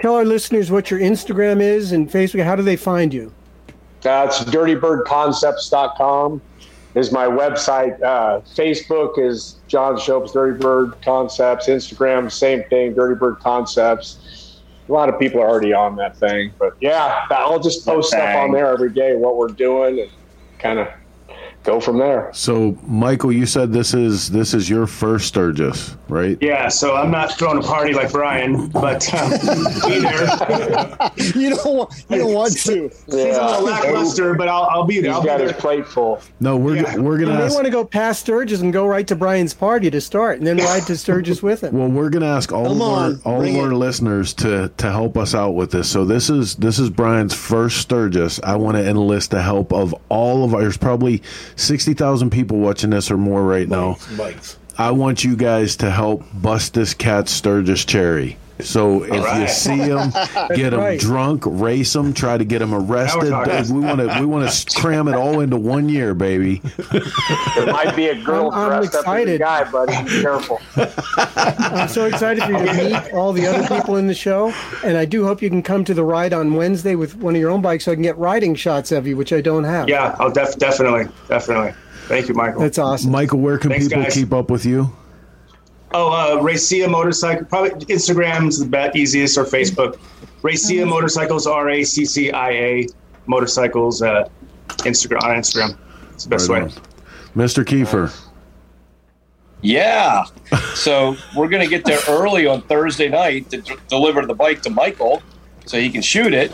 [0.00, 2.44] Tell our listeners what your Instagram is and Facebook.
[2.44, 3.32] How do they find you?
[4.02, 6.42] That's dirtybirdconcepts.com
[6.94, 8.00] is my website.
[8.02, 11.66] Uh, Facebook is John Shope's Dirty Bird Concepts.
[11.68, 14.62] Instagram, same thing, Dirty Bird Concepts.
[14.88, 18.36] A lot of people are already on that thing, but yeah, I'll just post stuff
[18.36, 20.10] on there every day, what we're doing, and
[20.58, 20.88] kind of
[21.64, 22.30] go from there.
[22.32, 26.38] So, Michael, you said this is this is your first Sturgis, right?
[26.40, 30.26] Yeah, so I'm not throwing a party like Brian, but um, be there.
[31.34, 32.58] you don't want, you don't want to.
[32.58, 35.10] Seems a little lackluster, but I'll, I'll be there.
[35.10, 35.60] He's I'll be got his there.
[35.60, 36.20] plate full.
[36.40, 36.96] No, we're Yeah.
[36.98, 37.54] we're gonna may ask.
[37.54, 40.56] want to go past Sturgis and go right to Brian's party to start, and then
[40.64, 41.76] ride to Sturgis with him.
[41.76, 43.76] Well, we're gonna ask all Come of our on, all of our it.
[43.76, 45.88] listeners to to help us out with this.
[45.88, 48.38] So this is this is Brian's first Sturgis.
[48.42, 50.60] I want to enlist the help of all of our.
[50.60, 51.22] There's probably
[51.56, 53.96] sixty thousand people watching this or more right now.
[54.16, 54.58] Bikes.
[54.76, 58.36] I want you guys to help bust this cat Sturgis cherry.
[58.60, 60.10] So if you see them,
[60.54, 60.98] get them right.
[61.00, 63.24] drunk, race them, try to get them arrested.
[63.72, 66.62] We want to we want to cram it all into one year, baby.
[67.56, 69.40] There might be a girl I'm- I'm dressed up as a excited.
[69.40, 70.04] guy, buddy.
[70.04, 70.60] Be careful.
[71.16, 74.52] I'm so excited for you to meet all the other people in the show,
[74.84, 77.40] and I do hope you can come to the ride on Wednesday with one of
[77.40, 79.88] your own bikes so I can get riding shots of you, which I don't have.
[79.88, 81.74] Yeah, I'll def- definitely, definitely.
[82.06, 82.60] Thank you, Michael.
[82.60, 83.10] That's awesome.
[83.10, 84.14] Michael, where can Thanks, people guys.
[84.14, 84.94] keep up with you?
[85.96, 87.44] Oh, uh, Raccia Motorcycle.
[87.44, 89.96] Probably Instagram's the best, easiest, or Facebook.
[90.42, 92.86] Raccia Motorcycles, R A C C I A
[93.26, 94.02] Motorcycles.
[94.02, 94.28] Uh,
[94.68, 95.78] Instagram on Instagram.
[96.12, 96.68] It's the best Right way.
[96.68, 96.82] on.
[97.36, 97.64] Mr.
[97.64, 98.12] Kiefer.
[99.62, 100.24] Yeah.
[100.74, 104.62] So we're going to get there early on Thursday night to d- deliver the bike
[104.62, 105.22] to Michael
[105.64, 106.50] so he can shoot it.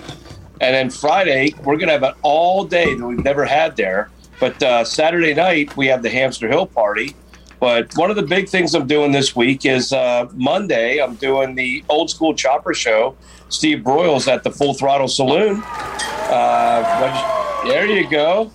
[0.61, 4.11] And then Friday, we're going to have an all day that we've never had there.
[4.39, 7.17] But uh, Saturday night, we have the Hamster Hill party.
[7.61, 11.55] But one of the big things I'm doing this week is uh, Monday, I'm doing
[11.55, 13.17] the old school chopper show.
[13.51, 15.63] Steve Broyles at the Full Throttle Saloon.
[15.67, 18.51] Uh, there you go.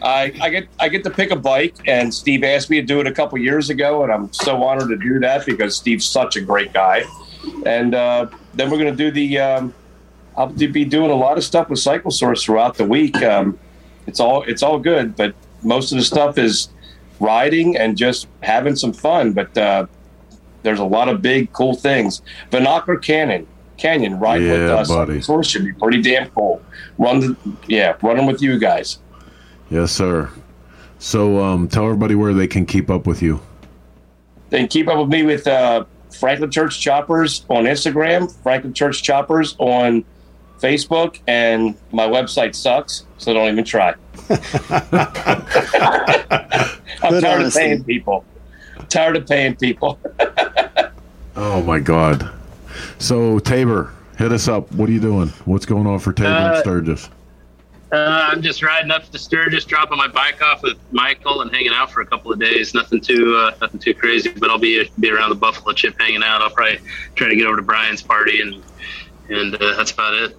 [0.00, 3.00] I, I get I get to pick a bike, and Steve asked me to do
[3.00, 6.36] it a couple years ago, and I'm so honored to do that because Steve's such
[6.36, 7.04] a great guy.
[7.64, 9.74] And uh, then we're going to do the um,
[10.36, 13.16] I'll be doing a lot of stuff with Cycle Source throughout the week.
[13.22, 13.58] Um,
[14.06, 16.68] it's all it's all good, but most of the stuff is
[17.20, 19.32] riding and just having some fun.
[19.32, 19.86] But uh,
[20.62, 22.22] there's a lot of big cool things.
[22.50, 24.88] Vanocker Canyon, Canyon, riding with us.
[24.88, 25.20] buddy.
[25.42, 26.62] Should be pretty damn cool.
[26.98, 27.36] Run the
[27.68, 28.98] yeah, running with you guys.
[29.70, 30.30] Yes, sir.
[30.98, 33.40] So um, tell everybody where they can keep up with you.
[34.50, 35.84] Then keep up with me with uh,
[36.18, 40.04] Franklin Church Choppers on Instagram, Franklin Church Choppers on
[40.60, 43.94] Facebook, and my website sucks, so don't even try.
[47.02, 47.44] I'm Good tired honesty.
[47.46, 48.24] of paying people.
[48.88, 49.98] Tired of paying people.
[51.38, 52.30] Oh my God.
[52.98, 54.72] So Tabor, hit us up.
[54.72, 55.28] What are you doing?
[55.44, 57.10] What's going on for Tabor and Uh, Sturgis?
[57.92, 61.72] Uh, I'm just riding up to Sturgis, dropping my bike off with Michael, and hanging
[61.74, 62.72] out for a couple of days.
[62.72, 66.22] Nothing too, uh, nothing too crazy, but I'll be be around the Buffalo Chip, hanging
[66.22, 66.40] out.
[66.40, 66.78] I'll probably
[67.16, 68.62] try to get over to Brian's party, and
[69.28, 70.38] and uh, that's about it.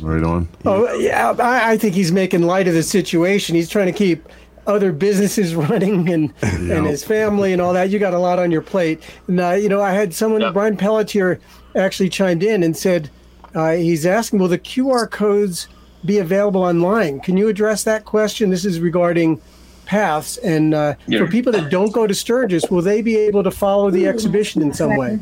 [0.00, 0.48] Right on.
[0.64, 3.54] Oh yeah, I, I think he's making light of the situation.
[3.54, 4.26] He's trying to keep
[4.66, 7.90] other businesses running and and his family and all that.
[7.90, 9.02] You got a lot on your plate.
[9.28, 10.50] And uh, you know, I had someone, Yeah.
[10.50, 11.40] Brian Pelletier,
[11.74, 13.10] actually chimed in and said
[13.54, 15.68] uh, he's asking, will the QR codes
[16.04, 17.20] be available online?
[17.20, 18.50] Can you address that question?
[18.50, 19.40] This is regarding
[19.86, 21.20] paths and uh, Yeah.
[21.20, 24.60] for people that don't go to Sturgis, will they be able to follow the exhibition
[24.62, 25.20] in some way?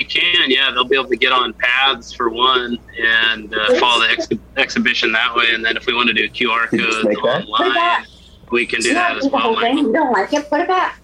[0.00, 0.70] We can, yeah.
[0.70, 5.12] They'll be able to get on paths for one, and uh, follow the ex- exhibition
[5.12, 5.52] that way.
[5.52, 7.44] And then if we want to do QR codes make that?
[7.46, 8.06] online,
[8.50, 9.52] we can do that as well.
[9.56, 9.76] Michael.
[9.76, 10.48] You don't like it?
[10.48, 10.98] Put it back.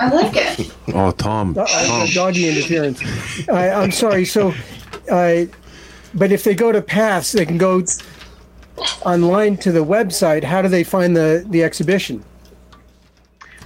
[0.00, 0.74] I like it.
[0.94, 1.56] Oh, Tom.
[1.56, 2.08] Uh, uh, Tom.
[2.12, 3.00] doggy interference.
[3.48, 4.24] I, I'm sorry.
[4.24, 4.52] So,
[5.08, 5.44] uh,
[6.14, 7.84] but if they go to Paths, they can go
[9.06, 10.42] online to the website.
[10.42, 12.24] How do they find the the exhibition?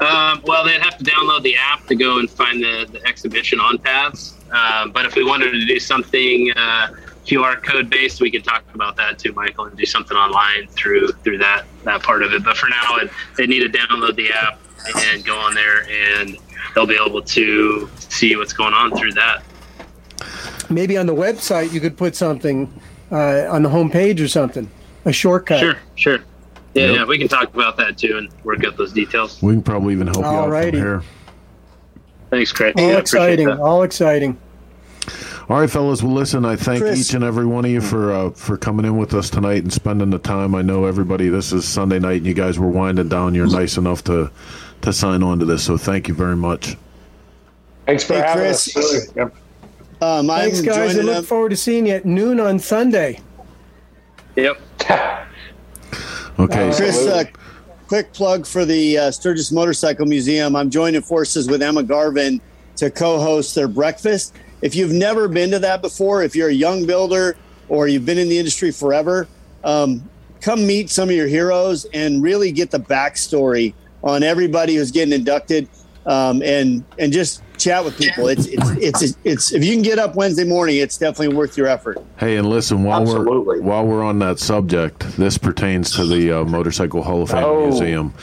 [0.01, 3.59] Um, well, they'd have to download the app to go and find the, the exhibition
[3.59, 4.36] on Paths.
[4.53, 6.89] Um, but if we wanted to do something uh,
[7.27, 11.09] QR code based, we could talk about that too, Michael, and do something online through
[11.25, 12.45] through that that part of it.
[12.45, 14.59] But for now, it, they need to download the app
[14.97, 16.37] and go on there, and
[16.75, 19.43] they'll be able to see what's going on through that.
[20.71, 22.73] Maybe on the website you could put something
[23.11, 24.71] uh, on the homepage or something,
[25.05, 25.61] a shortcut.
[25.61, 26.19] Sure, sure.
[26.75, 26.95] Yeah, Yep.
[26.95, 29.41] yeah, we can talk about that too and work out those details.
[29.43, 30.71] We can probably even help you out Alrighty.
[30.71, 31.03] from here.
[32.31, 32.75] Thanks, Chris.
[32.77, 33.49] All I appreciate exciting.
[33.51, 34.39] All exciting.
[35.49, 36.03] All right, fellas.
[36.03, 36.45] Well, listen.
[36.45, 36.99] I thank Chris.
[37.09, 39.73] each and every one of you for uh, for coming in with us tonight and
[39.73, 40.55] spending the time.
[40.57, 41.29] I know everybody.
[41.29, 43.33] This is Sunday night, and you guys were winding down.
[43.35, 44.31] You're nice enough to
[44.83, 46.77] to sign on to this, so thank you very much.
[47.87, 48.77] Thanks for Hey, having Chris.
[48.77, 48.95] us.
[48.95, 49.07] Really.
[49.17, 49.35] Yep.
[50.03, 50.99] Um, Thanks, guys.
[50.99, 51.25] I look up.
[51.25, 53.21] forward to seeing you at noon on Sunday.
[54.35, 54.61] Yep.
[56.39, 56.71] Okay.
[56.77, 57.25] Chris, uh,
[57.87, 60.57] quick plug for the uh, Sturgis Motorcycle Museum.
[60.57, 62.41] I'm joining forces with Emma Garvin
[62.77, 64.35] to co-host their breakfast.
[64.61, 67.37] If you've never been to that before, if you're a young builder
[67.69, 69.29] or you've been in the industry forever,
[69.63, 70.09] um,
[70.41, 73.73] come meet some of your heroes and really get the backstory
[74.03, 75.69] on everybody who's getting inducted,
[76.07, 78.29] um, and and just chat with people.
[78.29, 78.71] It's it's
[79.03, 81.99] it's it's if you can get up Wednesday morning, it's definitely worth your effort.
[82.19, 83.61] Hey, and listen while Absolutely.
[83.61, 87.45] we're while we're on that subject, this pertains to the uh, Motorcycle Hall of Fame
[87.45, 87.69] Oh.
[87.69, 88.15] Museum.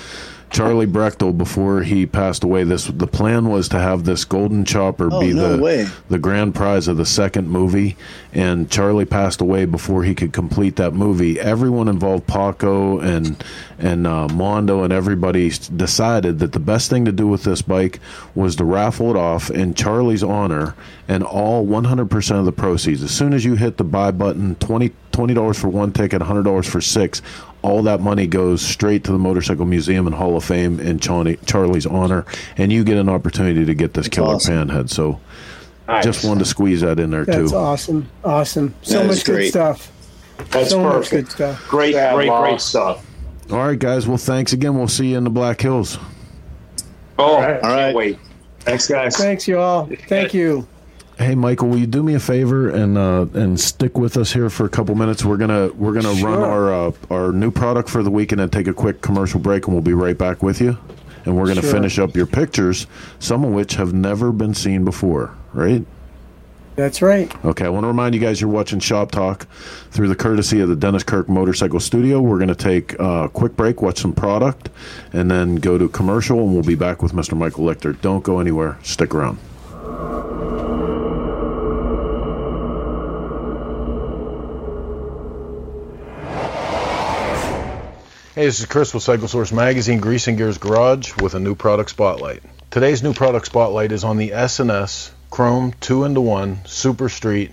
[0.54, 5.10] Charlie Brechtel, before he passed away, this the plan was to have this golden chopper
[5.12, 5.88] Oh, be no the way.
[6.10, 7.98] the grand prize of the second movie.
[8.34, 11.40] And Charlie passed away before he could complete that movie.
[11.40, 13.44] Everyone involved, Paco and
[13.80, 18.00] and uh, Mondo and everybody decided that the best thing to do with this bike
[18.36, 20.76] was to raffle it off in Charlie's honor,
[21.08, 23.02] and all 100% of the proceeds.
[23.04, 24.94] As soon as you hit the buy button, 20
[25.34, 27.22] dollars for one ticket, hundred dollars for six.
[27.64, 31.38] All that money goes straight to the Motorcycle Museum and Hall of Fame in Charlie,
[31.46, 32.26] Charlie's honor,
[32.58, 34.68] and you get an opportunity to get this killer awesome.
[34.70, 34.90] panhead.
[34.90, 35.20] So,
[35.88, 36.04] Nice.
[36.04, 37.42] just wanted to squeeze that in there That's too.
[37.44, 38.10] That's awesome.
[38.24, 38.74] Awesome.
[38.84, 39.92] So That is much good stuff.
[40.52, 41.32] That's so much good perfect.
[41.32, 41.68] stuff.
[41.70, 42.42] Great, Yeah, great, wow.
[42.42, 43.06] great stuff.
[43.52, 44.08] All right, guys.
[44.08, 44.78] Well, thanks again.
[44.78, 45.98] We'll see you in the Black Hills.
[47.20, 47.52] Oh, All right.
[47.62, 47.96] can't All right.
[47.96, 48.20] wait.
[48.62, 49.16] Thanks, guys.
[49.18, 49.90] Thanks, you all.
[50.08, 50.68] Thank you.
[51.24, 54.50] Hey, Michael, will you do me a favor and uh, and stick with us here
[54.50, 55.24] for a couple minutes?
[55.24, 58.50] We're gonna we're gonna run our uh, our new product for the week and then
[58.50, 60.78] take a quick commercial break, and we'll be right back with you.
[61.24, 61.72] And we're gonna Sure.
[61.72, 62.88] finish up your pictures,
[63.20, 65.32] some of which have never been seen before.
[65.54, 65.86] Right?
[66.76, 67.34] That's right.
[67.46, 67.64] Okay.
[67.68, 69.48] I want to remind you guys you're watching Shop Talk
[69.92, 72.20] through the courtesy of the Dennis Kirk Motorcycle Studio.
[72.20, 74.68] We're gonna take a quick break, watch some product,
[75.14, 77.38] and then go to commercial, and we'll be back with Mr.
[77.38, 77.96] Michael Lichter.
[78.02, 78.78] Don't go anywhere.
[78.84, 79.38] Stick around.
[88.36, 91.92] Hey, this is Chris with Cycle Source Magazine, Greasing Gears Garage, with a new product
[91.92, 92.42] spotlight.
[92.72, 97.52] Today's new product spotlight is on the S&S Chrome 2 into 1 Super Street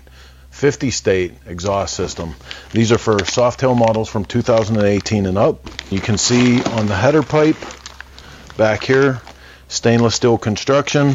[0.49, 2.33] 50 state exhaust system.
[2.71, 5.69] These are for Softail models from 2018 and up.
[5.91, 7.57] You can see on the header pipe
[8.57, 9.21] back here,
[9.67, 11.09] stainless steel construction.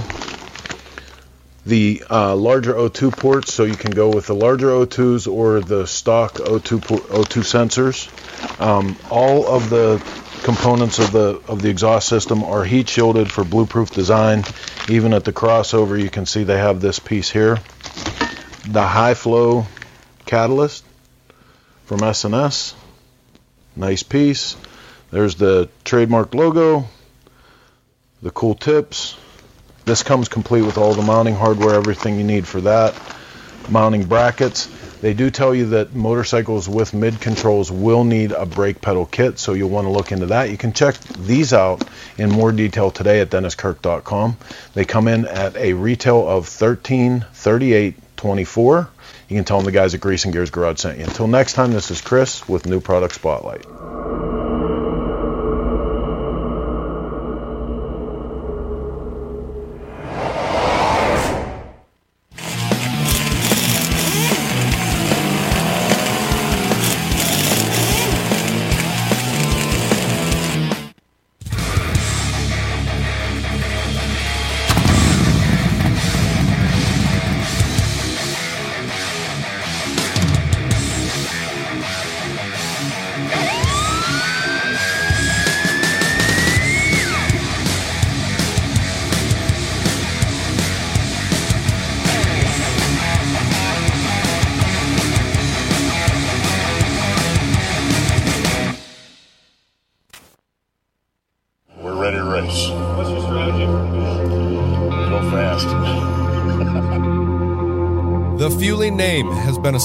[1.66, 5.84] The uh, larger O2 ports, so you can go with the larger O2s or the
[5.86, 8.09] stock O2 port, O2 sensors.
[8.60, 10.01] Um, all of the
[10.44, 14.44] components of the of the exhaust system are heat shielded for blueproof design.
[14.88, 17.59] Even at the crossover, you can see they have this piece here.
[18.68, 19.66] The high flow
[20.24, 20.84] catalyst
[21.86, 22.74] from S&S.
[23.74, 24.56] Nice piece.
[25.10, 26.86] There's the trademark logo,
[28.22, 29.16] the cool tips.
[29.86, 33.00] This comes complete with all the mounting hardware, everything you need for that.
[33.68, 34.66] Mounting brackets.
[35.00, 39.38] They do tell you that motorcycles with mid controls will need a brake pedal kit,
[39.38, 40.50] so you'll want to look into that.
[40.50, 41.88] You can check these out
[42.18, 44.36] in more detail today at denniskirk.com.
[44.74, 48.88] They come in at a retail of 1338.24.
[49.28, 51.04] You can tell them the guys at Grease and Gears Garage sent you.
[51.04, 53.64] Until next time, this is Chris with New Product Spotlight.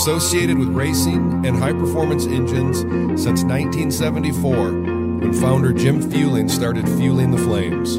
[0.02, 2.80] Associated with racing and high performance engines
[3.22, 7.98] since 1974 when founder Jim Fueling started fueling the flames.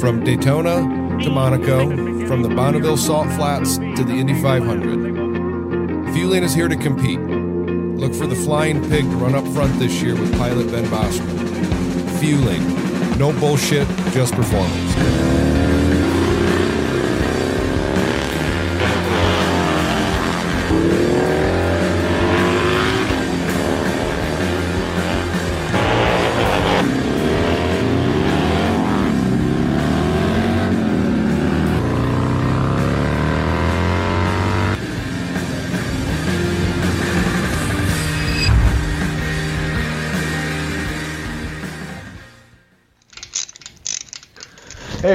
[0.00, 1.88] From Daytona to Monaco,
[2.28, 6.14] from the Bonneville Salt Flats to the Indy 500.
[6.14, 7.18] Fueling is here to compete.
[7.18, 12.06] Look for the Flying Pig to run up front this year with pilot Ben Bosman.
[12.20, 13.18] Fueling.
[13.18, 15.41] No bullshit, just performance.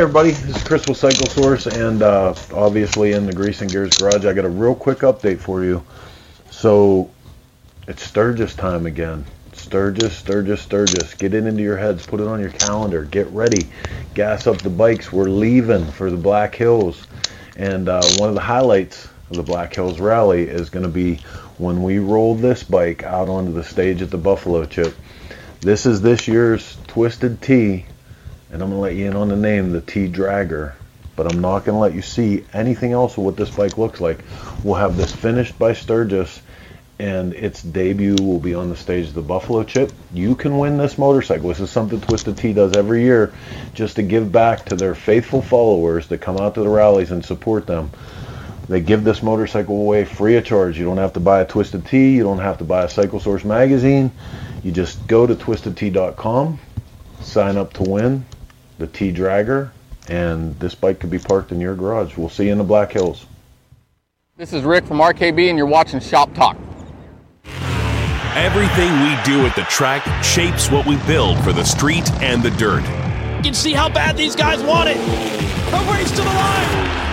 [0.08, 3.98] Everybody, this is Chris with Cycle Source, and uh, obviously in the Grease and Gears
[3.98, 5.84] Garage, I got a real quick update for you.
[6.50, 7.12] So
[7.90, 9.26] it's Sturgis time again.
[9.52, 11.14] Sturgis, Sturgis, Sturgis.
[11.16, 12.08] Get it into your heads.
[12.08, 13.04] Put it on your calendar.
[13.04, 13.68] Get ready.
[14.14, 15.12] Gas up the bikes.
[15.12, 17.06] We're leaving for the Black Hills,
[17.58, 21.16] and uh, one of the highlights of the Black Hills Rally is going to be
[21.58, 24.96] when we roll this bike out onto the stage at the Buffalo Chip.
[25.60, 27.86] This is this year's Twisted T
[28.58, 30.74] and I'm gonna let you in on the name, the T Dragger.
[31.16, 34.18] But I'm not gonna let you see anything else of what this bike looks like.
[34.64, 36.42] We'll have this finished by Sturgis,
[36.98, 39.92] and its debut will be on the stage of the Buffalo Chip.
[40.12, 41.50] You can win this motorcycle.
[41.50, 43.32] This is something Twisted T does every year,
[43.76, 47.24] just to give back to their faithful followers that come out to the rallies and
[47.24, 47.92] support them.
[48.68, 50.80] They give this motorcycle away free of charge.
[50.80, 52.16] You don't have to buy a Twisted T.
[52.16, 54.10] You don't have to buy a Cycle Source magazine.
[54.64, 56.60] You just go to twistedT.com,
[57.22, 58.26] sign up to win
[58.78, 59.72] the T Dragger,
[60.10, 62.18] and this bike could be parked in your garage.
[62.18, 63.26] We'll see you in the Black Hills.
[64.38, 66.58] This is Rick from RKB, and you're watching Shop Talk.
[68.36, 72.52] Everything we do at the track shapes what we build for the street and the
[72.52, 72.84] dirt.
[73.38, 74.98] You can see how bad these guys want it.
[74.98, 77.08] A race to the line.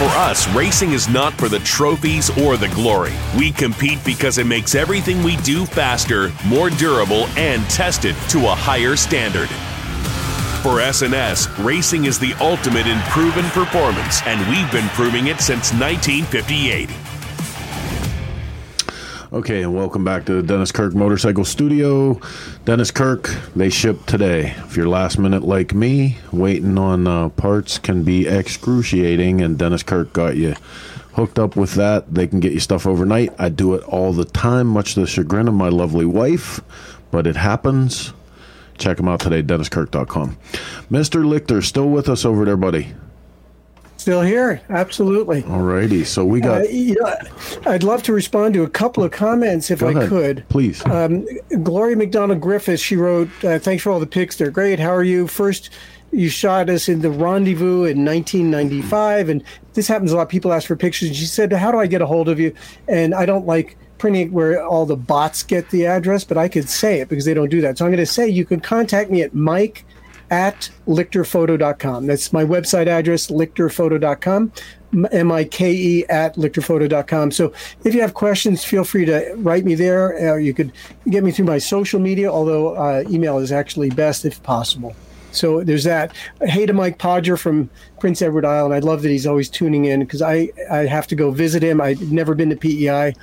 [0.00, 3.12] For us, racing is not for the trophies or the glory.
[3.36, 8.54] We compete because it makes everything we do faster, more durable, and tested to a
[8.54, 9.50] higher standard.
[10.62, 15.72] For S&S, racing is the ultimate in proven performance, and we've been proving it since
[15.72, 16.90] 1958.
[19.32, 22.20] Okay, and welcome back to the Dennis Kirk Motorcycle Studio.
[22.66, 24.54] Dennis Kirk, they ship today.
[24.58, 29.82] If you're last minute like me, waiting on uh, parts can be excruciating, and Dennis
[29.82, 30.56] Kirk got you
[31.14, 32.12] hooked up with that.
[32.12, 33.32] They can get you stuff overnight.
[33.38, 36.60] I do it all the time, much to the chagrin of my lovely wife,
[37.10, 38.12] but it happens.
[38.80, 40.36] Check him out today, DennisKirk.com.
[40.90, 41.22] Mr.
[41.24, 42.94] Lichter, still with us over there, buddy?
[43.98, 45.42] Still here, absolutely.
[45.42, 46.62] Alrighty, so we got.
[46.62, 47.12] Uh, you know,
[47.70, 50.48] I'd love to respond to a couple of comments if Go I ahead, could.
[50.48, 50.84] please.
[50.86, 51.26] Um,
[51.62, 54.36] Gloria McDonald Griffiths, she wrote, uh, Thanks for all the pics.
[54.36, 54.78] They're great.
[54.80, 55.26] How are you?
[55.26, 55.68] First,
[56.12, 60.28] you shot us in the rendezvous in 1995, and this happens a lot.
[60.28, 61.08] People ask for pictures.
[61.08, 62.54] And she said, How do I get a hold of you?
[62.88, 66.68] And I don't like printing where all the bots get the address, but I could
[66.68, 67.78] say it because they don't do that.
[67.78, 69.84] So I'm going to say you can contact me at Mike
[70.30, 72.06] at lichterphoto.com.
[72.06, 74.52] That's my website address, lichterphoto.com,
[75.12, 77.30] M I K E at lichterphoto.com.
[77.32, 77.52] So
[77.84, 80.38] if you have questions, feel free to write me there.
[80.38, 80.72] You could
[81.08, 84.96] get me through my social media, although uh, email is actually best if possible.
[85.32, 86.14] So there's that.
[86.42, 88.74] Hey to Mike Podger from Prince Edward Island.
[88.74, 91.80] I love that he's always tuning in because I, I have to go visit him.
[91.80, 93.14] I've never been to PEI.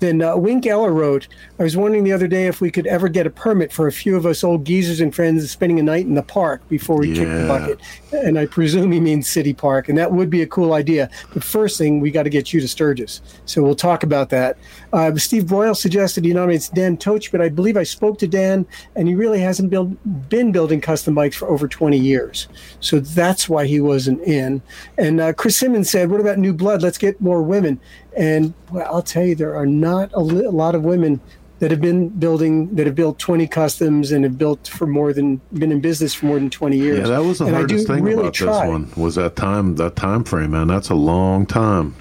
[0.00, 1.28] Then uh, Wink Eller wrote,
[1.58, 3.92] I was wondering the other day if we could ever get a permit for a
[3.92, 7.14] few of us old geezers and friends spending a night in the park before we
[7.14, 7.78] kick the bucket.
[8.10, 9.90] And I presume he means City Park.
[9.90, 11.10] And that would be a cool idea.
[11.34, 13.20] But first thing, we got to get you to Sturgis.
[13.44, 14.56] So we'll talk about that.
[14.92, 18.66] Uh, Steve Broyle suggested he nominates Dan Toch, but I believe I spoke to Dan,
[18.96, 19.96] and he really hasn't build,
[20.28, 22.48] been building custom bikes for over 20 years.
[22.80, 24.62] So that's why he wasn't in.
[24.98, 26.82] And uh, Chris Simmons said, What about new blood?
[26.82, 27.80] Let's get more women.
[28.16, 31.20] And well, I'll tell you, there are not a, li- a lot of women
[31.60, 35.40] that have been building, that have built 20 customs and have built for more than,
[35.52, 37.00] been in business for more than 20 years.
[37.00, 38.60] Yeah, that was the And I hardest do thing really about try.
[38.62, 40.68] this one was that time that time frame, man.
[40.68, 41.94] That's a long time.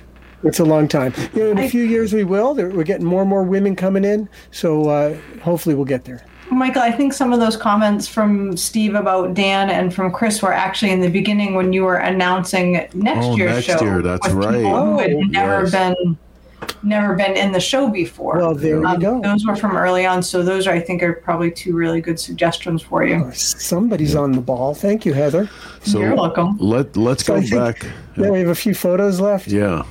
[0.44, 1.14] It's a long time.
[1.34, 2.53] You know, in a few years we will.
[2.53, 6.26] There- We're getting more and more women coming in, so uh, hopefully we'll get there.
[6.52, 10.52] Michael, I think some of those comments from Steve about Dan and from Chris were
[10.53, 13.86] actually in the beginning when you were announcing next Oh, year's next show.
[13.86, 14.56] year, that's right.
[14.56, 15.72] people Who had Oh, never yes.
[15.72, 16.18] been
[16.84, 18.38] never been in the show before.
[18.38, 19.22] Well, there you go.
[19.22, 22.82] Those were from early on, so those I think are probably two really good suggestions
[22.82, 23.30] for you.
[23.34, 24.74] Somebody's on the ball.
[24.74, 25.49] Thank you, Heather.
[25.84, 26.57] So You're welcome.
[26.60, 27.86] Let Let's So go back.
[28.18, 29.48] Yeah, we have a few photos left.
[29.48, 29.84] Yeah,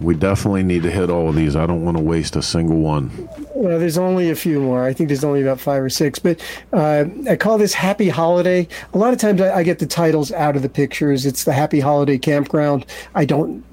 [0.00, 1.56] we definitely need to hit all of these.
[1.56, 3.10] I don't want to waste a single one.
[3.54, 4.84] Well, there's only a few more.
[4.84, 6.18] I think there's only about five or six.
[6.18, 6.40] But
[6.72, 8.68] uh, I call this Happy Holiday.
[8.92, 11.24] A lot of times I, I get the titles out of the pictures.
[11.24, 12.84] It's the Happy Holiday Campground.
[13.14, 13.64] I don't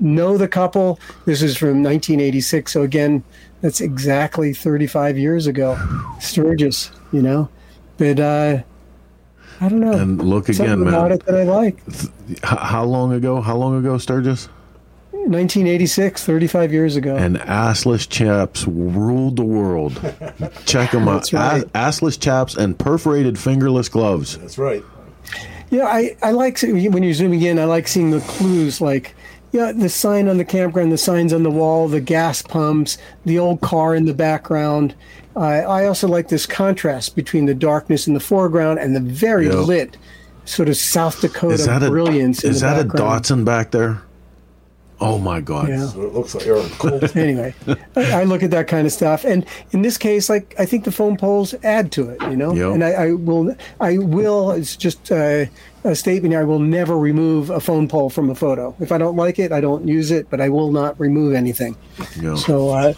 [0.00, 0.98] know the couple.
[1.24, 2.70] This is from 1986.
[2.72, 3.22] So again,
[3.62, 5.78] that's exactly 35 years ago.
[6.20, 7.48] Sturgis, you know.
[7.96, 8.62] But uh,
[9.60, 9.92] I don't know.
[9.92, 10.94] And look again, Something man.
[10.94, 11.78] about it that I like.
[12.42, 13.40] How long ago?
[13.40, 14.48] How long ago, Sturgis?
[15.30, 17.16] 1986, 35 years ago.
[17.16, 19.94] And assless chaps ruled the world.
[20.66, 21.14] Check them out.
[21.14, 21.64] That's right.
[21.74, 24.38] Ass- assless chaps and perforated fingerless gloves.
[24.38, 24.82] That's right.
[25.70, 27.58] Yeah, I, I like when you're zooming in.
[27.58, 29.14] I like seeing the clues, like
[29.52, 33.38] yeah, the sign on the campground, the signs on the wall, the gas pumps, the
[33.38, 34.94] old car in the background.
[35.34, 39.46] Uh, I also like this contrast between the darkness in the foreground and the very
[39.46, 39.54] Yep.
[39.66, 39.96] lit,
[40.44, 42.44] sort of South Dakota Is that a brilliance.
[42.44, 43.24] in is the that a background.
[43.24, 44.02] Datsun back there?
[45.02, 45.68] Oh my God!
[45.68, 45.86] Yeah.
[45.86, 47.00] So it looks like you're cool.
[47.18, 47.54] anyway,
[47.96, 50.84] I, I look at that kind of stuff, and in this case, like I think
[50.84, 52.54] the phone poles add to it, you know.
[52.54, 52.74] Yep.
[52.74, 54.52] And I, I will, I will.
[54.52, 55.46] It's just uh,
[55.84, 56.40] a statement here.
[56.40, 58.76] I will never remove a phone pole from a photo.
[58.78, 61.76] If I don't like it, I don't use it, but I will not remove anything.
[62.20, 62.36] Yeah.
[62.36, 62.94] So, uh,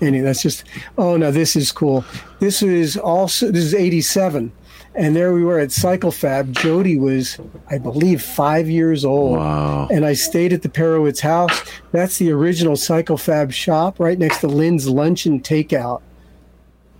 [0.00, 0.64] anyway, that's just.
[0.96, 2.04] Oh no, this is cool.
[2.38, 4.52] This is also this is '87,
[4.98, 6.52] and there we were at Cycle Fab.
[6.52, 7.38] Jody was,
[7.70, 9.38] I believe, five years old.
[9.38, 9.88] Wow.
[9.90, 11.62] And I stayed at the Perewitz house.
[11.92, 16.02] That's the original Cycle Fab shop, right next to Lynn's Lunch and Takeout.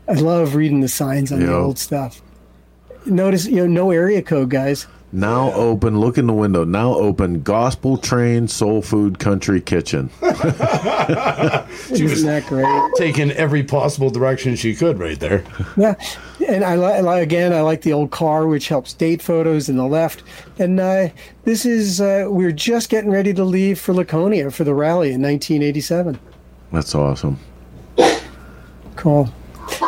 [0.08, 1.48] I love reading the signs on Yeah.
[1.48, 2.22] the old stuff.
[3.04, 4.86] Notice, you know, no area code, guys.
[5.10, 5.98] Now open.
[6.00, 6.64] Look in the window.
[6.64, 7.42] Now open.
[7.42, 10.10] Gospel Train Soul Food Country Kitchen.
[10.22, 10.36] Isn't
[12.26, 12.66] that great?
[12.96, 15.44] Taking every possible direction she could right there.
[15.78, 15.94] Yeah,
[16.48, 17.52] and I like again.
[17.52, 20.22] I like the old car, which helps date photos in the left.
[20.58, 21.08] And uh,
[21.44, 25.22] this is uh, we're just getting ready to leave for Laconia for the rally in
[25.22, 26.18] 1987.
[26.72, 27.38] That's awesome.
[28.96, 29.32] Cool.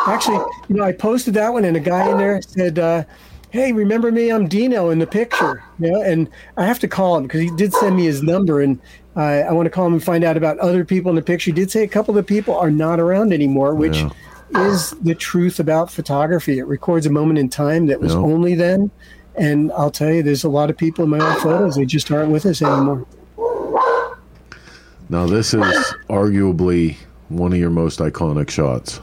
[0.07, 3.03] Actually, you know, I posted that one, and a guy in there said, uh,
[3.49, 4.31] "Hey, remember me?
[4.31, 7.51] I'm Dino in the picture." You know, and I have to call him because he
[7.55, 8.79] did send me his number, and
[9.17, 11.51] uh, I want to call him and find out about other people in the picture.
[11.51, 14.11] He did say a couple of the people are not around anymore, which Yeah.
[14.55, 16.59] Is the truth about photography.
[16.59, 18.19] It records a moment in time that was Yeah.
[18.19, 18.91] only then.
[19.35, 21.75] And I'll tell you, there's a lot of people in my old photos.
[21.75, 23.05] They just aren't with us anymore.
[25.09, 25.61] Now this is
[26.09, 26.95] arguably
[27.29, 28.99] one of your most iconic shots.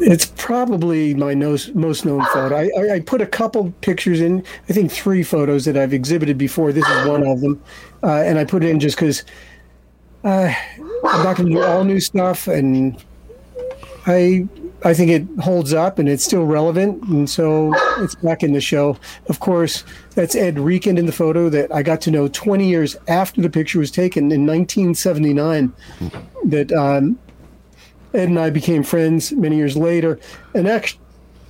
[0.00, 2.56] It's probably my most known photo.
[2.56, 6.38] I, I, I put a couple pictures in, I think three photos that I've exhibited
[6.38, 6.72] before.
[6.72, 7.60] This is one of them.
[8.02, 9.24] Uh, and I put it in just because
[10.24, 10.52] uh,
[11.04, 12.46] I'm not going to do all new stuff.
[12.46, 13.02] And
[14.08, 14.48] I
[14.84, 18.60] I think it holds up and it's still relevant, and so it's back in the
[18.60, 18.96] show.
[19.28, 22.96] Of course, that's Ed Reekin in the photo that I got to know 20 years
[23.08, 25.72] after the picture was taken in 1979.
[26.44, 27.18] That um,
[28.14, 30.18] Ed and I became friends many years later,
[30.54, 31.00] and actually,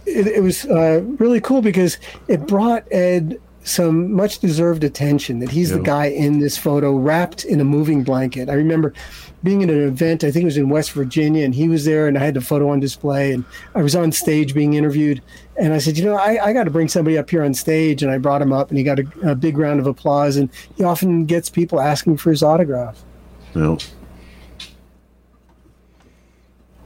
[0.06, 1.98] it, it was uh, really cool because
[2.28, 5.38] it brought Ed some much deserved attention.
[5.40, 8.48] That he's the guy in this photo wrapped in a moving blanket.
[8.48, 8.94] I remember
[9.44, 12.08] being at an event, I think it was in West Virginia, and he was there,
[12.08, 15.22] and I had the photo on display, and I was on stage being interviewed,
[15.56, 18.02] and I said, you know, I, I got to bring somebody up here on stage,
[18.02, 20.50] and I brought him up, and he got a, a big round of applause, and
[20.76, 23.02] he often gets people asking for his autograph.
[23.54, 23.76] Yeah.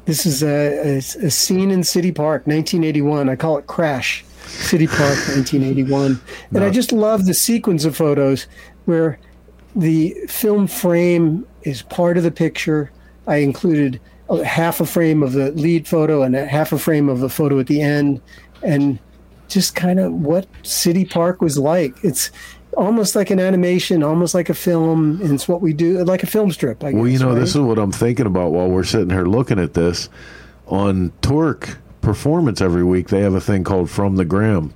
[0.04, 3.28] This is a, a, a scene in City Park, 1981.
[3.28, 6.20] I call it Crash, City Park, 1981.
[6.55, 8.47] And I just love the sequence of photos
[8.85, 9.19] where
[9.74, 12.90] the film frame is part of the picture.
[13.27, 17.09] I included a half a frame of the lead photo and a half a frame
[17.09, 18.20] of the photo at the end,
[18.62, 18.98] and
[19.48, 21.94] just kind of what City Park was like.
[22.02, 22.31] It's
[22.77, 26.27] almost like an animation, almost like a film, and it's what we do, like a
[26.27, 26.82] film strip.
[26.82, 27.39] I guess, Well, you know, right?
[27.39, 30.09] this is what I'm thinking about while we're sitting here looking at this.
[30.69, 34.74] On Torque Performance every week, they have a thing called From the Gram.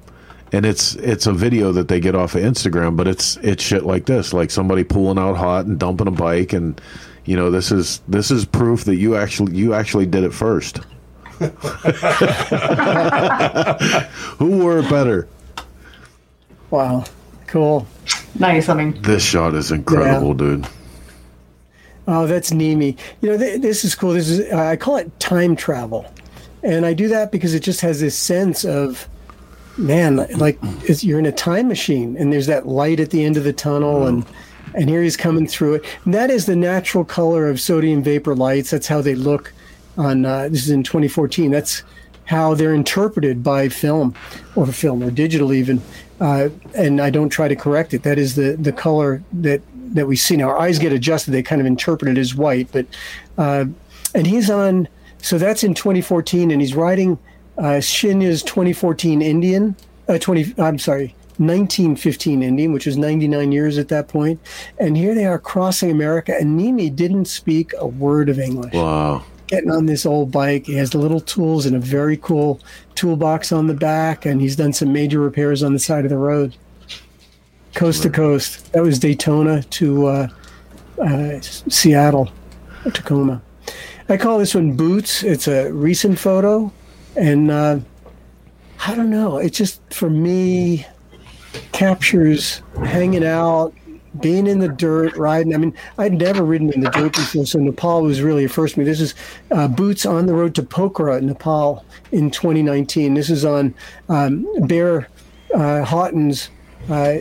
[0.53, 3.85] And it's it's a video that they get off of Instagram, but it's it's shit
[3.85, 6.81] like this, like somebody pulling out hot and dumping a bike, and
[7.25, 10.79] you know this is this is proof that you actually you actually did it first.
[14.39, 15.29] Who wore it better?
[16.71, 17.05] Wow,
[17.49, 17.87] cool.
[18.39, 18.69] Nice.
[18.69, 20.67] I mean, This shot is incredible, dude.
[22.09, 22.97] Oh, that's Nemi.
[23.21, 24.13] You know, th- this is cool.
[24.13, 26.07] This is uh, I call it time travel,
[26.67, 29.09] and I do that because it just has this sense of,
[29.79, 33.45] man, like you're in a time machine, and there's that light at the end of
[33.45, 34.27] the tunnel, and
[34.75, 35.85] and here he's coming through it.
[36.05, 38.71] And that is the natural color of sodium vapor lights.
[38.71, 39.53] That's how they look
[39.97, 40.27] on.
[40.27, 41.53] Uh, this is in 2014.
[41.53, 41.85] That's
[42.25, 44.15] how they're interpreted by film,
[44.57, 45.81] or film, or digital even.
[46.21, 48.03] Uh, and I don't try to correct it.
[48.03, 49.63] That is the the color that
[49.95, 50.49] that we see now.
[50.49, 52.73] Our eyes get adjusted; they kind of interpret it as white.
[52.73, 52.87] But
[53.39, 53.67] uh,
[54.17, 54.89] and he's on.
[55.19, 57.19] So that's in 2014, and he's riding
[57.59, 59.75] uh, Shinya's 2014 Indian.
[60.09, 60.55] Uh, 20.
[60.59, 61.15] I'm sorry.
[61.39, 64.41] 1915 Indian, which was 99 years at that point,
[64.79, 69.23] and here they are crossing America, and Nimi didn't speak a word of English Wow.
[69.47, 70.65] getting on this old bike.
[70.65, 72.59] He has the little tools and a very cool
[72.95, 76.17] toolbox on the back, and he's done some major repairs on the side of the
[76.17, 76.57] road,
[77.75, 78.73] coast to coast.
[78.73, 80.29] That was Daytona to uh,
[81.05, 82.31] uh, Seattle,
[82.95, 83.43] Tacoma.
[84.09, 85.25] I call this one Boots.
[85.25, 86.73] It's a recent photo,
[87.17, 87.81] and uh,
[88.87, 89.39] I don't know.
[89.39, 90.87] It just for me
[91.73, 93.75] captures hanging out,
[94.21, 95.55] being in the dirt, riding.
[95.55, 98.75] I mean, I'd never ridden in the dirt before, so Nepal was really a first
[98.75, 98.87] for me.
[98.87, 99.15] This is
[99.51, 103.15] uh, Boots on the road to Pokhara, Nepal, in 2019.
[103.15, 103.75] This is on
[104.09, 105.09] um, Bear
[105.53, 106.51] uh, Houghton's.
[106.89, 107.17] Uh,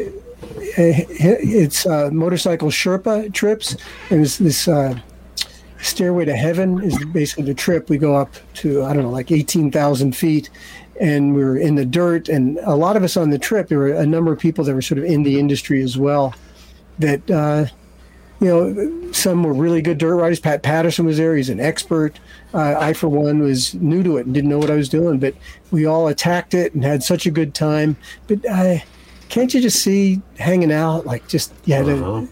[0.77, 3.75] it's uh, motorcycle Sherpa trips,
[4.11, 4.99] and it's this uh,
[5.85, 7.89] Stairway to Heaven is basically the trip.
[7.89, 10.49] We go up to I don't know, like eighteen thousand feet,
[10.99, 12.29] and we were in the dirt.
[12.29, 14.73] And a lot of us on the trip, there were a number of people that
[14.73, 16.33] were sort of in the industry as well.
[16.99, 17.65] That uh,
[18.39, 20.39] you know, some were really good dirt riders.
[20.39, 22.19] Pat Patterson was there; he's an expert.
[22.53, 25.19] Uh, I, for one, was new to it and didn't know what I was doing.
[25.19, 25.35] But
[25.71, 27.95] we all attacked it and had such a good time.
[28.27, 28.77] But uh,
[29.29, 32.27] can't you just see hanging out, like just yeah, the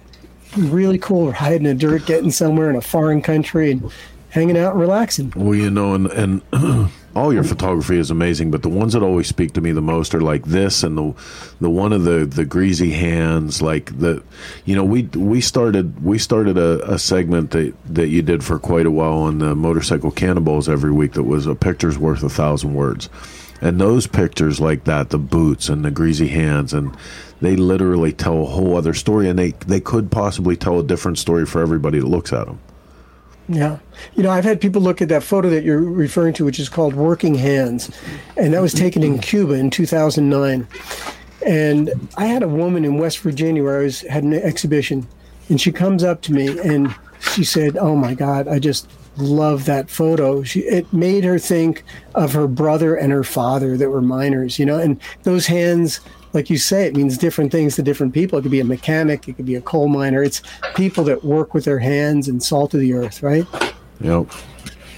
[0.58, 3.92] really cool riding in the dirt, getting somewhere in a foreign country and
[4.30, 5.34] hanging out and relaxing.
[5.36, 6.42] Well, you know, and and
[7.16, 10.16] all your photography is amazing, but the ones that always speak to me the most
[10.16, 11.14] are like this and the
[11.62, 14.24] the one of the the greasy hands, like the
[14.66, 18.60] you know we we started we started a, a segment that that you did for
[18.60, 22.30] quite a while on the motorcycle cannibals every week that was a picture's worth a
[22.30, 23.10] thousand words.
[23.62, 26.98] And those pictures like that, the boots and the greasy hands, and
[27.46, 31.18] they literally tell a whole other story, and they, they could possibly tell a different
[31.18, 32.60] story for everybody that looks at them.
[33.50, 33.80] Yeah.
[34.16, 36.70] You know, I've had people look at that photo that you're referring to, which is
[36.70, 37.90] called Working Hands.
[38.38, 40.68] And that was taken in Cuba in 2009.
[41.46, 45.06] And I had a woman in West Virginia where I was had an exhibition,
[45.50, 48.88] and she comes up to me and she said, "Oh my God, I just
[49.18, 51.84] love that photo." She, it made her think
[52.16, 54.80] of her brother and her father that were miners, you know.
[54.80, 56.00] And those hands,
[56.34, 58.40] like you say, it means different things to different people.
[58.40, 60.24] It could be a mechanic, it could be a coal miner.
[60.24, 60.42] It's
[60.76, 63.46] people that work with their hands and salt of the earth, right?
[64.02, 64.32] Yep.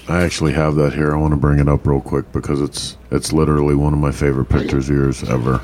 [0.07, 1.13] I actually have that here.
[1.13, 4.11] I want to bring it up real quick because it's it's literally one of my
[4.11, 5.61] favorite pictures of yours ever.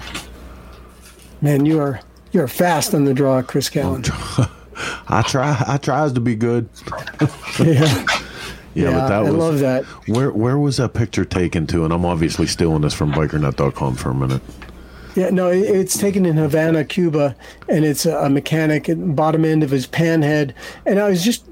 [1.41, 1.99] Man, you are
[2.31, 4.10] you are fast on the draw, Chris Callen.
[5.07, 6.68] I try I tries to be good.
[7.60, 7.85] yeah.
[7.85, 8.06] Yeah,
[8.73, 9.84] Yeah, but that I was love that.
[10.07, 11.85] Where where was that picture taken to?
[11.85, 14.41] And I'm obviously stealing this from bikernet.com for a minute.
[15.15, 17.35] Yeah, no, it's taken in Havana, Cuba,
[17.67, 20.53] and it's a, mechanic at the bottom end of his panhead.
[20.85, 21.45] And I was just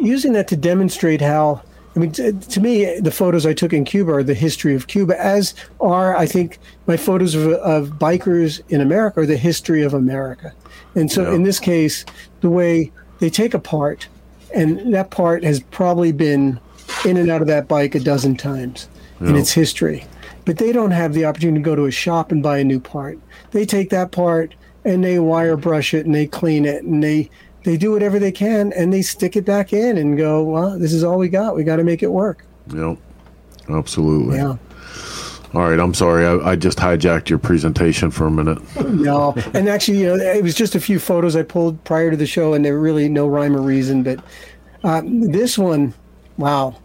[0.00, 1.62] using that to demonstrate how.
[1.96, 5.20] I mean, to me, the photos I took in Cuba are the history of Cuba,
[5.20, 9.92] as are I think my photos of, of bikers in America are the history of
[9.92, 10.52] America.
[10.94, 12.04] And so, in this case,
[12.42, 14.06] the way they take a part,
[14.54, 16.60] and that part has probably been
[17.04, 18.88] in and out of that bike a dozen times
[19.20, 20.04] in its history.
[20.44, 22.80] But they don't have the opportunity to go to a shop and buy a new
[22.80, 23.18] part.
[23.50, 24.54] They take that part
[24.84, 27.28] and they wire brush it and they clean it and they
[27.64, 30.92] they do whatever they can and they stick it back in and go, well, this
[30.92, 31.54] is all we got.
[31.54, 32.46] We got to make it work.
[32.74, 32.98] Yep.
[33.68, 34.36] Absolutely.
[34.36, 34.56] Yeah.
[35.52, 36.24] All right, I'm sorry.
[36.24, 38.58] I, I just hijacked your presentation for a minute.
[38.90, 42.16] No, and actually, you know, it was just a few photos I pulled prior to
[42.16, 44.02] the show, and there really no rhyme or reason.
[44.02, 44.22] But
[44.84, 45.94] uh, this one,
[46.36, 46.76] wow,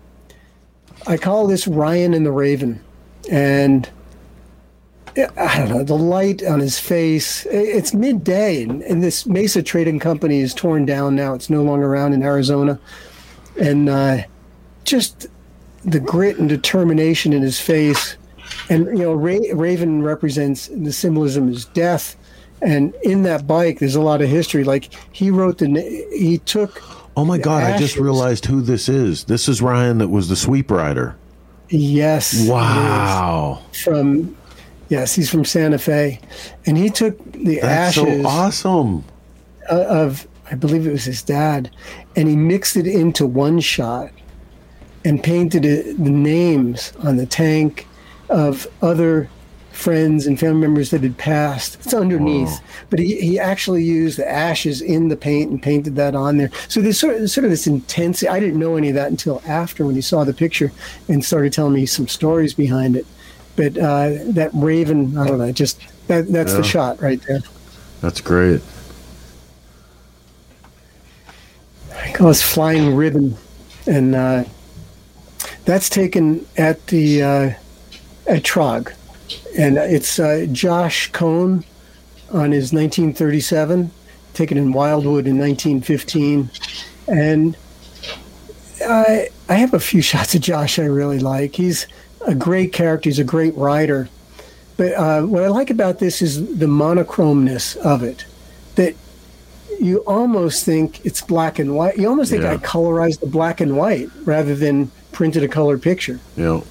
[1.08, 2.82] I call this Ryan and the Raven,
[3.30, 3.90] and
[5.18, 7.46] I don't know the light on his face.
[7.46, 11.34] It's midday, and, and this Mesa Trading Company is torn down now.
[11.34, 12.80] It's no longer around in Arizona,
[13.60, 14.24] and uh,
[14.84, 15.28] just
[15.86, 18.18] the grit and determination in his face.
[18.70, 22.18] And you know, Ra- Raven represents the symbolism is death,
[22.62, 24.66] and in that bike, there's a lot of history.
[24.66, 25.68] Like he wrote the,
[26.12, 26.82] he took.
[27.16, 27.64] Oh my God!
[27.64, 29.24] I just realized who this is.
[29.24, 31.16] This is Ryan, that was the sweep rider.
[31.70, 32.48] Yes.
[32.48, 33.62] Wow.
[33.84, 34.36] From,
[34.90, 36.20] yes, he's from Santa Fe,
[36.66, 38.22] and he took the That's ashes.
[38.24, 39.04] so awesome.
[39.70, 41.72] of I believe it was his dad,
[42.16, 44.12] and he mixed it into one shot
[45.04, 47.88] and painted it, the names on the tank
[48.30, 49.30] of other
[49.76, 51.76] friends and family members that had passed.
[51.76, 56.16] It's underneath, but he, he actually used the ashes in the paint and painted that
[56.16, 56.50] on there.
[56.68, 58.28] So there's sort of, sort of this intensity.
[58.28, 60.72] I didn't know any of that until after when he saw the picture
[61.08, 63.06] and started telling me some stories behind it.
[63.56, 66.58] But uh, that raven, I don't know, just that, that's Yeah.
[66.58, 67.42] the shot right there.
[68.02, 68.62] That's great.
[71.96, 73.38] I call this flying ribbon,
[73.88, 74.44] and uh,
[75.66, 77.50] that's taken at the uh,
[78.28, 78.94] at Trog,
[79.58, 81.64] and it's uh, Josh Cohn
[82.32, 83.92] on his 1937,
[84.34, 86.50] taken in Wildwood in 1915,
[87.08, 87.58] and
[88.86, 91.56] I I have a few shots of Josh I really like.
[91.56, 91.88] He's
[92.26, 93.10] a great character.
[93.10, 94.10] He's a great writer.
[94.78, 98.26] But uh, what I like about this is the monochromeness of it.
[98.76, 98.96] That
[99.80, 101.98] you almost think it's black and white.
[101.98, 102.54] You almost think Yeah.
[102.54, 106.20] I colorized the black and white rather than printed a color picture.
[106.36, 106.62] Yeah.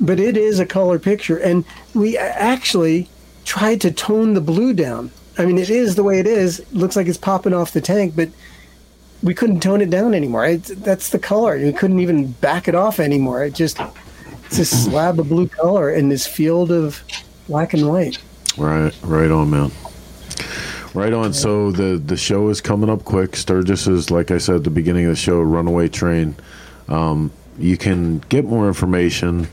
[0.00, 1.64] But it is a color picture, and
[1.94, 3.08] we actually
[3.44, 5.10] tried to tone the blue down.
[5.38, 6.60] I mean, it is the way it is.
[6.60, 8.28] It looks like it's popping off the tank, but
[9.22, 10.44] we couldn't tone it down anymore.
[10.46, 11.58] It's, that's the color.
[11.58, 13.44] We couldn't even back it off anymore.
[13.44, 13.80] It just
[14.46, 17.02] it's a slab of blue color in this field of
[17.48, 18.18] black and white.
[18.56, 19.72] Right, right on, man.
[20.92, 21.32] Right on.
[21.32, 23.34] So the the show is coming up quick.
[23.34, 26.36] Sturgis is, like I said at the beginning of the show, runaway train.
[26.88, 29.48] Um, you can get more information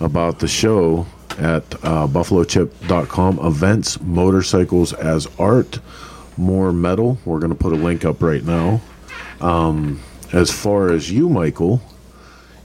[0.00, 1.06] about the show
[1.38, 3.38] at uh, buffalochip.com.
[3.40, 5.78] Events, motorcycles as art,
[6.36, 7.18] more metal.
[7.24, 8.80] We're going to put a link up right now.
[9.40, 10.00] Um,
[10.32, 11.80] as far as you, Michael,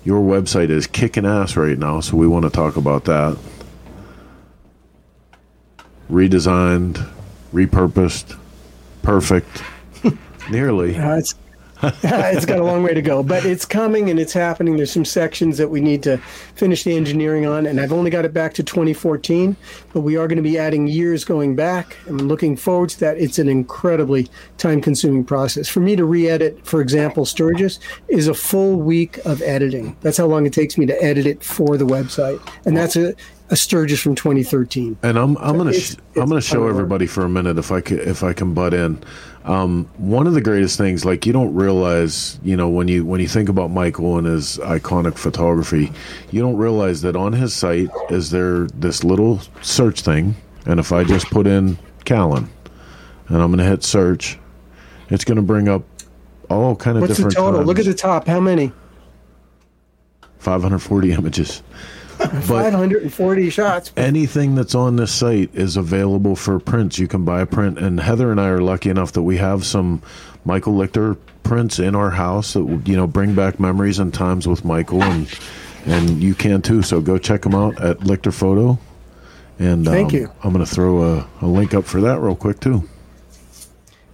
[0.04, 3.38] your website is kicking ass right now, so we want to talk about that
[6.10, 7.08] redesigned,
[7.54, 8.38] repurposed,
[9.04, 9.64] perfect,
[10.50, 10.96] nearly.
[10.96, 11.36] It's
[12.04, 14.76] it's got a long way to go, but it's coming and it's happening.
[14.78, 16.18] There's some sections that we need to
[16.56, 19.56] finish the engineering on, and I've only got it back to 2014,
[19.94, 21.96] but we are going to be adding years going back.
[22.08, 23.18] I'm looking forward to that.
[23.18, 24.28] It's an incredibly
[24.58, 25.68] time consuming process.
[25.70, 27.80] For me to re edit, for example, Sturgis,
[28.10, 29.96] is a full week of editing.
[30.02, 33.14] That's how long it takes me to edit it for the website, and that's a,
[33.52, 34.98] a Sturgis from 2013.
[35.04, 37.80] And I'm I'm gonna It's- sh- I'm gonna show everybody for a minute if I
[37.82, 39.02] can if I can butt in.
[39.50, 43.20] Um, one of the greatest things, like you don't realize, you know, when you when
[43.20, 45.92] you think about Michael and his iconic photography,
[46.30, 50.36] you don't realize that on his site is there this little search thing,
[50.68, 52.48] and if I just put in Callen,
[53.28, 54.38] and I'm gonna hit search,
[55.10, 55.82] it's gonna bring up
[56.52, 57.38] all kind of What's the different.
[57.38, 57.64] total?
[57.64, 58.28] Look at the top.
[58.28, 58.72] How many?
[60.38, 61.64] 540 images.
[62.44, 63.94] 540 shots.
[63.96, 67.00] anything that's on this site is available for prints.
[67.00, 69.66] You can buy a print, and Heather and I are lucky enough that we have
[69.66, 70.02] some
[70.44, 74.66] Michael Lichter prints in our house that you know bring back memories and times with
[74.66, 75.40] Michael, and
[75.86, 76.82] and you can too.
[76.82, 78.78] So go check them out at Lichter Photo.
[79.58, 80.32] And Thank um, you.
[80.44, 82.88] I'm going to throw a, a link up for that real quick too.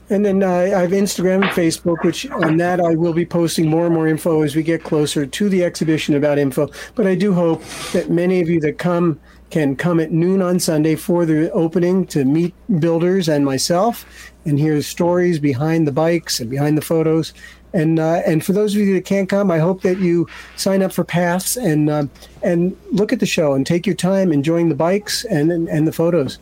[0.10, 3.68] And then uh, I have Instagram and Facebook, which on that I will be posting
[3.68, 6.70] more and more info as we get closer to the exhibition about info.
[6.94, 7.64] But I do hope
[7.94, 9.20] that many of you that come
[9.50, 14.06] can come at noon on Sunday for the opening to meet builders and myself
[14.46, 17.34] and hear stories behind the bikes and behind the photos.
[17.74, 20.84] And uh, and for those of you that can't come, I hope that you sign
[20.84, 22.06] up for paths and uh,
[22.44, 25.88] and look at the show and take your time enjoying the bikes and and, and
[25.88, 26.38] the photos.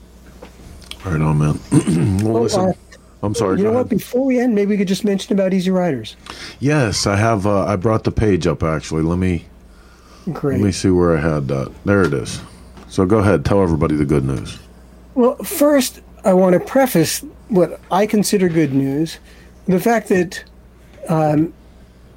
[1.06, 1.60] Right on, man.
[2.24, 2.74] well, Oh, listen.
[3.24, 3.58] I'm sorry.
[3.58, 3.86] You know ahead.
[3.86, 3.90] what?
[3.90, 6.16] Before we end, maybe we could just mention about Easy Riders.
[6.60, 7.48] Yes, I have.
[7.48, 9.02] Uh, I brought the page up actually.
[9.02, 9.46] Let me
[10.32, 10.60] Great.
[10.60, 11.72] let me see where I had that.
[11.86, 12.42] There it is.
[12.90, 14.60] So go ahead, tell everybody the good news.
[15.16, 19.18] Well, first, I want to preface what I consider good news
[19.68, 20.44] the fact that
[21.10, 21.54] um,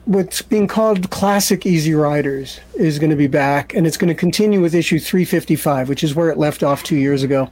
[0.05, 4.15] what's being called classic Easy Riders is going to be back, and it's going to
[4.15, 7.51] continue with issue 355, which is where it left off two years ago.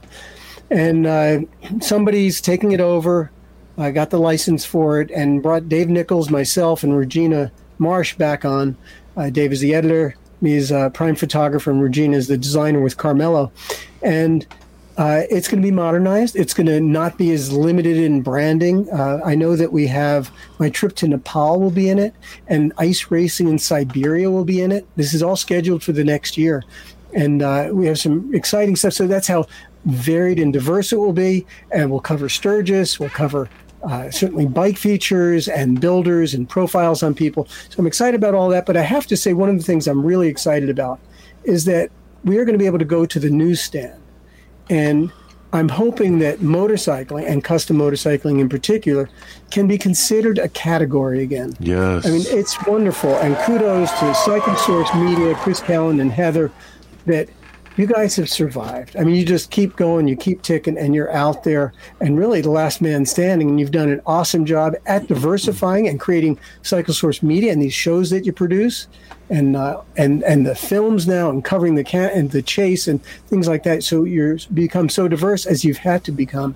[0.69, 1.39] And uh,
[1.81, 3.31] somebody's taking it over.
[3.77, 8.45] I got the license for it and brought Dave Nichols, myself, and Regina Marsh back
[8.45, 8.77] on.
[9.17, 12.79] Uh, Dave is the editor, me is uh, prime photographer, and Regina is the designer
[12.79, 13.51] with Carmelo.
[14.01, 14.45] And
[14.97, 16.37] uh, it's going to be modernized.
[16.37, 18.89] It's going to not be as limited in branding.
[18.89, 22.13] Uh, I know that we have my trip to Nepal will be in it,
[22.47, 24.87] and ice racing in Siberia will be in it.
[24.95, 26.63] This is all scheduled for the next year,
[27.13, 28.93] and uh, we have some exciting stuff.
[28.93, 29.47] So that's how
[29.83, 31.45] varied and diverse it will be.
[31.71, 32.99] And we'll cover Sturgis.
[32.99, 33.49] We'll cover
[33.85, 37.47] uh, certainly bike features and builders and profiles on people.
[37.69, 38.65] So I'm excited about all that.
[38.65, 40.99] But I have to say, one of the things I'm really excited about
[41.43, 41.91] is that
[42.23, 44.01] we are going to be able to go to the newsstand
[44.69, 45.11] and
[45.53, 49.09] I'm hoping that motorcycling and custom motorcycling in particular
[49.51, 51.53] can be considered a category again.
[51.59, 52.05] Yes.
[52.05, 53.15] I mean, it's wonderful.
[53.15, 56.51] And kudos to Cycle Source Media, Chris Callen, and Heather
[57.05, 57.29] that
[57.77, 58.95] you guys have survived.
[58.95, 62.41] I mean, you just keep going, you keep ticking, and you're out there and really
[62.41, 63.49] the last man standing.
[63.49, 67.73] And you've done an awesome job at diversifying and creating Cycle Source Media and these
[67.73, 68.87] shows that you produce.
[69.27, 73.03] And uh, and and the films now and covering the can and the chase and
[73.25, 73.83] things like that.
[73.83, 76.53] So you're become so diverse as you've had to become.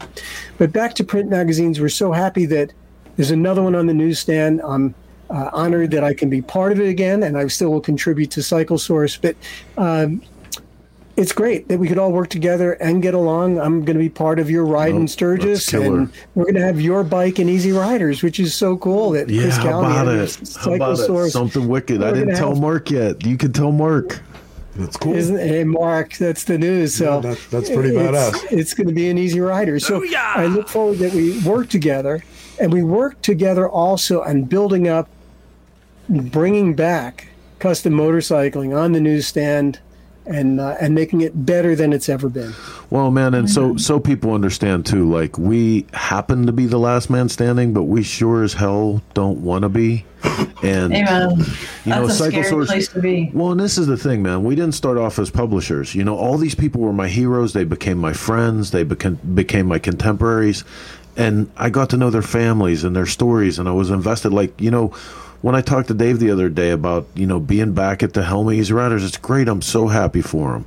[0.59, 2.71] But back to print magazines, we're so happy that
[3.15, 4.61] there's another one on the newsstand.
[4.61, 4.93] I'm
[5.31, 8.31] uh, honored that I can be part of it again, and I still will contribute
[8.31, 9.17] to Cycle Source.
[9.17, 9.35] But
[9.77, 10.21] um,
[11.19, 13.59] it's great that we could all work together and get along.
[13.59, 16.79] I'm going to be part of your ride in Sturgis, and we're going to have
[16.79, 19.11] your bike and Easy Riders, which is so cool.
[19.11, 20.57] That Yeah, Chris how Callen about and it?
[20.61, 21.29] How about it?
[21.31, 22.01] Something wicked.
[22.01, 23.25] I We're didn't tell have- Mark yet.
[23.25, 24.21] You can tell Mark.
[24.77, 25.13] That's cool.
[25.13, 26.15] Isn't hey Mark?
[26.15, 26.95] That's the news.
[26.95, 28.45] So Yeah, that- that's pretty it's- badass.
[28.57, 29.77] It's going to be an easy rider.
[29.79, 32.23] So I look forward that we work together,
[32.61, 35.09] and we work together also on building up,
[36.07, 37.27] bringing back
[37.59, 39.79] custom motorcycling on the newsstand,
[40.29, 42.53] and uh, and making it better than it's ever been.
[42.89, 45.09] Well, man, and so so people understand too.
[45.09, 49.41] Like we happen to be the last man standing, but we sure as hell don't
[49.43, 50.05] want to be.
[50.61, 51.37] And Amen.
[51.85, 52.67] you know, a Cycle scary Source.
[52.67, 53.31] place to be.
[53.33, 54.43] Well, and this is the thing, man.
[54.43, 55.95] We didn't start off as publishers.
[55.95, 57.53] You know, all these people were my heroes.
[57.53, 58.71] They became my friends.
[58.71, 60.63] They became became my contemporaries,
[61.15, 63.57] and I got to know their families and their stories.
[63.57, 64.33] And I was invested.
[64.33, 64.93] Like you know,
[65.41, 68.23] when I talked to Dave the other day about you know being back at the
[68.23, 69.47] Helmet Easy Riders, it's great.
[69.47, 70.65] I'm so happy for him.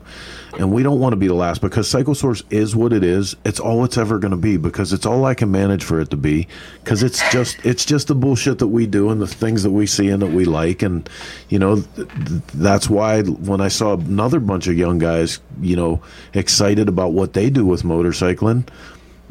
[0.59, 3.35] And we don't want to be the last because Cycle Source is what it is.
[3.43, 6.11] It's all it's ever going to be because it's all I can manage for it
[6.11, 6.47] to be.
[6.85, 9.87] Because it's just it's just the bullshit that we do and the things that we
[9.87, 10.83] see and that we like.
[10.83, 11.09] And
[11.49, 15.77] you know th- th- that's why when I saw another bunch of young guys, you
[15.77, 16.03] know,
[16.35, 18.69] excited about what they do with motorcycling,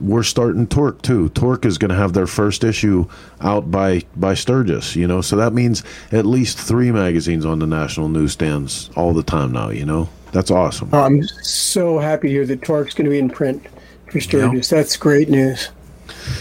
[0.02, 1.30] we're starting Torque too.
[1.30, 3.08] Torque is going to have their first issue
[3.40, 5.22] out by by Sturgis, you know.
[5.22, 9.70] So that means at least three magazines on the national newsstands all the time now.
[9.70, 10.94] You know, that's awesome.
[10.94, 13.66] I'm so happy to hear that Torque's going to be in print
[14.12, 14.70] for Sturgis.
[14.70, 15.70] That's great news.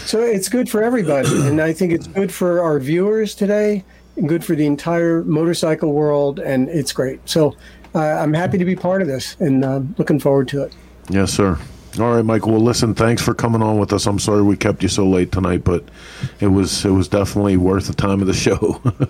[0.05, 3.83] So it's good for everybody, and I think it's good for our viewers today,
[4.17, 7.27] and good for the entire motorcycle world, and it's great.
[7.27, 7.55] So
[7.95, 10.73] uh, I'm happy to be part of this, and uh, looking forward to it.
[11.09, 11.57] Yes, sir.
[11.99, 12.53] All right, Michael.
[12.53, 14.05] Well, listen, thanks for coming on with us.
[14.05, 15.83] I'm sorry we kept you so late tonight, but
[16.39, 18.81] it was it was definitely worth the time of the show.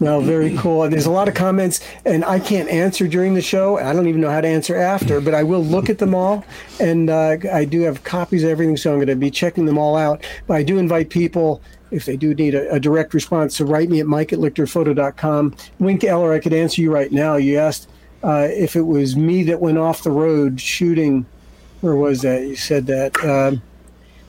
[0.00, 0.88] Well, very cool.
[0.88, 3.78] There's a lot of comments, and I can't answer during the show.
[3.78, 6.44] I don't even know how to answer after, but I will look at them all.
[6.78, 9.76] And uh, I do have copies of everything, so I'm going to be checking them
[9.76, 10.24] all out.
[10.46, 11.60] But I do invite people,
[11.90, 15.56] if they do need a, a direct response, to write me at mike at lichterphoto.com.
[15.80, 17.34] Wink Eller, I could answer you right now.
[17.34, 17.88] You asked
[18.22, 21.26] uh, if it was me that went off the road shooting.
[21.80, 22.42] Where was that?
[22.42, 23.22] You said that.
[23.24, 23.62] Um,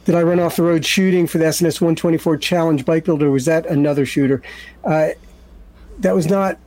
[0.05, 3.29] did I run off the road shooting for the S&S 124 Challenge Bike Builder?
[3.29, 4.41] Was that another shooter?
[4.83, 5.09] Uh,
[5.99, 6.57] that was not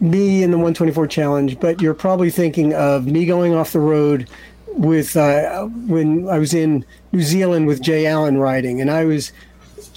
[0.00, 4.28] me in the 124 challenge, but you're probably thinking of me going off the road
[4.68, 9.32] with uh, when I was in New Zealand with Jay Allen riding, and I was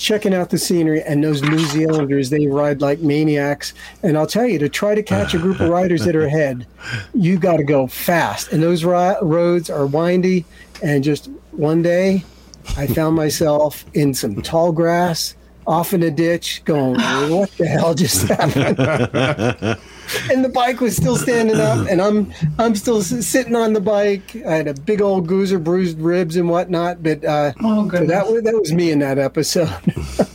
[0.02, 3.74] checking out the scenery and those New Zealanders they ride like maniacs.
[4.04, 6.66] And I'll tell you to try to catch a group of riders that are ahead
[7.14, 8.52] you got to go fast.
[8.52, 10.46] And those ri- roads are windy.
[10.82, 12.24] And just one day
[12.78, 15.36] I found myself in some tall grass
[15.68, 16.96] off in a ditch going
[17.30, 18.80] what the hell just happened?
[20.30, 24.36] And the bike was still standing up and i'm i'm still sitting on the bike.
[24.46, 28.28] I had a big old goozer bruised ribs and whatnot but uh oh, so that
[28.28, 29.70] was that was me in that episode.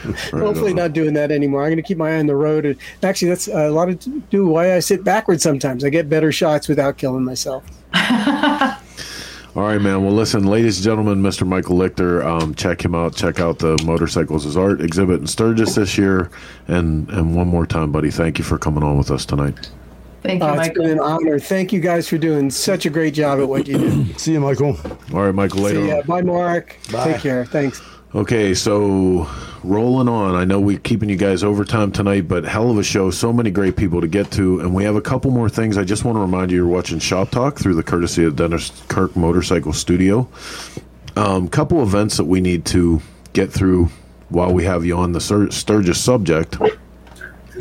[0.30, 1.62] Hopefully not doing that anymore.
[1.62, 2.64] I'm going to keep my eye on the road.
[2.64, 5.84] And actually that's a lot of do why i sit backwards sometimes.
[5.84, 7.64] I get better shots without killing myself
[9.56, 10.04] All right, man.
[10.04, 11.44] Well, listen, ladies and gentlemen, Mr.
[11.46, 13.16] Michael Lichter, um, check him out.
[13.16, 16.30] Check out the Motorcycles as Art exhibit in Sturgis this year.
[16.68, 19.70] And and one more time, buddy, thank you for coming on with us tonight.
[20.22, 20.82] Thank you, Uh, it's Michael.
[20.84, 23.78] been an honor thank you guys for doing such a great job at what you
[23.78, 24.76] do See you, Michael.
[25.14, 25.80] All right, Michael, later.
[25.80, 26.02] See ya.
[26.02, 27.12] bye mark Bye.
[27.12, 27.80] take care thanks
[28.12, 29.30] Okay, so
[29.62, 30.34] rolling on.
[30.34, 33.12] I know we're keeping you guys overtime tonight, but hell of a show.
[33.12, 35.78] So many great people to get to, and we have a couple more things.
[35.78, 38.72] I just want to remind you you're watching Shop Talk through the courtesy of Dennis
[38.88, 40.28] Kirk Motorcycle Studio.
[41.14, 43.00] Um, couple events that we need to
[43.32, 43.90] get through
[44.28, 46.56] while we have you on the Stur- Sturgis subject.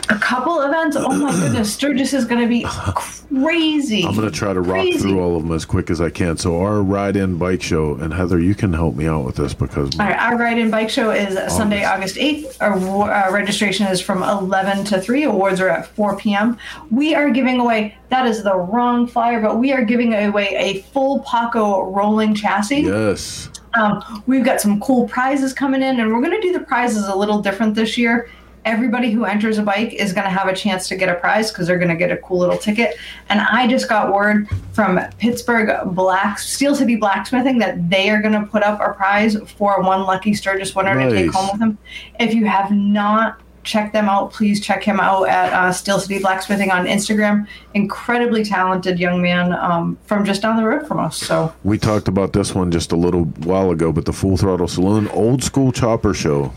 [0.09, 0.95] A couple events.
[0.99, 4.03] Oh my goodness, Sturgis is going to be crazy.
[4.05, 4.99] I'm going to try to rock Crazy.
[4.99, 6.37] through all of them as quick as I can.
[6.37, 9.95] So our ride-in bike show, and Heather, you can help me out with this because
[9.97, 12.57] right, our ride-in bike show is Sunday, August 8th.
[12.61, 12.73] Our
[13.11, 15.23] uh, registration is from 11 to 3.
[15.23, 16.57] Awards are at 4 p.m.
[16.91, 20.81] We are giving away, that is the wrong flyer, but we are giving away a
[20.91, 22.81] full Paughco rolling chassis.
[22.81, 26.65] yes, Um, we've got some cool prizes coming in, and we're going to do the
[26.65, 28.29] prizes a little different this year.
[28.69, 31.51] Everybody who enters a bike is going to have a chance to get a prize
[31.51, 32.97] because they're going to get a cool little ticket.
[33.29, 38.39] And I just got word from Pittsburgh Black Steel City Blacksmithing that they are going
[38.39, 41.79] to put up a prize for one lucky Sturgis winner to take home with them.
[42.19, 46.19] If you have not checked them out, please check him out at uh, Steel City
[46.19, 47.47] Blacksmithing on Instagram.
[47.73, 51.17] Incredibly talented young man um, from just down the road from us.
[51.17, 51.51] So.
[51.63, 55.07] we talked about this one just a little while ago, but the Full Throttle Saloon
[55.07, 56.53] Old School Chopper Show,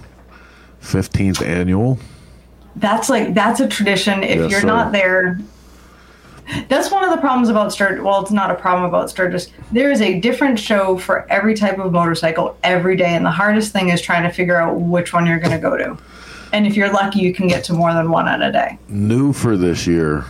[0.82, 1.98] 15th annual.
[2.76, 4.22] That's like that's a tradition.
[4.22, 4.66] If Yes, you're sir.
[4.66, 5.38] not there,
[6.68, 8.02] that's one of the problems about Sturgis.
[8.02, 9.48] Well, it's not a problem about Sturgis.
[9.70, 13.72] There is a different show for every type of motorcycle every day, and the hardest
[13.72, 15.96] thing is trying to figure out which one you're going to go to.
[16.52, 18.78] And if you're lucky, you can get to more than one in a day.
[18.88, 20.24] New for this year,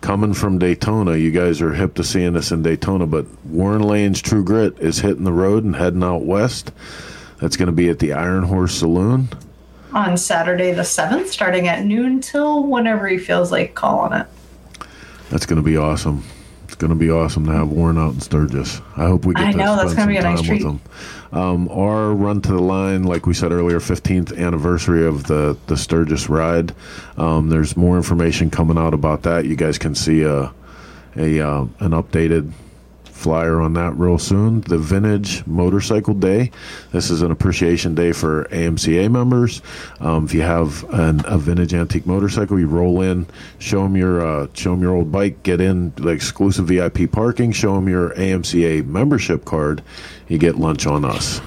[0.00, 1.16] coming from Daytona.
[1.16, 5.00] You guys are hip to seeing this in Daytona, but Warren Lane's True Grit is
[5.00, 6.72] hitting the road and heading out west.
[7.40, 9.28] That's going to be at the Iron Horse Saloon.
[9.92, 14.26] On Saturday the seventh, starting at noon till whenever he feels like calling it.
[15.30, 16.24] That's going to be awesome.
[16.64, 18.82] It's going to be awesome to have Warren out in Sturgis.
[18.96, 20.62] I hope we get I to know, that's spend some a nice time with treat.
[20.62, 20.80] them.
[21.32, 25.76] Um, our run to the line, like we said earlier, 15th anniversary of the the
[25.76, 26.74] Sturgis ride.
[27.16, 29.46] Um, there's more information coming out about that.
[29.46, 30.52] You guys can see a
[31.16, 32.52] a uh, an updated
[33.18, 34.60] flyer on that real soon.
[34.62, 36.52] The Vintage Motorcycle Day.
[36.92, 39.60] This is an appreciation day for AMCA members.
[40.00, 43.26] Um, if you have an, a vintage antique motorcycle, you roll in,
[43.58, 47.52] show them your uh, show 'em your old bike, get in the exclusive VIP parking,
[47.52, 49.82] show them your AMCA membership card,
[50.28, 51.40] you get lunch on us.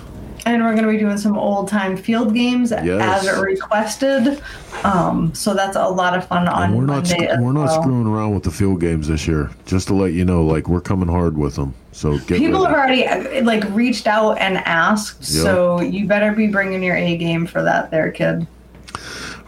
[0.45, 3.26] And we're going to be doing some old time field games Yes.
[3.27, 4.41] as requested.
[4.84, 7.27] Um, so that's a lot of fun on And we're not Monday.
[7.31, 9.51] sc- we're not screwing around with the field games this year.
[9.65, 11.73] Just to let you know, like we're coming hard with them.
[11.91, 15.43] So get People have already like reached out and asked, Yeah.
[15.43, 18.47] so you better be bringing your A game for that, there, kid.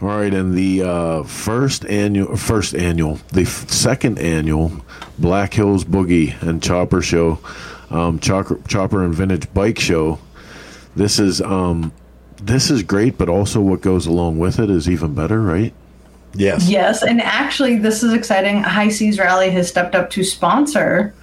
[0.02, 4.72] All right, and the uh, first annual, first annual, the f- second annual
[5.18, 7.38] Black Hills Boogie and Chopper Show,
[7.90, 10.18] um, Chopper, Chopper and Vintage Bike Show.
[10.96, 11.92] This is um,
[12.40, 15.72] this is great, but also what goes along with it is even better, right?
[16.34, 16.68] Yes.
[16.68, 18.62] Yes, and actually, this is exciting.
[18.62, 21.14] High Seas Rally has stepped up to sponsor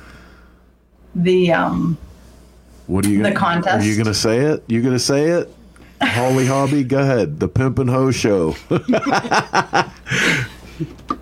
[1.16, 1.98] the um,
[2.88, 3.18] What are you?
[3.18, 3.86] The Gonna, contest.
[3.86, 4.64] Are you gonna say it?
[4.68, 5.54] You gonna say it?
[6.02, 7.40] Holly Hobby, go ahead.
[7.40, 8.56] The Pimp and Ho Show.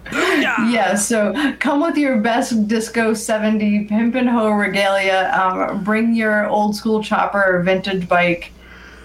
[0.68, 5.32] Yeah, so come with your best Disco 70 Pimp and Ho regalia.
[5.34, 8.52] Um, bring your old school chopper or vintage bike.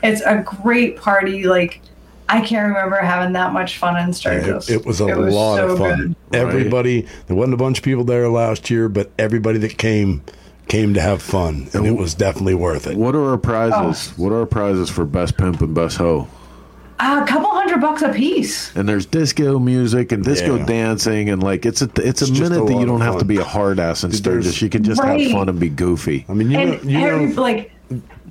[0.03, 1.45] It's a great party.
[1.45, 1.81] Like,
[2.29, 4.69] I can't remember having that much fun in Sturgis.
[4.69, 6.17] It, it was a lot so of fun.
[6.31, 6.39] good.
[6.39, 10.23] Everybody, there wasn't a bunch of people there last year, but everybody that came
[10.69, 12.97] came to have fun, and it was definitely worth it.
[12.97, 14.17] What are our prizes?
[14.17, 16.29] What are our prizes for best pimp and best hoe?
[17.01, 18.75] A couple hundred bucks a piece.
[18.77, 20.65] and there's disco music and disco Yeah.
[20.67, 23.01] dancing and like it's a it's a It's just minute a that lot you don't
[23.01, 23.27] have to fun.
[23.29, 24.45] be a hard ass and Sturgis.
[24.45, 25.21] there's- You can just Right.
[25.23, 26.25] have fun and be goofy.
[26.29, 27.71] I mean, you know, And you every, know, like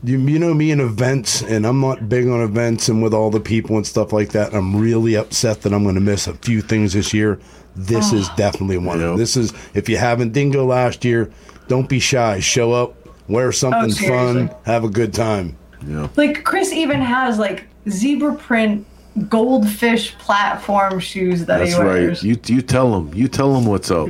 [0.06, 3.30] you, you know me in events, and I'm not big on events and with all
[3.30, 4.54] the people and stuff like that.
[4.54, 7.40] I'm really upset that I'm going to miss a few things this year.
[7.76, 8.36] This is ah.
[8.36, 9.18] definitely one of them.
[9.18, 11.30] This is if you haven't didn't go last year,
[11.68, 12.40] don't be shy.
[12.40, 12.96] Show up,
[13.28, 14.48] wear something oh, seriously.
[14.48, 15.56] fun, have a good time.
[15.88, 16.08] Yeah.
[16.16, 18.86] like Chris even has like zebra print
[19.30, 22.24] goldfish platform shoes that That's he wears.
[22.24, 22.48] right.
[22.48, 23.14] You you tell them.
[23.14, 24.10] You tell them what's up.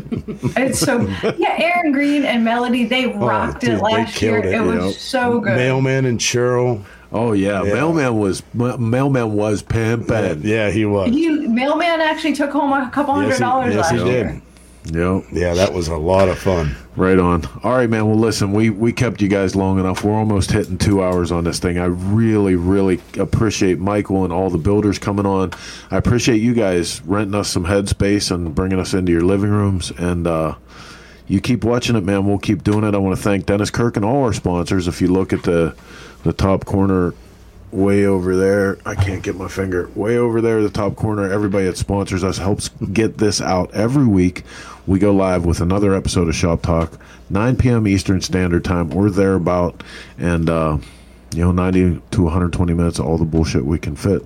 [0.55, 1.01] It's so
[1.37, 1.55] yeah.
[1.57, 4.37] Aaron Green and Melody they oh, rocked Oh, dude, it last year.
[4.37, 4.93] It, it, was yep.
[4.95, 5.55] so good.
[5.57, 6.83] Mailman and Cheryl.
[7.11, 10.41] Oh yeah, mailman was mailman was pimping.
[10.41, 11.09] Yeah, he was.
[11.09, 14.41] He mailman actually took home a couple hundred Yes, he, dollars yes, last he year.
[14.85, 14.95] did.
[14.95, 15.23] Yep.
[15.31, 16.75] Yeah, that was a lot of fun.
[16.95, 17.43] Right on.
[17.63, 18.05] All right, man.
[18.05, 20.03] Well, listen, we we kept you guys long enough.
[20.03, 21.79] We're almost hitting two hours on this thing.
[21.79, 25.53] I really, really appreciate Michael and all the builders coming on.
[25.89, 29.89] I appreciate you guys renting us some headspace and bringing us into your living rooms.
[29.89, 30.55] And uh,
[31.27, 32.27] you keep watching it, man.
[32.27, 32.93] We'll keep doing it.
[32.93, 34.87] I want to thank Dennis Kirk and all our sponsors.
[34.87, 35.75] If you look at the
[36.21, 37.15] the top corner
[37.73, 38.77] way over there.
[38.85, 41.31] I can't get my finger way over there, the top corner.
[41.31, 44.43] Everybody that sponsors us helps get this out every week.
[44.85, 47.87] We go live with another episode of Shop Talk, 9 p.m.
[47.87, 49.81] Eastern Standard Time or thereabout,
[50.17, 50.77] and uh,
[51.33, 54.23] you know, 90 to 120 minutes all the bullshit we can fit.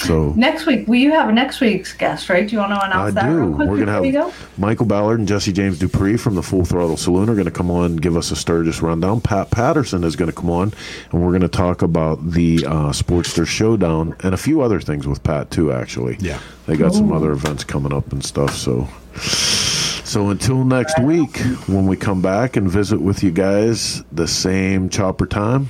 [0.00, 2.46] So Next week, we you have next week's guest, right?
[2.48, 3.36] Do you want to announce I that do.
[3.36, 4.32] real quick We're gonna before we have go?
[4.56, 7.70] Michael Ballard and Jesse James Dupree from the Full Throttle Saloon are going to come
[7.70, 9.20] on and give us a Sturgis rundown.
[9.20, 10.72] Pat Patterson is going to come on,
[11.12, 15.06] and we're going to talk about the uh, Sportster Showdown and a few other things
[15.06, 15.70] with Pat too.
[15.70, 16.38] Actually, Yeah.
[16.66, 18.54] they got some other events coming up and stuff.
[18.56, 18.88] So,
[19.20, 21.36] so until next week,
[21.68, 25.68] when we come back and visit with you guys, the same chopper time.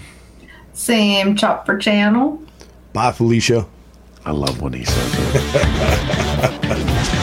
[0.72, 2.40] Same chopper channel.
[2.92, 3.66] Bye, Felicia.
[4.24, 7.16] I love when he says that.